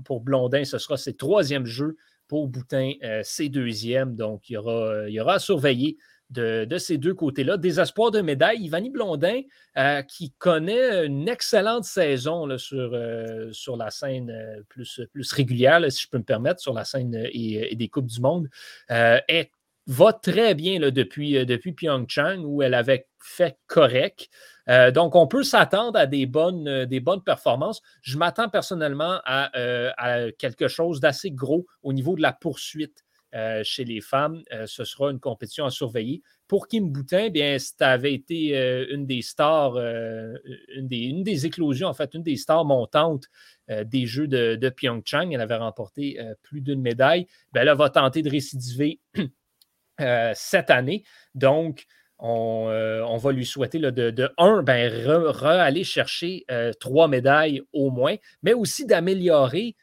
pour 0.07 0.22
Blondin, 0.22 0.64
ce 0.64 0.78
sera 0.78 0.97
ses 0.97 1.14
troisième 1.14 1.66
jeux 1.66 1.97
pour 2.29 2.49
Boutin, 2.49 2.93
euh, 3.03 3.20
c'est 3.25 3.49
deuxième. 3.49 4.16
Donc, 4.16 4.49
il 4.49 4.55
y 4.55 4.57
aura, 4.57 5.09
il 5.09 5.14
y 5.14 5.20
aura 5.20 5.35
à 5.35 5.39
surveiller 5.39 5.97
de, 6.31 6.66
ces 6.79 6.99
deux 6.99 7.14
côtés-là. 7.14 7.57
Des 7.57 7.81
espoirs 7.81 8.11
de 8.11 8.20
médaille. 8.20 8.62
Ivani 8.62 8.91
Blondin, 8.91 9.43
euh, 9.77 10.03
qui 10.03 10.33
connaît 10.39 11.07
une 11.07 11.29
excellente 11.29 11.85
saison 11.85 12.59
sur, 12.59 12.91
euh, 12.93 13.53
la 13.79 13.91
scène 13.91 14.33
plus, 14.68 15.01
plus 15.12 15.33
régulière, 15.33 15.81
si 15.93 16.03
je 16.03 16.09
peux 16.09 16.18
me 16.18 16.25
permettre, 16.25 16.61
sur 16.61 16.72
la 16.72 16.85
scène 16.85 17.14
et, 17.33 17.75
des 17.77 17.89
Coupes 17.89 18.07
du 18.07 18.20
Monde, 18.20 18.49
est 18.89 19.51
va 19.87 20.12
très 20.12 20.55
bien 20.55 20.78
depuis, 20.91 21.37
euh, 21.37 21.45
depuis 21.45 21.72
Pyeongchang 21.72 22.43
où 22.45 22.62
elle 22.62 22.74
avait 22.74 23.07
fait 23.22 23.59
correct. 23.66 24.28
Euh, 24.68 24.91
donc, 24.91 25.14
on 25.14 25.26
peut 25.26 25.43
s'attendre 25.43 25.99
à 25.99 26.07
des 26.07 26.26
bonnes, 26.26 26.68
euh, 26.68 27.20
performances. 27.24 27.82
Je 28.03 28.16
m'attends 28.16 28.49
personnellement 28.49 29.20
à, 29.24 29.51
quelque 30.39 30.68
chose 30.68 31.01
d'assez 31.01 31.30
gros 31.30 31.66
au 31.82 31.93
niveau 31.93 32.16
de 32.16 32.22
la 32.22 32.32
poursuite 32.32 33.05
chez 33.64 33.85
les 33.85 34.01
femmes. 34.01 34.43
ce 34.66 34.85
sera 34.85 35.11
une 35.11 35.18
compétition 35.18 35.64
à 35.64 35.70
surveiller. 35.70 36.22
Pour 36.47 36.68
Kim 36.68 36.93
Boutin, 36.93 37.30
bien, 37.30 37.59
ça 37.59 37.91
avait 37.91 38.14
été 38.14 38.57
une 38.91 39.07
des 39.07 39.22
stars, 39.22 39.76
une, 39.76 40.87
des, 41.24 41.45
éclosions, 41.45 41.89
en 41.89 41.95
fait, 41.95 42.14
une 42.14 42.22
des 42.22 42.37
stars 42.37 42.64
montantes 42.64 43.24
des 43.68 44.07
Jeux 44.07 44.28
de, 44.28 44.55
de, 44.55 44.68
Pyeongchang. 44.68 45.32
Elle 45.32 45.41
avait 45.41 45.57
remporté 45.57 46.16
plus 46.45 46.61
d'une 46.61 46.80
médaille. 46.80 47.26
Bien, 47.53 47.62
elle 47.62 47.76
va 47.76 47.91
tenter 47.91 48.22
de 48.22 48.30
récidiver 48.30 49.01
cette 49.99 50.70
année. 50.70 51.05
Donc, 51.34 51.86
on, 52.18 52.68
euh, 52.70 53.16
va 53.18 53.32
lui 53.32 53.45
souhaiter 53.45 53.78
de, 53.78 53.90
de, 53.90 54.30
un, 54.38 54.62
ben, 54.62 54.90
aller 55.45 55.84
chercher 55.84 56.45
euh, 56.51 56.72
trois 56.72 57.09
médailles 57.09 57.62
au 57.72 57.90
moins, 57.90 58.16
mais 58.42 58.55
aussi 58.55 58.86
d'améliorer 58.86 59.76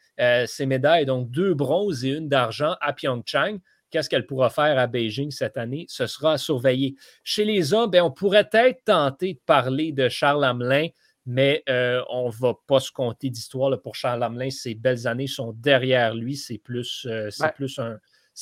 ses 0.45 0.67
médailles, 0.67 1.07
donc 1.07 1.31
deux 1.31 1.55
bronzes 1.55 2.05
et 2.05 2.09
une 2.09 2.29
d'argent 2.29 2.75
à 2.79 2.93
Pyeongchang. 2.93 3.57
Qu'est-ce 3.89 4.07
qu'elle 4.07 4.27
pourra 4.27 4.51
faire 4.51 4.77
à 4.77 4.85
Beijing 4.85 5.31
cette 5.31 5.57
année? 5.57 5.85
Ce 5.89 6.05
sera 6.05 6.33
à 6.33 6.37
surveiller. 6.37 6.95
Chez 7.23 7.43
les 7.43 7.73
hommes, 7.73 7.89
ben, 7.89 8.03
on 8.03 8.11
pourrait 8.11 8.49
être 8.53 8.83
tenté 8.85 9.33
de 9.33 9.39
parler 9.43 9.91
de 9.93 10.09
Charles 10.09 10.43
Hamelin, 10.43 10.89
mais 11.25 11.63
on 11.67 12.27
ne 12.27 12.31
va 12.39 12.53
pas 12.67 12.79
se 12.79 12.91
compter 12.91 13.31
d'histoire 13.31 13.81
pour 13.81 13.95
Charles 13.95 14.21
Hamelin. 14.21 14.51
Ses 14.51 14.75
belles 14.75 15.07
années 15.07 15.25
sont 15.25 15.53
derrière 15.53 16.13
lui. 16.13 16.35
C'est 16.35 16.59
plus, 16.59 17.07
c'est 17.31 17.53
plus, 17.53 17.79
un, 17.79 17.97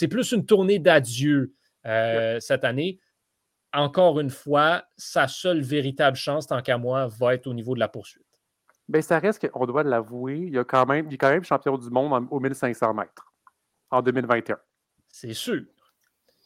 plus 0.09 0.33
une 0.33 0.45
tournée 0.45 0.79
d'adieu 0.79 1.53
euh, 1.89 2.39
cette 2.39 2.63
année. 2.63 2.99
Encore 3.73 4.19
une 4.19 4.29
fois, 4.29 4.83
sa 4.97 5.27
seule 5.27 5.61
véritable 5.61 6.17
chance, 6.17 6.47
tant 6.47 6.61
qu'à 6.61 6.77
moi, 6.77 7.07
va 7.07 7.35
être 7.35 7.47
au 7.47 7.53
niveau 7.53 7.75
de 7.75 7.79
la 7.79 7.87
poursuite. 7.87 8.25
Bien, 8.87 9.01
ça 9.01 9.19
reste 9.19 9.47
qu'on 9.47 9.65
doit 9.67 9.83
l'avouer, 9.83 10.37
il, 10.37 10.55
y 10.55 10.65
quand 10.65 10.85
même, 10.87 11.07
il 11.07 11.13
est 11.13 11.17
quand 11.17 11.29
même 11.29 11.43
champion 11.43 11.77
du 11.77 11.89
monde 11.89 12.27
au 12.31 12.39
1500 12.39 12.93
mètres 12.95 13.31
en 13.91 14.01
2021. 14.01 14.57
C'est 15.09 15.33
sûr. 15.33 15.61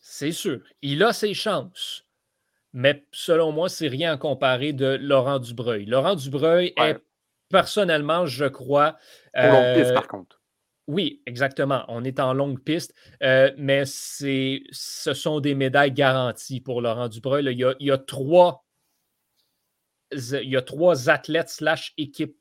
C'est 0.01 0.33
sûr. 0.33 0.59
Il 0.81 1.01
a 1.03 1.13
ses 1.13 1.33
chances. 1.33 2.05
Mais 2.73 3.05
selon 3.11 3.51
moi, 3.51 3.69
c'est 3.69 3.87
rien 3.87 4.13
à 4.13 4.17
comparer 4.17 4.73
de 4.73 4.97
Laurent 4.99 5.39
Dubreuil. 5.39 5.85
Laurent 5.85 6.15
Dubreuil 6.15 6.73
est 6.75 6.97
personnellement, 7.49 8.25
je 8.25 8.45
crois. 8.45 8.97
Euh, 9.37 9.93
par 9.93 10.07
contre. 10.07 10.41
Oui, 10.87 11.21
exactement. 11.25 11.85
On 11.87 12.03
est 12.03 12.19
en 12.19 12.33
longue 12.33 12.59
piste, 12.59 12.93
euh, 13.21 13.51
mais 13.57 13.83
ce 13.85 15.13
sont 15.13 15.39
des 15.39 15.55
médailles 15.55 15.93
garanties 15.93 16.59
pour 16.59 16.81
Laurent 16.81 17.07
Dubreuil. 17.07 17.45
Il, 17.45 17.85
y 17.85 17.91
a, 17.91 17.97
trois, 17.97 18.65
il 20.11 20.49
y 20.49 20.57
a 20.57 20.61
trois 20.61 21.09
athlètes 21.09 21.49
slash 21.49 21.93
équipes 21.97 22.35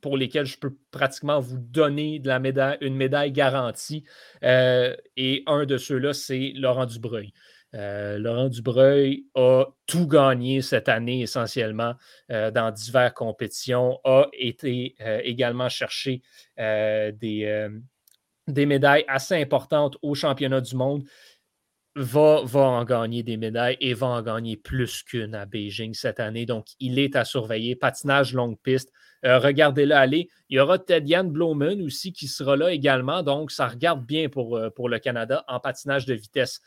pour 0.00 0.16
lesquels 0.16 0.46
je 0.46 0.58
peux 0.58 0.74
pratiquement 0.90 1.38
vous 1.38 1.58
donner 1.58 2.20
une 2.80 2.96
médaille 2.96 3.32
garantie. 3.32 4.04
Euh, 4.42 4.96
et 5.16 5.42
un 5.46 5.66
de 5.66 5.76
ceux-là, 5.76 6.12
c'est 6.12 6.52
Laurent 6.56 6.86
Dubreuil. 6.86 7.32
Euh, 7.76 8.18
Laurent 8.18 8.48
Dubreuil 8.48 9.26
a 9.34 9.66
tout 9.86 10.06
gagné 10.06 10.62
cette 10.62 10.88
année 10.88 11.22
essentiellement 11.22 11.94
euh, 12.30 12.50
dans 12.50 12.70
diverses 12.70 13.12
compétitions, 13.14 14.00
a 14.04 14.28
été 14.32 14.94
euh, 15.00 15.20
également 15.24 15.68
chercher 15.68 16.22
des, 16.56 17.68
médailles 18.48 19.04
assez 19.08 19.34
importantes 19.40 19.98
au 20.02 20.14
championnat 20.14 20.60
du 20.60 20.74
monde. 20.74 21.04
Va, 21.98 22.42
va 22.44 22.60
en 22.60 22.84
gagner 22.84 23.22
des 23.22 23.38
médailles 23.38 23.78
et 23.80 23.94
va 23.94 24.08
en 24.08 24.22
gagner 24.22 24.58
plus 24.58 25.02
qu'une 25.02 25.34
à 25.34 25.46
Beijing 25.46 25.94
cette 25.94 26.20
année. 26.20 26.44
Donc, 26.44 26.66
il 26.78 26.98
est 26.98 27.16
à 27.16 27.24
surveiller. 27.24 27.74
Patinage 27.74 28.34
longue 28.34 28.58
piste. 28.62 28.92
Regardez-le 29.22 29.94
aller. 29.94 30.28
Il 30.50 30.56
y 30.56 30.60
aura 30.60 30.78
Tediane 30.78 31.30
Blomen 31.30 31.80
aussi 31.80 32.12
qui 32.12 32.28
sera 32.28 32.54
là 32.54 32.70
également. 32.70 33.22
Donc, 33.22 33.50
ça 33.50 33.66
regarde 33.66 34.04
bien 34.04 34.28
pour 34.28 34.58
le 34.58 34.98
Canada 34.98 35.42
en 35.48 35.58
patinage 35.58 36.04
de 36.04 36.12
vitesse. 36.12 36.60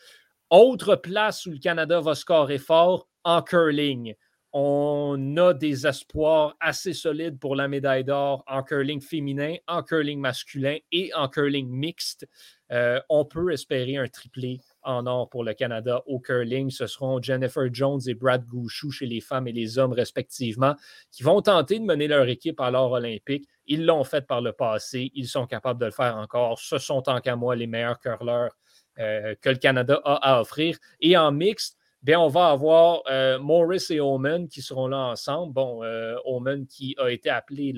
Autre 0.50 0.96
place 0.96 1.46
où 1.46 1.52
le 1.52 1.60
Canada 1.60 2.00
va 2.00 2.16
scorer 2.16 2.58
fort 2.58 3.08
en 3.24 3.44
curling. 3.44 4.16
on 4.52 5.38
a 5.38 5.54
des 5.54 5.86
espoirs 5.86 6.56
assez 6.60 6.94
solides 6.94 7.38
pour 7.38 7.56
la 7.56 7.68
médaille 7.68 8.04
d'or 8.04 8.44
en 8.48 8.64
curling 8.64 9.00
féminin, 9.00 9.58
en 9.68 9.84
curling 9.84 10.20
masculin 10.20 10.78
et 10.92 11.14
en 11.14 11.28
curling 11.28 11.70
mixte. 11.70 12.28
Euh, 12.72 13.00
on 13.10 13.26
peut 13.26 13.52
espérer 13.52 13.98
un 13.98 14.08
triplé 14.08 14.60
en 14.82 15.06
or 15.06 15.30
pour 15.30 15.44
le 15.44 15.54
Canada 15.54 16.02
au 16.08 16.20
curling. 16.20 16.72
Ce 16.72 16.88
seront 16.88 17.22
Jennifer 17.22 17.72
Jones 17.72 18.02
et 18.08 18.16
Brad 18.16 18.44
Gouchou 18.48 18.90
chez 18.90 19.06
les 19.06 19.22
femmes 19.22 19.48
et 19.48 19.52
les 19.52 19.78
hommes 19.78 19.94
respectivement 19.94 20.76
qui 21.12 21.22
vont 21.22 21.44
tenter 21.44 21.78
de 21.78 21.86
mener 21.86 22.08
leur 22.08 22.28
équipe 22.28 22.60
à 22.60 22.72
l'or 22.72 22.94
olympique. 22.94 23.48
Ils 23.68 23.86
l'ont 23.86 24.04
fait 24.04 24.26
par 24.26 24.42
le 24.42 24.52
passé. 24.52 25.12
Ils 25.14 25.28
sont 25.28 25.46
capables 25.46 25.80
de 25.80 25.86
le 25.86 25.92
faire 25.92 26.18
encore. 26.18 26.58
Ce 26.58 26.80
sont 26.80 27.04
tant 27.04 27.22
qu'à 27.22 27.36
moi 27.36 27.56
les 27.56 27.68
meilleurs 27.68 28.00
curleurs 28.00 28.56
euh, 29.00 29.36
que 29.42 29.50
le 29.50 29.56
Canada 29.56 30.02
a 30.04 30.36
à 30.36 30.42
offrir. 30.42 30.78
Et 31.00 31.16
en 31.16 31.32
mixte, 31.32 31.78
bien, 32.02 32.20
on 32.20 32.28
va 32.28 32.50
avoir 32.50 33.02
euh, 33.10 33.40
Morris 33.40 33.86
et 33.90 34.00
Omen 34.00 34.48
qui 34.48 34.62
seront 34.62 34.88
là 34.88 34.98
ensemble. 34.98 35.54
Bon, 35.54 35.84
euh, 35.84 36.16
Omen 36.26 36.68
qui 36.68 36.96
a 37.00 37.10
été 37.10 37.30
appelé 37.30 37.74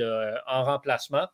en 0.47 0.63
remplacement 0.63 1.28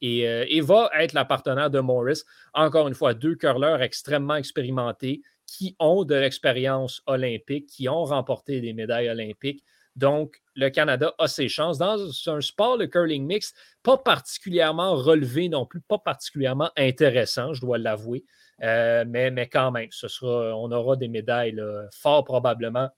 et, 0.00 0.60
va 0.60 0.90
être 0.98 1.12
la 1.12 1.24
partenaire 1.24 1.70
de 1.70 1.80
Morris. 1.80 2.22
Encore 2.54 2.88
une 2.88 2.94
fois, 2.94 3.14
deux 3.14 3.34
curleurs 3.34 3.82
extrêmement 3.82 4.36
expérimentés 4.36 5.22
qui 5.46 5.76
ont 5.78 6.04
de 6.04 6.14
l'expérience 6.14 7.02
olympique, 7.06 7.66
qui 7.66 7.88
ont 7.88 8.04
remporté 8.04 8.60
des 8.60 8.72
médailles 8.72 9.10
olympiques. 9.10 9.64
Donc, 9.96 10.40
le 10.54 10.70
Canada 10.70 11.14
a 11.18 11.28
ses 11.28 11.48
chances. 11.48 11.78
Dans 11.78 11.98
un 12.26 12.40
sport, 12.40 12.76
le 12.76 12.86
curling 12.86 13.26
mix, 13.26 13.52
pas 13.82 13.98
particulièrement 13.98 14.94
relevé 14.94 15.48
non 15.48 15.66
plus, 15.66 15.80
pas 15.80 15.98
particulièrement 15.98 16.70
intéressant, 16.76 17.52
je 17.52 17.60
dois 17.60 17.78
l'avouer. 17.78 18.24
Euh, 18.62 19.04
mais, 19.06 19.48
quand 19.48 19.70
même, 19.70 19.88
on 20.22 20.72
aura 20.72 20.96
des 20.96 21.08
médailles 21.08 21.60
fort 21.92 22.24
probablement 22.24 22.90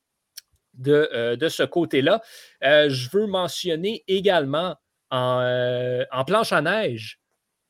de, 0.75 1.09
euh, 1.13 1.49
ce 1.49 1.63
côté-là. 1.63 2.21
Euh, 2.65 2.89
je 2.89 3.09
veux 3.11 3.27
mentionner 3.27 4.05
également 4.09 4.77
en, 5.11 6.25
planche 6.27 6.53
à 6.53 6.61
neige, 6.61 7.21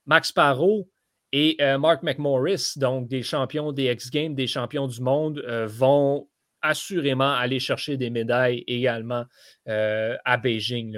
Max 0.06 0.32
Parot 0.32 0.88
et 1.32 1.58
Mark 1.78 2.02
McMorris, 2.02 2.74
donc 2.76 3.08
des 3.08 3.22
champions 3.22 3.72
des 3.72 3.92
X 3.92 4.10
Games, 4.10 4.34
des 4.34 4.46
champions 4.46 4.86
du 4.86 5.00
monde, 5.02 5.44
vont 5.66 6.28
assurément 6.62 7.32
aller 7.32 7.60
chercher 7.60 7.98
des 7.98 8.08
médailles 8.08 8.64
également 8.66 9.24
à 9.66 10.36
Beijing 10.38 10.96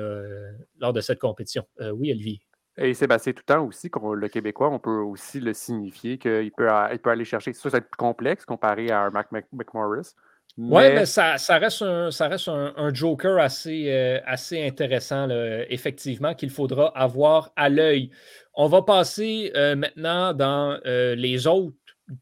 lors 0.78 0.92
de 0.92 1.00
cette 1.00 1.18
compétition. 1.18 1.64
oui, 1.80 2.12
Olivier. 2.12 2.45
Et 2.78 2.92
Sébastien, 2.92 3.32
tout 3.32 3.42
le 3.46 3.54
temps 3.54 3.64
aussi, 3.64 3.90
le 3.90 4.28
Québécois, 4.28 4.68
on 4.68 4.78
peut 4.78 4.98
aussi 4.98 5.40
le 5.40 5.54
signifier 5.54 6.18
qu'il 6.18 6.52
peut, 6.52 6.68
il 6.92 6.98
peut 6.98 7.10
aller 7.10 7.24
chercher. 7.24 7.52
Ça, 7.52 7.70
c'est 7.70 7.80
plus 7.80 7.96
complexe 7.96 8.44
comparé 8.44 8.90
à 8.90 9.02
un 9.02 9.10
Mac 9.10 9.28
McMorris. 9.52 10.14
Oui, 10.58 10.84
mais 10.94 11.04
ça, 11.04 11.36
ça, 11.36 11.58
reste 11.58 11.82
un, 11.82 12.10
ça 12.10 12.28
reste 12.28 12.48
un, 12.48 12.94
joker 12.94 13.38
assez, 13.38 13.90
euh, 13.90 14.20
assez 14.24 14.66
intéressant, 14.66 15.28
effectivement, 15.68 16.34
qu'il 16.34 16.48
faudra 16.48 16.88
avoir 16.96 17.52
à 17.56 17.68
l'œil. 17.68 18.10
On 18.54 18.66
va 18.66 18.80
passer 18.80 19.52
euh, 19.54 19.76
maintenant 19.76 20.32
dans 20.32 20.78
euh, 20.86 21.14
les 21.14 21.46
autres 21.46 21.76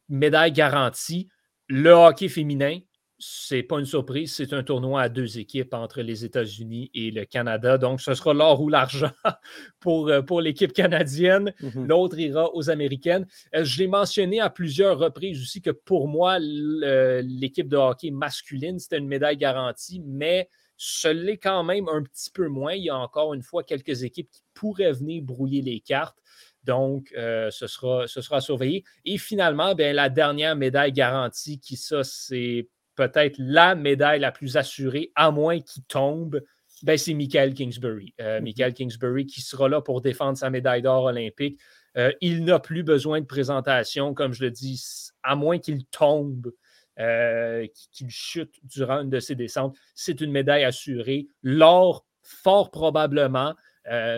médailles 0.08 0.50
garanties. 0.50 1.28
Le 1.68 1.90
hockey 1.90 2.28
féminin, 2.28 2.78
c'est 3.26 3.62
pas 3.62 3.78
une 3.78 3.86
surprise, 3.86 4.34
c'est 4.34 4.52
un 4.52 4.62
tournoi 4.62 5.00
à 5.00 5.08
deux 5.08 5.38
équipes 5.38 5.72
entre 5.72 6.02
les 6.02 6.26
États-Unis 6.26 6.90
et 6.92 7.10
le 7.10 7.24
Canada. 7.24 7.78
Donc, 7.78 8.02
ce 8.02 8.12
sera 8.12 8.34
l'or 8.34 8.60
ou 8.60 8.68
l'argent 8.68 9.10
pour, 9.80 10.08
euh, 10.08 10.20
pour 10.20 10.42
l'équipe 10.42 10.74
canadienne. 10.74 11.54
Mhm. 11.60 11.86
L'autre 11.86 12.18
ira 12.18 12.54
aux 12.54 12.68
Américaines. 12.68 13.26
Euh, 13.54 13.64
je 13.64 13.78
l'ai 13.78 13.86
mentionné 13.86 14.40
à 14.40 14.50
plusieurs 14.50 14.98
reprises 14.98 15.40
aussi 15.40 15.62
que 15.62 15.70
pour 15.70 16.06
moi, 16.06 16.38
l'équipe 16.38 17.68
de 17.68 17.78
hockey 17.78 18.10
masculine, 18.10 18.78
c'était 18.78 18.98
une 18.98 19.08
médaille 19.08 19.38
garantie, 19.38 20.02
mais 20.04 20.50
ce 20.76 21.08
l'est 21.08 21.38
quand 21.38 21.64
même 21.64 21.88
un 21.88 22.02
petit 22.02 22.30
peu 22.30 22.48
moins. 22.48 22.74
Il 22.74 22.84
y 22.84 22.90
a 22.90 22.96
encore 22.96 23.32
une 23.32 23.42
fois 23.42 23.64
quelques 23.64 24.02
équipes 24.02 24.28
qui 24.30 24.42
pourraient 24.52 24.92
venir 24.92 25.22
brouiller 25.22 25.62
les 25.62 25.80
cartes. 25.80 26.18
Donc, 26.64 27.12
euh, 27.16 27.50
ce, 27.50 27.66
sera, 27.66 28.06
ce 28.06 28.20
sera 28.20 28.42
surveillé. 28.42 28.84
Et 29.06 29.16
finalement, 29.16 29.74
bien, 29.74 29.94
la 29.94 30.10
dernière 30.10 30.56
médaille 30.56 30.92
garantie, 30.92 31.58
qui 31.58 31.76
ça, 31.76 32.04
c'est 32.04 32.68
peut-être 32.94 33.36
la 33.38 33.74
médaille 33.74 34.20
la 34.20 34.32
plus 34.32 34.56
assurée, 34.56 35.12
à 35.14 35.30
moins 35.30 35.60
qu'il 35.60 35.84
tombe, 35.84 36.40
ben, 36.82 36.98
c'est 36.98 37.14
Michael 37.14 37.54
Kingsbury. 37.54 38.14
Euh, 38.20 38.38
mhm. 38.38 38.44
Michael 38.44 38.74
Kingsbury 38.74 39.26
qui 39.26 39.40
sera 39.40 39.68
là 39.68 39.80
pour 39.80 40.00
défendre 40.00 40.36
sa 40.36 40.50
médaille 40.50 40.82
d'or 40.82 41.04
olympique. 41.04 41.60
Euh, 41.96 42.12
il 42.20 42.44
n'a 42.44 42.58
plus 42.58 42.82
besoin 42.82 43.20
de 43.20 43.26
présentation, 43.26 44.14
comme 44.14 44.32
je 44.32 44.44
le 44.44 44.50
dis, 44.50 44.82
à 45.22 45.36
moins 45.36 45.58
qu'il 45.58 45.86
tombe, 45.86 46.52
euh, 46.98 47.66
qu'il 47.92 48.10
chute 48.10 48.54
durant 48.64 49.00
une 49.00 49.10
de 49.10 49.20
ses 49.20 49.34
descentes. 49.34 49.76
C'est 49.94 50.20
une 50.20 50.32
médaille 50.32 50.64
assurée. 50.64 51.28
L'or, 51.42 52.04
fort 52.22 52.70
probablement, 52.70 53.54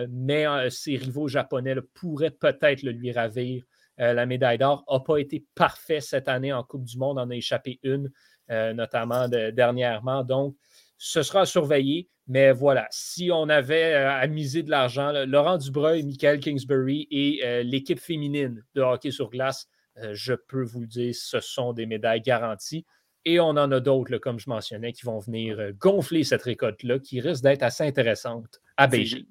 mais 0.09 0.45
ses 0.69 0.95
rivaux 0.95 1.27
japonais 1.27 1.75
pourraient 1.93 2.31
peut-être 2.31 2.83
le 2.83 2.91
lui 2.91 3.11
ravir. 3.11 3.63
la 3.97 4.25
médaille 4.25 4.57
d'or 4.57 4.85
n'a 4.89 4.99
pas 5.01 5.17
été 5.17 5.45
parfait 5.55 5.99
cette 5.99 6.29
année 6.29 6.53
en 6.53 6.63
Coupe 6.63 6.85
du 6.85 6.97
Monde, 6.97 7.19
en 7.19 7.29
a 7.29 7.35
échappé 7.35 7.79
une. 7.83 8.09
Euh, 8.49 8.73
notamment 8.73 9.27
dernièrement. 9.27 10.23
Donc, 10.23 10.55
ce 10.97 11.21
sera 11.21 11.45
surveillé. 11.45 12.07
Mais 12.27 12.53
voilà, 12.53 12.87
si 12.91 13.29
on 13.31 13.49
avait 13.49 13.93
euh, 13.93 14.09
à 14.09 14.25
miser 14.27 14.63
de 14.63 14.69
l'argent, 14.69 15.11
Laurent 15.25 15.57
Dubreuil, 15.57 16.03
Michael 16.03 16.39
Kingsbury 16.39 17.07
et 17.11 17.41
euh, 17.45 17.63
l'équipe 17.63 17.99
féminine 17.99 18.63
de 18.73 18.81
hockey 18.81 19.11
sur 19.11 19.29
glace, 19.29 19.67
je 20.11 20.33
peux 20.33 20.61
vous 20.61 20.81
le 20.81 20.87
dire, 20.87 21.15
ce 21.15 21.39
sont 21.39 21.73
des 21.73 21.87
médailles 21.87 22.21
garanties. 22.21 22.85
Et 23.25 23.39
on 23.39 23.49
en 23.49 23.71
a 23.71 23.79
d'autres, 23.79 24.17
comme 24.17 24.39
je 24.39 24.47
mentionnais, 24.47 24.93
qui 24.93 25.05
vont 25.05 25.17
venir 25.17 25.73
gonfler 25.79 26.23
cette 26.23 26.43
récolte-là, 26.43 26.99
qui 26.99 27.19
risque 27.19 27.41
d'être 27.41 27.63
assez 27.63 27.83
intéressante 27.83 28.61
à 28.77 28.85
Beijing. 28.85 29.25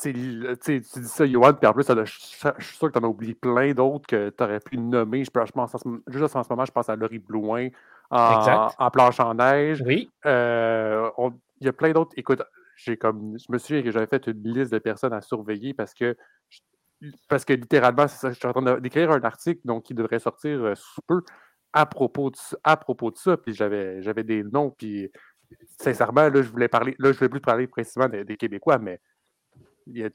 Tu 0.00 0.12
dis 0.12 0.84
ça, 1.04 1.26
Johan, 1.26 1.54
puis 1.54 1.66
en 1.66 1.72
plus, 1.72 1.86
je 1.86 2.04
suis 2.04 2.76
sûr 2.76 2.90
que 2.90 2.98
tu 2.98 3.04
en 3.04 3.06
as 3.06 3.10
oublié 3.10 3.34
plein 3.34 3.72
d'autres 3.72 4.06
que 4.06 4.30
tu 4.30 4.44
aurais 4.44 4.60
pu 4.60 4.78
nommer. 4.78 5.24
Je, 5.24 5.30
pense, 5.30 5.76
juste 6.06 6.36
en 6.36 6.42
ce 6.42 6.48
moment, 6.48 6.64
je 6.64 6.72
pense 6.72 6.88
à 6.88 6.96
Laurie 6.96 7.18
Blouin, 7.18 7.68
en, 8.12 8.90
planche 8.90 9.20
en 9.20 9.34
neige. 9.34 9.82
Oui. 9.86 10.10
Euh, 10.26 11.10
il 11.60 11.66
y 11.66 11.68
a 11.68 11.72
plein 11.72 11.92
d'autres. 11.92 12.12
Écoute, 12.16 12.42
j'ai 12.76 12.96
comme, 12.96 13.36
je 13.38 13.50
me 13.50 13.58
souviens 13.58 13.82
que 13.82 13.90
j'avais 13.90 14.06
fait 14.06 14.26
une 14.26 14.42
liste 14.42 14.72
de 14.72 14.78
personnes 14.78 15.12
à 15.12 15.20
surveiller 15.20 15.74
parce 15.74 15.94
que, 15.94 16.16
parce 17.28 17.44
que 17.44 17.52
littéralement, 17.52 18.06
je 18.06 18.32
suis 18.32 18.46
en 18.46 18.52
train 18.52 18.80
d'écrire 18.80 19.10
un 19.10 19.20
article 19.22 19.60
donc, 19.64 19.84
qui 19.84 19.94
devrait 19.94 20.18
sortir 20.18 20.62
euh, 20.62 20.74
sous 20.74 21.02
peu 21.06 21.22
à 21.72 21.86
propos 21.86 22.30
de, 22.30 22.36
à 22.64 22.76
propos 22.76 23.10
de 23.10 23.16
ça. 23.16 23.36
Puis 23.36 23.54
j'avais, 23.54 24.02
j'avais 24.02 24.24
des 24.24 24.42
noms. 24.42 24.70
Puis 24.70 25.10
sincèrement, 25.80 26.28
là, 26.28 26.42
je 26.42 26.48
voulais 26.48 26.68
parler, 26.68 26.94
là, 26.98 27.12
je 27.12 27.18
voulais 27.18 27.30
plus 27.30 27.40
parler 27.40 27.66
précisément 27.66 28.08
des, 28.08 28.36
Québécois, 28.36 28.78
mais 28.78 29.00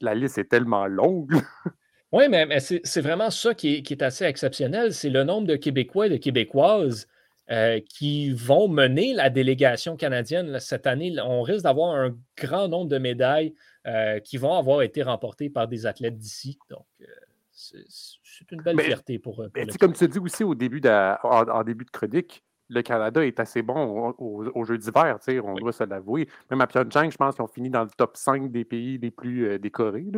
la 0.02 0.16
liste 0.16 0.38
est 0.38 0.50
tellement 0.50 0.88
longue. 0.88 1.34
Oui, 2.14 2.30
mais, 2.30 2.62
c'est, 2.62 3.02
vraiment 3.02 3.30
ça 3.30 3.54
qui 3.54 3.76
est, 3.76 3.82
qui 3.82 3.92
est 3.92 4.02
assez 4.02 4.24
exceptionnel. 4.24 4.94
C'est 4.94 5.10
le 5.10 5.26
nombre 5.26 5.46
de 5.46 5.58
Québécois 5.58 6.08
et 6.08 6.10
de 6.10 6.16
Québécoises 6.16 7.06
euh, 7.50 7.80
qui 7.80 8.32
vont 8.32 8.68
mener 8.68 9.14
la 9.14 9.30
délégation 9.30 9.96
canadienne 9.96 10.60
cette 10.60 10.86
année. 10.86 11.16
On 11.24 11.42
risque 11.44 11.64
d'avoir 11.64 11.96
un 11.96 12.14
grand 12.38 12.68
nombre 12.68 12.90
de 12.90 12.98
médailles 12.98 13.54
euh, 13.86 14.20
qui 14.20 14.36
vont 14.36 14.54
avoir 14.54 14.82
été 14.82 15.02
remportées 15.02 15.50
par 15.50 15.70
des 15.70 15.86
athlètes 15.86 16.18
d'ici. 16.18 16.60
Donc, 16.70 16.86
euh, 17.00 17.06
c'est 17.54 18.52
une 18.52 18.62
belle 18.62 18.78
fierté 18.82 19.18
pour, 19.18 19.42
eux. 19.42 19.52
Comme 19.80 19.94
tu 19.94 20.10
dis 20.10 20.20
aussi 20.20 20.44
au 20.44 20.56
début 20.56 20.82
de, 20.82 20.90
en, 20.90 21.64
début 21.64 21.86
de 21.86 21.90
chronique, 21.90 22.44
le 22.68 22.82
Canada 22.82 23.26
est 23.26 23.40
assez 23.40 23.62
bon 23.62 24.14
aux 24.18 24.66
Jeux 24.66 24.78
d'hiver, 24.78 25.18
on 25.46 25.56
doit 25.56 25.72
se 25.72 25.86
l'avouer. 25.86 26.28
Même 26.52 26.60
à 26.60 26.68
Pyeongchang, 26.68 27.10
je 27.10 27.16
pense 27.16 27.36
qu'ils 27.36 27.44
ont 27.44 27.48
fini 27.48 27.70
dans 27.70 27.84
le 27.84 27.90
top 27.96 28.18
5 28.18 28.52
des 28.52 28.66
pays 28.66 28.98
les 28.98 29.10
plus 29.10 29.58
décorés. 29.58 30.12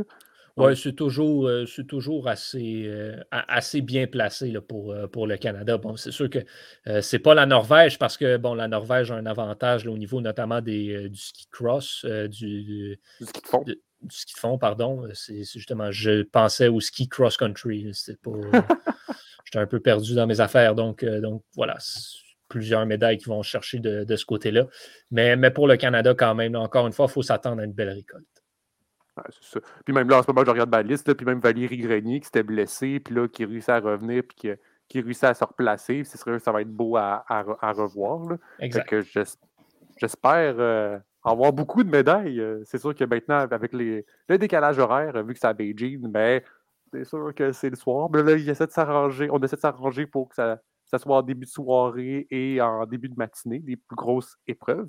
Oui, 0.59 0.75
c'est 0.75 0.93
toujours, 0.93 1.47
euh, 1.47 1.65
toujours 1.87 2.27
assez, 2.27 2.83
euh, 2.85 3.15
assez 3.31 3.81
bien 3.81 4.07
placé 4.07 4.51
là, 4.51 4.61
pour, 4.61 4.91
euh, 4.91 5.07
pour 5.07 5.25
le 5.25 5.37
Canada. 5.37 5.77
Bon, 5.77 5.95
c'est 5.95 6.11
sûr 6.11 6.29
que 6.29 6.39
ce 6.85 7.15
n'est 7.15 7.19
pas 7.21 7.33
la 7.33 7.45
Norvège 7.45 7.97
parce 7.97 8.17
que 8.17 8.37
bon, 8.37 8.53
la 8.53 8.67
Norvège 8.67 9.11
a 9.11 9.15
un 9.15 9.25
avantage 9.25 9.87
au 9.87 9.97
niveau 9.97 10.21
notamment 10.21 10.61
des, 10.61 11.09
du 11.09 11.17
ski 11.17 11.47
cross, 11.49 12.05
du, 12.05 12.99
ski 13.21 13.41
de 13.41 13.47
fond. 13.47 13.63
du 13.63 13.79
ski 14.09 14.33
de 14.33 14.39
fond, 14.39 14.57
pardon. 14.57 15.07
C'est, 15.13 15.43
justement, 15.43 15.91
je 15.91 16.23
pensais 16.23 16.67
au 16.67 16.79
ski 16.79 17.07
cross-country. 17.07 17.91
J'étais 19.45 19.59
un 19.59 19.67
peu 19.67 19.79
perdu 19.79 20.13
dans 20.13 20.27
mes 20.27 20.41
affaires. 20.41 20.75
Donc, 20.75 21.05
donc 21.05 21.43
voilà, 21.55 21.77
plusieurs 22.49 22.85
médailles 22.85 23.17
qui 23.17 23.25
vont 23.25 23.43
chercher 23.43 23.79
de, 23.79 24.03
de 24.03 24.15
ce 24.15 24.25
côté-là. 24.25 24.67
Mais, 25.11 25.35
mais 25.37 25.51
pour 25.51 25.67
le 25.67 25.77
Canada, 25.77 26.13
quand 26.13 26.35
même, 26.35 26.55
encore 26.55 26.85
une 26.85 26.93
fois, 26.93 27.05
il 27.07 27.11
faut 27.11 27.23
s'attendre 27.23 27.61
à 27.61 27.65
une 27.65 27.73
belle 27.73 27.89
récolte. 27.89 28.38
Puis 29.85 29.93
même 29.93 30.09
là, 30.09 30.19
en 30.19 30.23
ce 30.23 30.27
moment, 30.27 30.43
je 30.45 30.51
regarde 30.51 30.69
ma 30.69 30.81
liste, 30.81 31.13
puis 31.13 31.25
même 31.25 31.39
Valérie 31.39 31.77
Grenier 31.77 32.19
qui 32.19 32.25
s'était 32.25 32.43
blessée, 32.43 32.99
puis 32.99 33.15
là, 33.15 33.27
qui 33.27 33.45
réussit 33.45 33.69
à 33.69 33.79
revenir, 33.79 34.23
puis 34.23 34.35
qui, 34.35 34.49
qui 34.87 35.01
réussit 35.01 35.25
à 35.25 35.33
se 35.33 35.43
replacer. 35.43 36.03
Sûr 36.03 36.25
que 36.25 36.39
ça 36.39 36.51
va 36.51 36.61
être 36.61 36.71
beau 36.71 36.97
à, 36.97 37.23
à, 37.27 37.71
revoir. 37.71 38.29
Là. 38.29 38.37
j'espère 39.97 40.55
euh, 40.57 40.97
avoir 41.23 41.53
beaucoup 41.53 41.83
de 41.83 41.89
médailles. 41.89 42.39
Euh, 42.39 42.61
c'est 42.65 42.79
sûr 42.79 42.95
que 42.95 43.03
maintenant, 43.03 43.47
avec 43.51 43.73
les, 43.73 44.05
le 44.27 44.37
décalage 44.37 44.79
horaire, 44.79 45.23
vu 45.23 45.33
que 45.33 45.39
c'est 45.39 45.47
à 45.47 45.53
Beijing, 45.53 46.01
mais 46.11 46.39
ben, 46.39 46.41
c'est 46.91 47.03
sûr 47.05 47.33
que 47.35 47.51
c'est 47.51 47.69
le 47.69 47.75
soir. 47.75 48.09
Mais 48.11 48.23
là, 48.23 48.33
il 48.33 48.49
essaie 48.49 48.67
de 48.67 48.71
s'arranger. 48.71 49.29
On 49.31 49.39
essaie 49.39 49.55
de 49.55 49.61
s'arranger 49.61 50.05
pour 50.07 50.29
que 50.29 50.35
ça, 50.35 50.59
que 50.89 50.97
ce 50.97 51.03
soit 51.03 51.17
en 51.17 51.21
début 51.21 51.45
de 51.45 51.51
soirée 51.51 52.27
et 52.31 52.59
en 52.61 52.85
début 52.85 53.09
de 53.09 53.15
matinée, 53.15 53.59
des 53.59 53.75
plus 53.75 53.95
grosses 53.95 54.37
épreuves. 54.47 54.87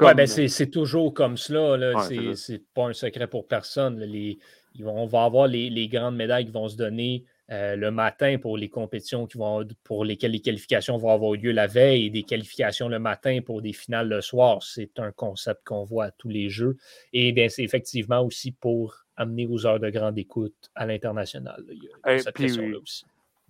Oui, 0.00 0.14
ben 0.14 0.26
c'est 0.26 0.70
toujours 0.70 1.14
comme 1.14 1.36
cela. 1.36 2.02
c'est 2.34 2.62
pas 2.74 2.86
un 2.86 2.92
secret 2.92 3.26
pour 3.26 3.46
personne. 3.46 3.98
Les, 4.00 4.38
on 4.84 5.06
va 5.06 5.24
avoir 5.24 5.46
les, 5.46 5.88
grandes 5.88 6.16
médailles 6.16 6.46
qui 6.46 6.52
vont 6.52 6.68
se 6.68 6.76
donner 6.76 7.24
euh, 7.50 7.76
le 7.76 7.90
matin 7.90 8.36
pour 8.38 8.58
les 8.58 8.68
compétitions 8.68 9.26
qui 9.26 9.38
vont, 9.38 9.66
pour 9.84 10.04
lesquelles 10.04 10.32
les 10.32 10.40
qualifications 10.40 10.98
vont 10.98 11.10
avoir 11.10 11.32
lieu 11.32 11.50
la 11.50 11.66
veille 11.66 12.06
et 12.06 12.10
des 12.10 12.22
qualifications 12.22 12.88
le 12.88 12.98
matin 12.98 13.40
pour 13.44 13.62
des 13.62 13.72
finales 13.72 14.08
le 14.08 14.20
soir. 14.20 14.62
C'est 14.62 14.98
un 14.98 15.12
concept 15.12 15.62
qu'on 15.64 15.84
voit 15.84 16.06
à 16.06 16.10
tous 16.10 16.28
les 16.28 16.50
jeux. 16.50 16.76
Et 17.14 17.32
bien, 17.32 17.48
c'est 17.48 17.64
effectivement 17.64 18.20
aussi 18.20 18.52
pour 18.52 19.06
amener 19.16 19.46
aux 19.46 19.66
heures 19.66 19.80
de 19.80 19.88
grande 19.88 20.18
écoute 20.18 20.70
à 20.74 20.84
l'international. 20.84 21.64
Il 21.70 21.82
y 21.82 21.88
a, 22.02 22.18
cette 22.18 22.36
question-là 22.36 22.78
aussi. 22.78 23.04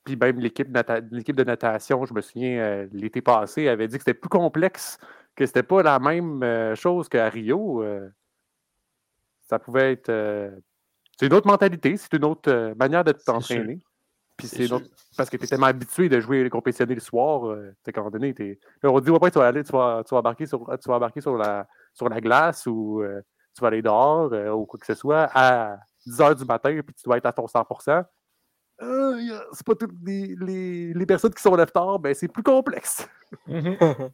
Puis 0.09 0.17
même 0.17 0.39
l'équipe 0.39 0.71
de 0.71 1.45
natation, 1.45 2.05
je 2.07 2.15
me 2.15 2.21
souviens, 2.21 2.59
euh, 2.59 2.87
l'été 2.93 3.21
passé, 3.21 3.69
avait 3.69 3.89
dit 3.89 3.97
que 3.97 4.03
c'était 4.03 4.19
plus 4.19 4.29
complexe, 4.29 4.99
que 5.35 5.47
c'était 5.47 5.63
pas 5.63 5.83
la 5.83 5.99
même 5.99 6.43
euh, 6.43 6.75
chose 6.75 7.09
qu'à 7.09 7.29
Rio. 7.29 7.85
ça 9.49 9.59
pouvait 9.59 9.93
être. 9.93 10.13
c'est 11.19 11.27
une 11.27 11.35
autre 11.35 11.47
mentalité, 11.47 11.97
c'est 11.97 12.13
une 12.15 12.25
autre 12.25 12.75
manière 12.77 13.05
de 13.05 13.13
t'entraîner. 13.13 13.81
Puis 14.39 14.47
c'est 14.47 14.69
parce 15.17 15.29
que 15.29 15.37
tu 15.37 15.45
es 15.45 15.47
tellement 15.49 15.67
habitué 15.67 16.09
de 16.09 16.21
jouer 16.21 16.45
les 16.45 16.49
compétitionner 16.49 16.95
le 16.95 17.01
soir, 17.01 17.47
euh, 17.47 17.75
à 17.85 17.91
un 17.91 17.99
moment 17.99 18.11
donné, 18.11 18.33
on 18.85 19.01
dit, 19.01 19.11
ouais, 19.11 19.31
tu 19.33 19.39
vas 19.39 19.49
aller, 19.49 19.65
tu 19.65 19.73
vas, 19.73 20.05
tu 20.07 20.15
vas 20.15 20.21
embarquer, 20.21 20.47
sur, 20.47 20.61
tu 20.81 20.89
vas 20.89 20.95
embarquer 20.95 21.21
sur, 21.21 21.37
la, 21.37 21.67
sur 21.93 22.09
la 22.09 22.21
glace 22.21 22.65
ou 22.67 23.03
euh, 23.03 23.21
tu 23.53 23.61
vas 23.61 23.67
aller 23.67 23.83
dehors 23.83 24.33
euh, 24.33 24.53
ou 24.53 24.65
quoi 24.65 24.79
que 24.79 24.87
ce 24.87 24.95
soit 24.95 25.29
à 25.35 25.79
10 26.07 26.19
h 26.21 26.37
du 26.37 26.45
matin, 26.45 26.71
puis 26.87 26.95
tu 26.95 27.03
dois 27.05 27.17
être 27.17 27.27
à 27.27 27.33
ton 27.33 27.49
100 27.49 27.67
c'est 28.81 29.67
pas 29.67 29.75
toutes 29.75 29.95
les, 30.05 30.35
les, 30.39 30.95
les, 30.95 31.07
personnes 31.07 31.35
qui 31.35 31.43
sont 31.43 31.55
lève 31.55 31.71
tard, 31.71 31.99
ben 31.99 32.15
c'est 32.15 32.29
plus 32.29 32.43
complexe. 32.43 33.09
Mm-hmm. 33.47 34.11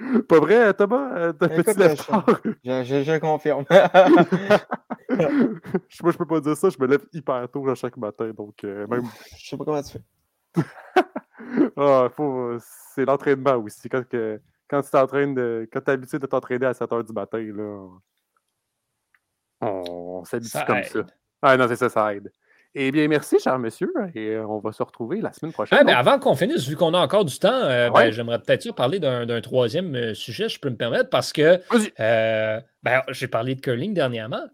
Pas 0.28 0.40
vrai, 0.40 0.74
Thomas? 0.74 1.16
Euh, 1.16 1.32
t'as 1.32 1.48
petit 1.48 1.78
lève 1.78 1.96
tard? 2.04 2.26
Je, 2.44 2.84
je, 2.84 3.02
je, 3.02 3.18
confirme. 3.18 3.64
Moi, 5.10 6.12
je 6.12 6.16
peux 6.16 6.26
pas 6.26 6.40
dire 6.40 6.56
ça. 6.56 6.70
Je 6.70 6.78
me 6.78 6.86
lève 6.86 7.04
hyper 7.12 7.48
tôt 7.50 7.68
à 7.68 7.74
chaque 7.74 7.96
matin. 7.96 8.30
Donc, 8.30 8.64
euh, 8.64 8.86
même... 8.86 9.04
Je 9.36 9.48
sais 9.48 9.56
pas 9.56 9.64
comment 9.64 9.82
tu 9.82 9.92
fais. 9.92 10.62
ah, 11.76 12.08
faut... 12.14 12.56
C'est 12.94 13.04
l'entraînement 13.04 13.56
aussi. 13.56 13.88
Quand, 13.88 14.06
que... 14.08 14.40
quand 14.68 14.82
tu 14.82 14.90
t'entraînes 14.90 15.34
de... 15.34 15.68
Quand 15.72 15.86
es 15.88 15.92
habitué 15.92 16.18
de 16.18 16.26
t'entraîner 16.26 16.66
à 16.66 16.74
7 16.74 16.90
h 16.90 17.06
du 17.06 17.12
matin, 17.12 17.38
là, 17.38 17.88
on, 19.60 20.24
s'habitue 20.24 20.58
comme 20.66 20.82
ça. 20.84 21.00
Ah 21.42 21.56
non, 21.56 21.66
c'est 21.68 21.76
ça, 21.76 21.88
ça 21.88 22.14
aide. 22.14 22.32
Eh 22.74 22.92
bien, 22.92 23.08
merci, 23.08 23.40
cher 23.40 23.58
monsieur, 23.58 23.92
et 24.14 24.28
euh, 24.28 24.46
on 24.46 24.60
va 24.60 24.70
se 24.70 24.82
retrouver 24.82 25.20
la 25.20 25.32
semaine 25.32 25.52
prochaine. 25.52 25.84
Ben, 25.84 25.94
avant 25.94 26.20
qu'on 26.20 26.36
finisse, 26.36 26.68
vu 26.68 26.76
qu'on 26.76 26.94
a 26.94 26.98
encore 26.98 27.24
du 27.24 27.36
temps, 27.36 27.48
euh, 27.52 27.90
ben, 27.90 28.12
j'aimerais 28.12 28.38
peut-être 28.40 28.72
parler 28.72 29.00
d'un 29.00 29.40
troisième 29.40 29.94
euh, 29.96 30.14
sujet, 30.14 30.48
je 30.48 30.60
peux 30.60 30.70
me 30.70 30.76
permettre, 30.76 31.10
parce 31.10 31.32
que 31.32 31.60
ben, 31.98 33.02
j'ai 33.08 33.26
parlé 33.26 33.56
de 33.56 33.60
curling 33.60 33.92
dernièrement, 33.92 34.44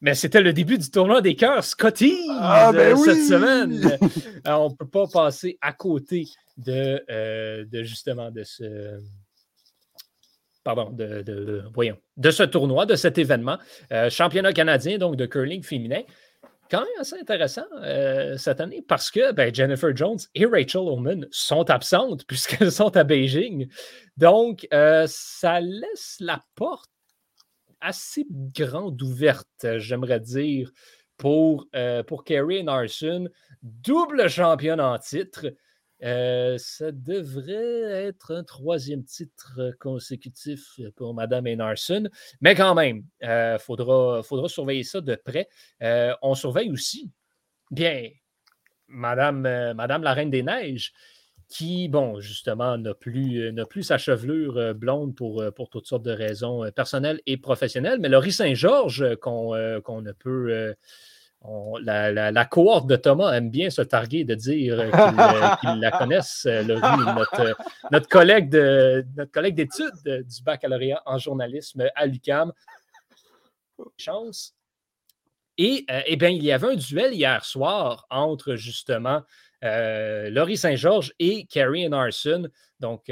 mais 0.00 0.14
c'était 0.14 0.40
le 0.40 0.52
début 0.52 0.76
du 0.76 0.90
tournoi 0.90 1.20
des 1.20 1.36
cœurs 1.36 1.62
Scotty 1.62 2.16
ah, 2.40 2.72
cette 3.04 3.22
semaine. 3.22 3.96
on 4.44 4.70
ne 4.70 4.74
peut 4.74 4.88
pas 4.88 5.06
passer 5.06 5.56
à 5.60 5.72
côté 5.72 6.26
de, 6.56 7.64
de 7.64 7.82
justement 7.84 8.32
de 8.32 8.42
ce 8.42 8.98
pardon, 10.64 10.90
de, 10.90 11.62
voyons, 11.72 11.96
de 12.16 12.30
ce 12.32 12.42
tournoi, 12.42 12.86
de 12.86 12.96
cet 12.96 13.18
événement. 13.18 13.56
championnat 14.10 14.52
canadien, 14.52 14.98
donc 14.98 15.14
de 15.14 15.24
curling 15.24 15.62
féminin 15.62 16.02
quand 16.70 16.80
même 16.80 17.00
assez 17.00 17.18
intéressant 17.18 17.66
euh, 17.82 18.36
cette 18.36 18.60
année 18.60 18.82
parce 18.86 19.10
que 19.10 19.32
ben, 19.32 19.54
Jennifer 19.54 19.94
Jones 19.96 20.18
et 20.34 20.46
Rachel 20.46 20.82
Oman 20.82 21.26
sont 21.30 21.68
absentes 21.70 22.24
puisqu'elles 22.28 22.72
sont 22.72 22.96
à 22.96 23.04
Beijing. 23.04 23.68
Donc, 24.16 24.66
euh, 24.72 25.06
ça 25.08 25.60
laisse 25.60 26.16
la 26.20 26.42
porte 26.54 26.90
assez 27.80 28.26
grande 28.30 29.00
ouverte, 29.02 29.66
j'aimerais 29.76 30.20
dire, 30.20 30.70
pour, 31.16 31.66
euh, 31.74 32.02
pour 32.02 32.24
Kerry 32.24 32.62
Narson, 32.64 33.28
double 33.62 34.28
championne 34.28 34.80
en 34.80 34.98
titre. 34.98 35.46
Euh, 36.02 36.58
ça 36.58 36.92
devrait 36.92 38.06
être 38.06 38.34
un 38.34 38.44
troisième 38.44 39.04
titre 39.04 39.74
consécutif 39.80 40.78
pour 40.94 41.14
Madame 41.14 41.46
Enarson, 41.46 42.08
mais 42.40 42.54
quand 42.54 42.74
même, 42.74 43.04
il 43.22 43.28
euh, 43.28 43.58
faudra, 43.58 44.22
surveiller 44.48 44.84
ça 44.84 45.00
de 45.00 45.14
près. 45.14 45.48
Euh, 45.82 46.14
on 46.22 46.34
surveille 46.34 46.70
aussi, 46.70 47.10
bien, 47.70 48.10
Madame, 48.88 49.42
la 49.44 50.12
Reine 50.12 50.30
des 50.30 50.42
Neiges, 50.42 50.92
qui, 51.48 51.88
bon, 51.88 52.20
justement, 52.20 52.76
n'a 52.76 52.94
plus, 52.94 53.82
sa 53.82 53.98
chevelure 53.98 54.74
blonde 54.74 55.14
pour, 55.14 55.42
toutes 55.70 55.86
sortes 55.86 56.02
de 56.02 56.10
raisons 56.10 56.70
personnelles 56.72 57.20
et 57.26 57.36
professionnelles, 57.36 58.00
mais 58.00 58.08
Laurie 58.08 58.32
Saint-Georges, 58.32 59.16
qu'on 59.16 59.54
ne 59.54 60.12
peut 60.12 60.74
la, 61.82 62.44
cohorte 62.44 62.86
de 62.86 62.96
Thomas 62.96 63.32
aime 63.32 63.50
bien 63.50 63.70
se 63.70 63.82
targuer 63.82 64.24
de 64.24 64.34
dire 64.34 64.80
euh, 64.80 64.90
euh, 64.94 65.56
qu'ils 65.60 65.80
la 65.80 65.90
connaissent, 65.90 66.46
euh, 66.46 66.62
notre, 66.64 67.56
notre 67.90 68.08
collègue 68.08 69.54
d'études 69.54 69.92
du 70.04 70.42
baccalauréat 70.42 71.02
en 71.06 71.18
journalisme 71.18 71.84
à 71.94 72.06
l'UCAM. 72.06 72.52
Chance. 73.98 74.54
Et 75.58 75.86
eh 75.88 76.16
bien, 76.16 76.28
il 76.28 76.42
y 76.42 76.52
avait 76.52 76.68
un 76.68 76.76
duel 76.76 77.14
hier 77.14 77.44
soir 77.44 78.06
entre 78.10 78.56
justement 78.56 79.22
Laurie 80.30 80.56
Saint-Georges 80.56 81.12
et 81.18 81.44
Carrie 81.46 81.86
Arson. 81.92 82.48
Donc, 82.80 83.10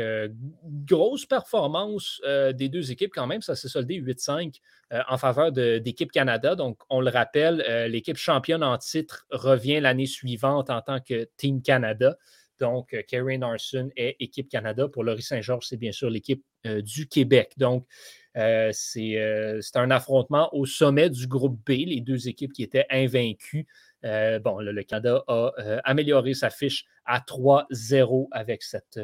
grosse 0.87 1.27
performance 1.27 2.21
des 2.55 2.69
deux 2.69 2.91
équipes 2.91 3.13
quand 3.15 3.27
même. 3.27 3.43
Ça 3.43 3.57
s'est 3.57 3.69
soldé 3.69 4.01
8-5 4.01 4.61
euh, 4.95 5.01
en 5.09 5.19
faveur 5.19 5.51
d'équipe 5.51 6.13
Canada. 6.13 6.55
Donc, 6.55 6.79
on 6.91 7.01
le 7.01 7.11
rappelle, 7.11 7.65
euh, 7.69 7.89
l'équipe 7.89 8.17
championne 8.17 8.63
en 8.63 8.77
titre 8.79 9.27
revient 9.31 9.81
l'année 9.81 10.07
suivante 10.07 10.71
en 10.71 10.83
tant 10.83 11.01
que 11.01 11.29
Team 11.37 11.63
Canada. 11.63 12.17
Donc, 12.61 12.95
euh, 12.95 13.03
Kerry 13.09 13.39
Narson 13.39 13.91
est 13.97 14.17
équipe 14.21 14.49
Canada. 14.49 14.87
Pour 14.87 15.03
Laurie 15.03 15.23
Saint-Georges, 15.23 15.67
c'est 15.67 15.79
bien 15.79 15.93
sûr 15.93 16.11
l'équipe 16.11 16.45
du 16.65 17.09
Québec. 17.09 17.55
Donc, 17.59 17.87
c'est 18.35 19.19
un 19.75 19.91
affrontement 19.91 20.49
au 20.55 20.65
sommet 20.65 21.11
du 21.11 21.27
groupe 21.27 21.59
B, 21.67 21.71
les 21.87 22.01
deux 22.01 22.29
équipes 22.29 22.53
qui 22.53 22.63
étaient 22.63 22.87
invaincues. 22.91 23.67
Bon, 24.05 24.61
le, 24.61 24.83
Canada 24.83 25.25
a 25.27 25.53
amélioré 25.85 26.35
sa 26.35 26.51
fiche 26.51 26.85
à 27.05 27.21
3-0 27.21 28.29
avec 28.31 28.63
cette, 28.63 28.99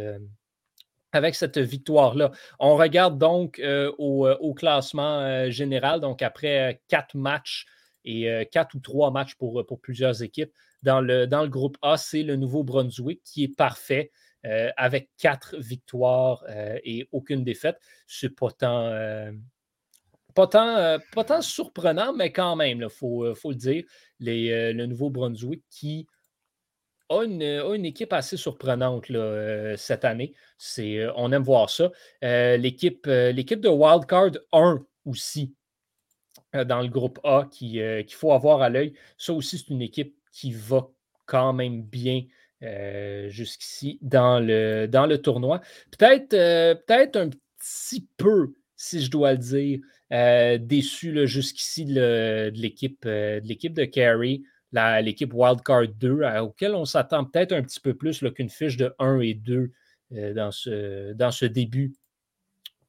avec 1.12 1.34
cette 1.34 1.58
victoire-là. 1.58 2.30
On 2.58 2.76
regarde 2.76 3.18
donc 3.18 3.58
euh, 3.58 3.92
euh, 3.98 4.36
au, 4.38 4.54
classement 4.54 5.20
euh, 5.20 5.50
général, 5.50 6.00
donc 6.00 6.22
après 6.22 6.80
quatre 6.88 7.16
matchs 7.16 7.66
et 8.04 8.48
quatre 8.50 8.74
ou 8.76 8.80
trois 8.80 9.10
matchs 9.10 9.34
pour, 9.34 9.62
pour 9.66 9.78
plusieurs 9.78 10.22
équipes. 10.22 10.52
Dans 10.82 11.02
le, 11.02 11.26
dans 11.26 11.42
le 11.42 11.50
groupe 11.50 11.76
A, 11.82 11.98
c'est 11.98 12.22
le 12.22 12.36
Nouveau-Brunswick 12.36 13.20
qui 13.24 13.44
est 13.44 13.54
parfait 13.54 14.10
avec 14.78 15.10
quatre 15.18 15.54
victoires 15.58 16.42
et 16.82 17.06
aucune 17.12 17.44
défaite. 17.44 17.78
C'est 18.06 18.34
pas 18.34 18.50
tant, 18.52 18.90
pas 20.34 20.46
tant, 20.46 21.42
surprenant, 21.42 22.12
mais 22.12 22.32
quand 22.32 22.56
même, 22.56 22.82
il 22.82 22.88
faut, 22.90 23.34
faut, 23.34 23.50
le 23.50 23.56
dire. 23.56 23.84
Les, 24.18 24.72
le 24.72 24.86
Nouveau-Brunswick 24.86 25.62
qui 25.70 26.06
a 27.10 27.24
une, 27.24 27.84
équipe 27.84 28.12
assez 28.12 28.36
surprenante 28.36 29.10
euh, 29.10 29.76
cette 29.76 30.04
année. 30.04 30.32
Euh, 30.78 31.12
on 31.16 31.32
aime 31.32 31.42
voir 31.42 31.68
ça. 31.68 31.90
Euh, 32.24 32.56
l'équipe, 32.56 33.06
l'équipe 33.06 33.60
de 33.60 33.68
Wildcard 33.68 34.32
1 34.52 34.84
aussi, 35.04 35.54
dans 36.52 36.80
le 36.80 36.88
groupe 36.88 37.20
A, 37.24 37.46
qu'il 37.50 38.04
faut 38.10 38.32
avoir 38.32 38.62
à 38.62 38.68
l'œil. 38.68 38.94
Ça 39.18 39.32
aussi, 39.32 39.58
c'est 39.58 39.68
une 39.68 39.82
équipe 39.82 40.16
qui 40.32 40.52
va 40.52 40.88
quand 41.26 41.52
même 41.52 41.82
bien 41.82 42.24
jusqu'ici 43.28 43.98
dans 44.02 44.38
le, 44.38 44.86
dans 44.86 45.06
le 45.06 45.20
tournoi. 45.20 45.60
Peut-être, 45.96 46.30
peut-être 46.86 47.16
un 47.16 47.30
petit 47.30 48.06
peu, 48.16 48.52
si 48.82 49.00
je 49.02 49.10
dois 49.10 49.32
le 49.32 49.38
dire, 49.38 49.80
déçu 50.60 51.26
jusqu'ici 51.26 51.84
de 51.84 52.50
l'équipe 52.54 53.06
de, 53.06 53.68
de 53.68 53.84
Carey 53.84 54.40
l'équipe 54.72 55.32
Wildcard 55.34 55.88
2, 55.88 56.22
auquel 56.40 56.74
on 56.74 56.84
s'attend 56.84 57.24
peut-être 57.24 57.52
un 57.52 57.62
petit 57.62 57.80
peu 57.80 57.94
plus 57.94 58.24
qu'une 58.34 58.50
fiche 58.50 58.76
de 58.76 58.94
1 58.98 59.20
et 59.20 59.34
2 59.34 59.70
euh, 60.12 60.34
dans, 60.34 60.50
ce, 61.30 61.44
début 61.46 61.92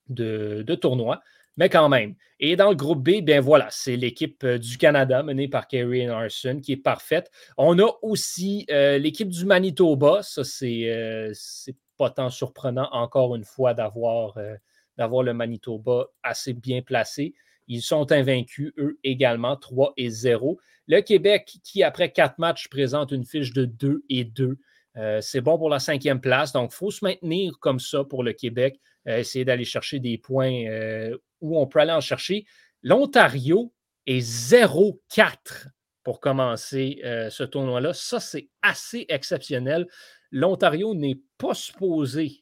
de, 0.09 0.75
tournoi. 0.75 1.21
Mais 1.57 1.69
quand 1.69 1.89
même. 1.89 2.15
Et 2.39 2.55
dans 2.55 2.69
le 2.69 2.75
groupe 2.75 3.03
B, 3.03 3.21
bien 3.21 3.41
voilà, 3.41 3.67
c'est 3.69 3.97
l'équipe 3.97 4.43
euh, 4.43 4.57
du 4.57 4.77
Canada 4.77 5.21
menée 5.21 5.47
par 5.47 5.67
Kerry 5.67 6.07
Arson 6.07 6.59
qui 6.63 6.71
est 6.71 6.77
parfaite. 6.77 7.29
On 7.57 7.77
a 7.79 7.91
aussi 8.01 8.65
euh, 8.71 8.97
l'équipe 8.97 9.27
du 9.27 9.45
Manitoba. 9.45 10.23
Ça, 10.23 10.43
c'est 10.43 11.75
pas 11.97 12.09
tant 12.09 12.29
surprenant, 12.29 12.89
encore 12.93 13.35
une 13.35 13.43
fois, 13.43 13.73
d'avoir 13.73 14.37
d'avoir 15.01 15.23
le 15.23 15.33
Manitoba 15.33 16.07
assez 16.21 16.53
bien 16.53 16.83
placé. 16.83 17.33
Ils 17.67 17.81
sont 17.81 18.11
invaincus, 18.11 18.71
eux 18.77 18.99
également, 19.03 19.57
3 19.57 19.93
et 19.97 20.09
0. 20.09 20.59
Le 20.87 21.01
Québec, 21.01 21.57
qui 21.63 21.81
après 21.81 22.11
quatre 22.11 22.37
matchs 22.37 22.67
présente 22.69 23.11
une 23.11 23.25
fiche 23.25 23.51
de 23.51 23.65
2 23.65 24.03
et 24.09 24.23
2. 24.25 24.59
c'est 25.21 25.41
bon 25.41 25.57
pour 25.57 25.69
la 25.69 25.79
cinquième 25.79 26.21
place. 26.21 26.51
Donc, 26.51 26.71
il 26.73 26.75
faut 26.75 26.91
se 26.91 27.03
maintenir 27.03 27.57
comme 27.59 27.79
ça 27.79 28.03
pour 28.03 28.23
le 28.23 28.33
Québec, 28.33 28.79
essayer 29.05 29.45
d'aller 29.45 29.65
chercher 29.65 29.99
des 29.99 30.17
points 30.17 30.63
où 31.39 31.59
on 31.59 31.67
peut 31.67 31.79
aller 31.79 31.91
en 31.91 32.01
chercher. 32.01 32.45
L'Ontario 32.83 33.73
est 34.05 34.19
0-4 34.19 35.67
pour 36.03 36.19
commencer 36.19 36.99
ce 37.29 37.43
tournoi-là. 37.43 37.93
Ça, 37.93 38.19
c'est 38.19 38.49
assez 38.61 39.05
exceptionnel. 39.09 39.87
L'Ontario 40.31 40.93
n'est 40.95 41.19
pas 41.37 41.53
supposé 41.53 42.40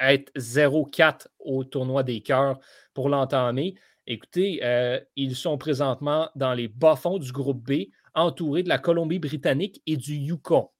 être 0.00 0.32
0-4 0.36 1.26
au 1.38 1.64
tournoi 1.64 2.02
des 2.02 2.20
cœurs 2.20 2.58
pour 2.94 3.08
l'entamer. 3.08 3.74
Écoutez, 4.06 4.60
euh, 4.62 5.00
ils 5.16 5.36
sont 5.36 5.58
présentement 5.58 6.30
dans 6.34 6.54
les 6.54 6.68
bas-fonds 6.68 7.18
du 7.18 7.30
groupe 7.32 7.62
B, 7.62 7.90
entourés 8.14 8.62
de 8.62 8.68
la 8.68 8.78
Colombie-Britannique 8.78 9.82
et 9.86 9.96
du 9.96 10.14
Yukon. 10.14 10.70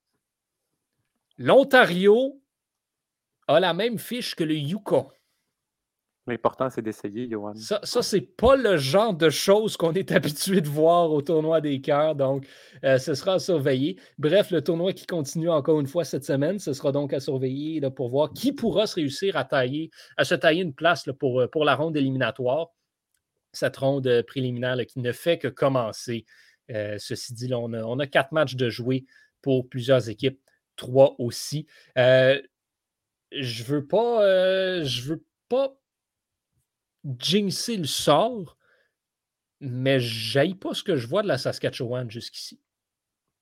L'Ontario 1.37 2.41
a 3.47 3.61
la 3.61 3.75
même 3.75 3.99
fiche 3.99 4.35
que 4.35 4.45
le 4.45 4.55
Yukon. 4.55 5.09
L'important, 6.29 6.68
c'est 6.68 6.83
d'essayer, 6.83 7.26
Johan. 7.31 7.55
Ça, 7.55 7.81
ça 7.83 8.03
c'est 8.03 8.20
pas 8.20 8.55
le 8.55 8.76
genre 8.76 9.14
de 9.14 9.31
choses 9.31 9.79
qu'on 9.79 9.95
est 9.95 10.12
habitué 10.12 10.61
de 10.61 10.68
voir 10.68 11.11
au 11.11 11.22
tournoi 11.22 11.62
des 11.62 11.81
cœurs, 11.81 12.14
donc 12.14 12.47
euh, 12.85 12.99
ce 12.99 13.14
sera 13.14 13.35
à 13.35 13.39
surveiller. 13.39 13.99
Bref, 14.18 14.51
le 14.51 14.62
tournoi 14.62 14.93
qui 14.93 15.07
continue 15.07 15.49
encore 15.49 15.81
une 15.81 15.87
fois 15.87 16.05
cette 16.05 16.24
semaine, 16.24 16.59
ce 16.59 16.74
sera 16.74 16.93
donc 16.93 17.14
à 17.14 17.20
surveiller 17.20 17.81
là, 17.81 17.91
pour 17.91 18.11
voir 18.11 18.31
qui 18.35 18.53
pourra 18.53 18.87
se 18.87 18.97
réussir 18.97 19.39
à, 19.39 19.45
tailler, 19.47 19.91
à 20.18 20.24
se 20.24 20.35
tailler 20.35 20.62
une 20.62 20.74
place 20.74 21.09
pour, 21.18 21.41
euh, 21.41 21.49
pour 21.49 21.64
la 21.64 21.74
ronde 21.74 21.97
éliminatoire. 21.97 22.68
Cette 23.53 23.79
ronde 23.79 24.22
préliminaire 24.26 24.76
qui 24.87 25.01
ne 25.01 25.12
fait 25.12 25.39
que 25.39 25.49
commencer. 25.49 26.26
Euh, 26.70 26.97
ceci 26.99 27.33
dit, 27.33 27.51
on, 27.55 27.72
a, 27.72 28.07
quatre 28.07 28.33
matchs 28.33 28.55
de 28.55 28.68
jouer 28.68 29.07
pour 29.41 29.66
plusieurs 29.66 30.11
équipes, 30.11 30.39
trois 30.76 31.16
aussi. 31.18 31.66
je 31.97 32.43
veux 33.64 33.87
pas, 33.87 34.85
je 34.85 35.03
veux 35.03 35.24
pas 35.49 35.79
jinxer 37.18 37.76
le 37.76 37.86
sort, 37.86 38.56
mais 39.61 40.00
je 40.00 40.54
pas 40.54 40.74
ce 40.74 40.82
que 40.82 40.96
je 40.96 41.06
vois 41.06 41.22
de 41.22 41.28
la 41.28 41.38
Saskatchewan 41.38 42.11
jusqu'ici. 42.11 42.61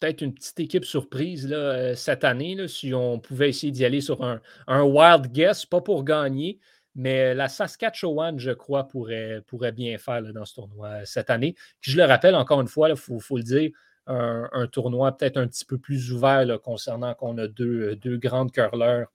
Peut-être 0.01 0.21
une 0.21 0.35
petite 0.35 0.61
équipe 0.61 0.85
surprise 0.85 1.49
euh, 1.51 1.95
cette 1.95 2.25
année, 2.25 2.69
si 2.69 2.93
on 2.93 3.19
pouvait 3.19 3.49
essayer 3.49 3.73
d'y 3.73 3.85
aller 3.85 4.01
sur 4.01 4.23
un, 4.23 4.41
wild 4.83 5.33
guess, 5.33 5.65
pas 5.65 5.81
pour 5.81 6.05
gagner, 6.05 6.59
mais 6.95 7.35
la 7.35 7.49
Saskatchewan, 7.49 8.39
je 8.39 8.51
crois, 8.51 8.89
pourrait, 8.89 9.43
bien 9.73 9.97
faire 9.99 10.23
dans 10.23 10.45
ce 10.45 10.55
tournoi 10.55 10.89
euh, 10.89 11.03
cette 11.05 11.31
année. 11.31 11.55
je 11.81 11.97
le 11.97 12.05
rappelle 12.05 12.35
encore 12.35 12.61
une 12.61 12.69
fois, 12.69 12.91
il 12.91 12.97
faut, 12.97 13.37
le 13.37 13.43
dire, 13.43 13.71
un, 14.07 14.67
tournoi 14.71 15.17
peut-être 15.17 15.39
un 15.39 15.49
petit 15.49 15.65
peu 15.65 15.79
plus 15.79 16.13
ouvert 16.13 16.61
concernant 16.63 17.15
qu'on 17.15 17.39
a 17.39 17.49
deux, 17.49 17.93
euh, 17.93 17.97
deux 17.97 18.19
grandes 18.19 18.53
curlers, 18.53 19.07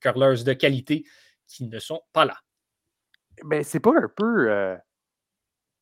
curlers 0.00 0.42
de 0.44 0.52
qualité 0.52 1.04
qui 1.46 1.68
ne 1.68 1.78
sont 1.78 2.02
pas 2.12 2.24
là 2.24 2.36
ben, 3.44 3.62
c'est 3.64 3.80
pas 3.80 3.92
un 3.96 4.08
peu. 4.08 4.50
Euh, 4.50 4.76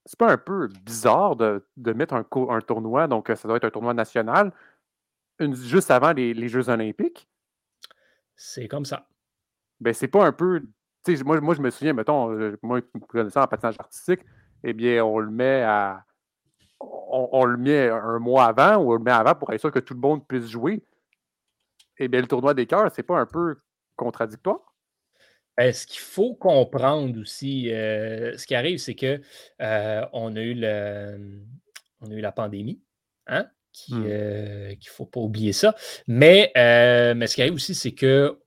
c'est 0.06 0.18
pas 0.18 0.32
un 0.32 0.38
peu 0.38 0.68
bizarre 0.68 1.36
de, 1.36 1.66
de 1.76 1.92
mettre 1.92 2.14
un, 2.14 2.24
un, 2.48 2.60
tournoi, 2.60 3.06
donc 3.06 3.28
ça 3.28 3.46
doit 3.46 3.58
être 3.58 3.64
un 3.64 3.70
tournoi 3.70 3.94
national, 3.94 4.52
juste 5.38 5.90
avant 5.90 6.12
les, 6.12 6.34
les, 6.34 6.48
Jeux 6.48 6.68
Olympiques? 6.68 7.28
C'est 8.34 8.66
comme 8.68 8.84
ça. 8.84 9.06
Ben, 9.80 9.92
c'est 9.92 10.08
pas 10.08 10.24
un 10.24 10.32
peu. 10.32 10.62
Moi, 11.24 11.40
moi, 11.40 11.54
je 11.54 11.62
me 11.62 11.70
souviens, 11.70 11.92
mettons, 11.92 12.32
euh, 12.32 12.58
moi, 12.62 12.80
connaissant 13.08 13.42
en 13.42 13.46
patinage 13.46 13.76
artistique, 13.78 14.20
eh 14.64 14.72
bien, 14.72 15.04
on 15.04 15.18
le 15.18 15.30
met 15.30 15.62
à. 15.62 16.04
On, 16.80 17.28
on, 17.32 17.44
le 17.44 17.58
met 17.58 17.90
un 17.90 18.18
mois 18.18 18.46
avant 18.46 18.76
ou 18.76 18.92
on 18.92 18.94
le 18.94 19.02
met 19.02 19.10
avant 19.10 19.34
pour 19.34 19.52
être 19.52 19.60
sûr 19.60 19.70
que 19.70 19.80
tout 19.80 19.94
le 19.94 20.00
monde 20.00 20.26
puisse 20.26 20.48
jouer. 20.48 20.82
Eh 21.98 22.08
bien, 22.08 22.22
le 22.22 22.26
tournoi 22.26 22.54
des 22.54 22.66
cœurs, 22.66 22.90
c'est 22.94 23.02
pas 23.02 23.18
un 23.18 23.26
peu 23.26 23.56
contradictoire? 23.96 24.69
Ben, 25.60 25.74
ce 25.74 25.86
qu'il 25.86 26.00
faut 26.00 26.32
comprendre 26.32 27.20
aussi, 27.20 27.70
euh, 27.70 28.34
ce 28.38 28.46
qui 28.46 28.54
arrive, 28.54 28.78
c'est 28.78 28.94
qu'on 28.94 29.18
euh, 29.60 30.02
a 30.10 30.40
eu 30.40 30.54
on 32.00 32.10
a 32.10 32.14
eu 32.14 32.20
la 32.22 32.32
pandémie, 32.32 32.80
hein, 33.26 33.46
qui, 33.70 33.92
mmh. 33.92 34.06
euh, 34.06 34.68
qu'il 34.76 34.88
ne 34.88 34.94
faut 34.94 35.04
pas 35.04 35.20
oublier 35.20 35.52
ça. 35.52 35.76
Mais, 36.06 36.50
mais 36.56 37.26
ce 37.26 37.34
qui 37.34 37.42
arrive 37.42 37.52
aussi, 37.52 37.74
c'est 37.74 37.92
que 37.92 38.40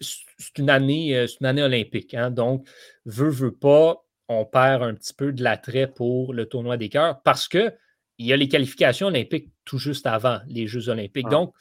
c'est 0.00 0.58
une 0.58 0.68
année, 0.68 1.18
une 1.40 1.46
année 1.46 1.62
olympique. 1.62 2.12
Hein, 2.12 2.30
donc, 2.30 2.68
veut, 3.06 3.30
veut 3.30 3.54
pas, 3.56 4.04
on 4.28 4.44
perd 4.44 4.82
un 4.82 4.92
petit 4.92 5.14
peu 5.14 5.32
de 5.32 5.42
l'attrait 5.42 5.86
pour 5.86 6.34
le 6.34 6.44
tournoi 6.44 6.76
des 6.76 6.90
cœurs 6.90 7.22
parce 7.22 7.48
qu'il 7.48 7.72
y 8.18 8.34
a 8.34 8.36
les 8.36 8.48
qualifications 8.48 9.06
olympiques 9.06 9.50
tout 9.64 9.78
juste 9.78 10.06
avant 10.06 10.40
les 10.46 10.66
Jeux 10.66 10.90
olympiques. 10.90 11.30
Donc, 11.30 11.54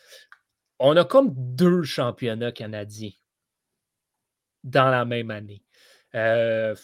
on 0.77 0.97
a 0.97 1.05
comme 1.05 1.33
deux 1.33 1.83
championnats 1.83 2.51
canadiens 2.51 3.11
dans 4.63 4.89
la 4.89 5.05
même 5.05 5.31
année. 5.31 5.63
Euh, 6.15 6.75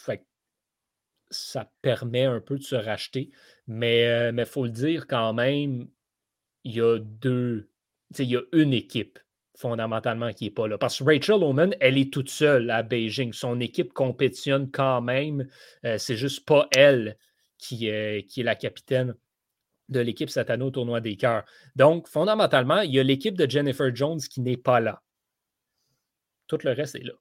ça 1.30 1.70
permet 1.82 2.24
un 2.24 2.40
peu 2.40 2.58
de 2.58 2.64
se 2.64 2.74
racheter, 2.74 3.30
mais 3.66 4.30
il 4.36 4.46
faut 4.46 4.64
le 4.64 4.70
dire 4.70 5.06
quand 5.06 5.32
même, 5.32 5.88
il 6.64 6.74
y 6.74 6.80
a 6.80 6.98
deux, 6.98 7.70
il 8.18 8.24
y 8.24 8.36
a 8.36 8.42
une 8.52 8.72
équipe 8.72 9.18
fondamentalement 9.56 10.32
qui 10.32 10.44
n'est 10.44 10.50
pas 10.50 10.66
là. 10.66 10.78
Parce 10.78 10.98
que 10.98 11.04
Rachel 11.04 11.42
Oman, 11.44 11.74
elle 11.80 11.98
est 11.98 12.12
toute 12.12 12.30
seule 12.30 12.70
à 12.70 12.82
Beijing. 12.82 13.32
Son 13.32 13.60
équipe 13.60 13.92
compétitionne 13.92 14.70
quand 14.70 15.02
même. 15.02 15.46
Euh, 15.84 15.98
c'est 15.98 16.16
juste 16.16 16.44
pas 16.46 16.66
elle 16.72 17.16
qui, 17.58 17.78
qui 17.78 18.40
est 18.40 18.42
la 18.42 18.56
capitaine 18.56 19.14
de 19.90 20.00
l'équipe 20.00 20.30
cette 20.30 20.50
année 20.50 20.64
au 20.64 20.70
tournoi 20.70 21.00
des 21.00 21.16
cœurs. 21.16 21.44
Donc, 21.76 22.08
fondamentalement, 22.08 22.80
il 22.80 22.94
y 22.94 23.00
a 23.00 23.02
l'équipe 23.02 23.36
de 23.36 23.48
Jennifer 23.48 23.94
Jones 23.94 24.20
qui 24.20 24.40
n'est 24.40 24.56
pas 24.56 24.80
là. 24.80 25.02
Tout 26.46 26.58
le 26.64 26.72
reste 26.72 26.94
est 26.94 27.04
là. 27.04 27.19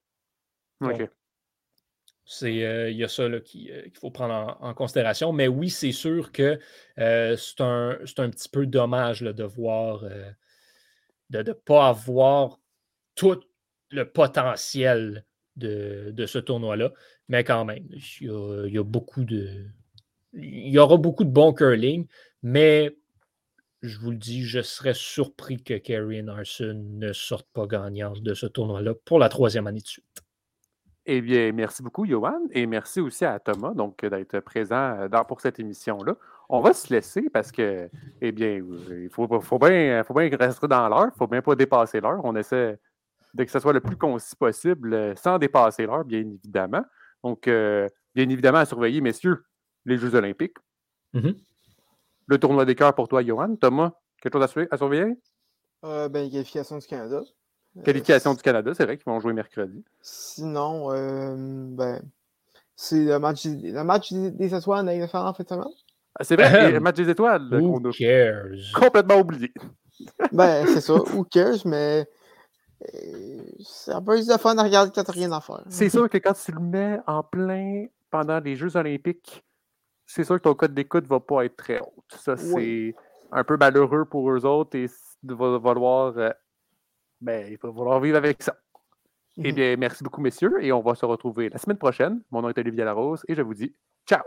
C'est, 2.32 2.63
euh, 2.63 2.91
il 2.91 2.97
y 2.97 3.03
a 3.03 3.07
ça 3.07 3.23
euh, 3.23 3.39
qu'il 3.39 3.91
faut 3.99 4.11
prendre 4.11 4.55
en, 4.61 4.73
considération. 4.75 5.34
Mais 5.34 5.47
oui, 5.47 5.71
c'est 5.71 5.91
sûr 5.91 6.32
que 6.32 6.59
euh, 6.99 7.36
c'est, 7.36 7.59
un, 7.59 8.30
petit 8.30 8.49
peu 8.49 8.67
dommage 8.67 9.21
de 9.21 9.43
voir, 9.43 10.03
de 11.32 11.41
ne 11.41 11.53
pas 11.53 11.88
avoir 11.88 12.59
tout 13.15 13.39
le 13.89 14.07
potentiel 14.07 15.25
de, 15.55 16.25
ce 16.27 16.38
tournoi-là. 16.38 16.93
Mais 17.30 17.43
quand 17.43 17.65
même, 17.65 17.88
il 18.21 18.27
y, 18.27 18.77
a, 18.77 18.84
beaucoup 18.84 19.23
de. 19.23 19.65
Il 20.34 20.69
y 20.69 20.77
aura 20.77 20.97
beaucoup 20.97 21.23
de 21.23 21.32
bons 21.32 21.53
curling, 21.53 22.05
mais 22.43 22.95
je 23.82 23.97
vous 23.97 24.11
le 24.11 24.17
dis, 24.17 24.43
je 24.43 24.61
serais 24.61 24.93
surpris 24.93 25.63
que 25.63 25.73
Kerry 25.73 26.23
Arson 26.27 26.80
ne 26.91 27.11
sorte 27.11 27.47
pas 27.53 27.65
gagnante 27.65 28.21
de 28.21 28.36
ce 28.36 28.45
tournoi-là 28.45 28.93
pour 28.93 29.17
la 29.17 29.30
troisième 29.30 29.65
année 29.65 29.82
de 29.82 29.88
suite. 29.88 30.23
Eh 31.12 31.22
bien, 31.22 31.51
merci 31.53 31.82
beaucoup, 31.82 32.05
Johan, 32.05 32.39
et 32.51 32.68
merci 32.68 33.01
aussi 33.01 33.26
à 33.26 33.39
Thomas 33.39 33.74
donc 33.74 34.05
d'être 34.05 34.41
présent 34.41 35.07
dans, 35.10 35.26
pour 35.26 35.41
cette 35.41 35.60
émission-là. 35.60 36.16
On 36.47 36.62
va 36.62 36.72
se 36.72 36.93
laisser 36.93 37.32
parce 37.32 37.51
que, 37.51 37.89
eh 38.22 38.32
bien, 38.32 38.62
il 38.91 39.10
faut, 39.10 39.28
faut, 39.41 39.57
bien, 39.57 40.03
faut 40.03 40.14
bien 40.14 40.30
rester 40.39 40.68
dans 40.68 40.88
l'heure, 40.88 41.05
il 41.05 41.14
ne 41.14 41.18
faut 41.18 41.26
bien 41.26 41.41
pas 41.41 41.55
dépasser 41.55 41.99
l'heure. 41.99 42.22
On 42.24 42.36
essaie 42.36 42.78
de 43.34 43.43
que 43.43 43.49
ce 43.49 43.57
soit 43.57 43.74
le 43.74 43.80
plus 43.80 43.97
concis 43.97 44.36
possible 44.36 44.93
euh, 44.93 45.16
sans 45.16 45.39
dépasser 45.39 45.88
l'heure, 45.88 46.05
bien 46.05 46.20
évidemment. 46.20 46.86
Donc, 47.24 47.47
euh, 47.47 47.88
bien 48.14 48.30
évidemment, 48.30 48.60
à 48.60 48.66
surveiller, 48.66 49.01
messieurs, 49.01 49.43
les 49.86 49.97
Jeux 49.97 50.14
Olympiques. 50.14 50.57
Mm-hmm. 51.16 51.36
Le 52.28 52.38
tournoi 52.38 52.66
des 52.66 52.76
cœurs 52.76 52.93
pour 52.93 53.07
toi, 53.07 53.24
Johan. 53.24 53.55
Thomas, 53.55 53.93
quelque 54.22 54.38
chose 54.38 54.68
à, 54.70 54.78
surveiller? 54.78 55.18
Euh, 55.86 56.07
ben, 56.07 56.30
qualification 56.30 56.78
du 56.78 56.86
Canada. 56.86 57.22
Qualification 57.84 58.34
du 58.34 58.41
Canada, 58.41 58.72
c'est 58.74 58.84
vrai 58.84 58.97
qu'ils 58.97 59.05
vont 59.05 59.20
jouer 59.20 59.34
mercredi. 59.34 59.84
Sinon, 60.01 60.91
euh, 60.91 61.36
ben, 61.38 62.01
c'est 62.76 63.05
le 63.05 63.20
match, 63.20 63.45
le 63.45 63.84
match 63.84 64.11
des 64.11 64.55
étoiles 64.55 64.89
à 64.89 65.07
faire 65.07 65.26
en 65.26 65.34
fait 65.34 65.47
semaine. 65.47 65.65
Ah, 66.20 66.24
c'est 66.24 66.36
vrai, 66.36 66.72
le 66.72 66.80
match 66.80 66.95
des 66.95 67.09
étoiles. 67.09 67.47
Who 67.53 67.80
cares? 67.91 68.74
Complètement 68.74 69.20
oublié. 69.20 69.53
ben, 70.32 70.65
c'est 70.67 70.82
ça, 70.82 70.93
who 70.93 71.24
cares, 71.24 71.65
mais 71.65 72.07
euh, 72.93 73.41
c'est 73.59 73.91
un 73.91 74.01
peu 74.01 74.17
de 74.20 74.38
fun 74.38 74.57
à 74.57 74.63
regarder 74.63 74.91
quand 74.93 75.03
t'as 75.03 75.13
rien 75.13 75.32
à 75.32 75.41
faire. 75.41 75.63
C'est 75.70 75.89
sûr 75.89 76.09
que 76.09 76.17
quand 76.17 76.34
tu 76.34 76.51
le 76.51 76.59
mets 76.59 76.99
en 77.07 77.24
plein 77.24 77.86
pendant 78.09 78.39
les 78.39 78.55
Jeux 78.55 78.76
Olympiques, 78.76 79.43
c'est 80.05 80.24
sûr 80.24 80.38
que 80.38 80.43
ton 80.43 80.55
code 80.55 80.74
d'écoute 80.74 81.03
ne 81.03 81.09
va 81.09 81.20
pas 81.20 81.45
être 81.45 81.55
très 81.55 81.80
haut. 81.80 82.03
Ça, 82.07 82.36
c'est 82.36 82.95
un 83.32 83.43
peu 83.43 83.57
malheureux 83.57 84.05
pour 84.05 84.32
eux 84.32 84.45
autres 84.45 84.76
et 84.76 84.88
va 85.24 85.59
falloir 85.59 86.17
euh, 86.17 86.32
ben, 87.22 87.47
il 87.51 87.57
va 87.57 87.74
falloir 87.74 87.99
vivre 87.99 88.17
avec 88.17 88.41
ça. 88.41 88.57
Eh 89.38 89.49
mhm. 89.49 89.55
bien, 89.55 89.76
merci 89.78 90.03
beaucoup, 90.03 90.22
messieurs, 90.22 90.63
et 90.63 90.72
on 90.72 90.82
va 90.82 90.95
se 90.95 91.05
retrouver 91.05 91.49
la 91.49 91.57
semaine 91.57 91.78
prochaine. 91.78 92.22
Mon 92.32 92.41
nom 92.41 92.49
est 92.49 92.57
Olivier 92.57 92.84
Larose, 92.84 93.24
et 93.28 93.36
je 93.36 93.41
vous 93.41 93.53
dis 93.53 93.74
ciao! 94.05 94.24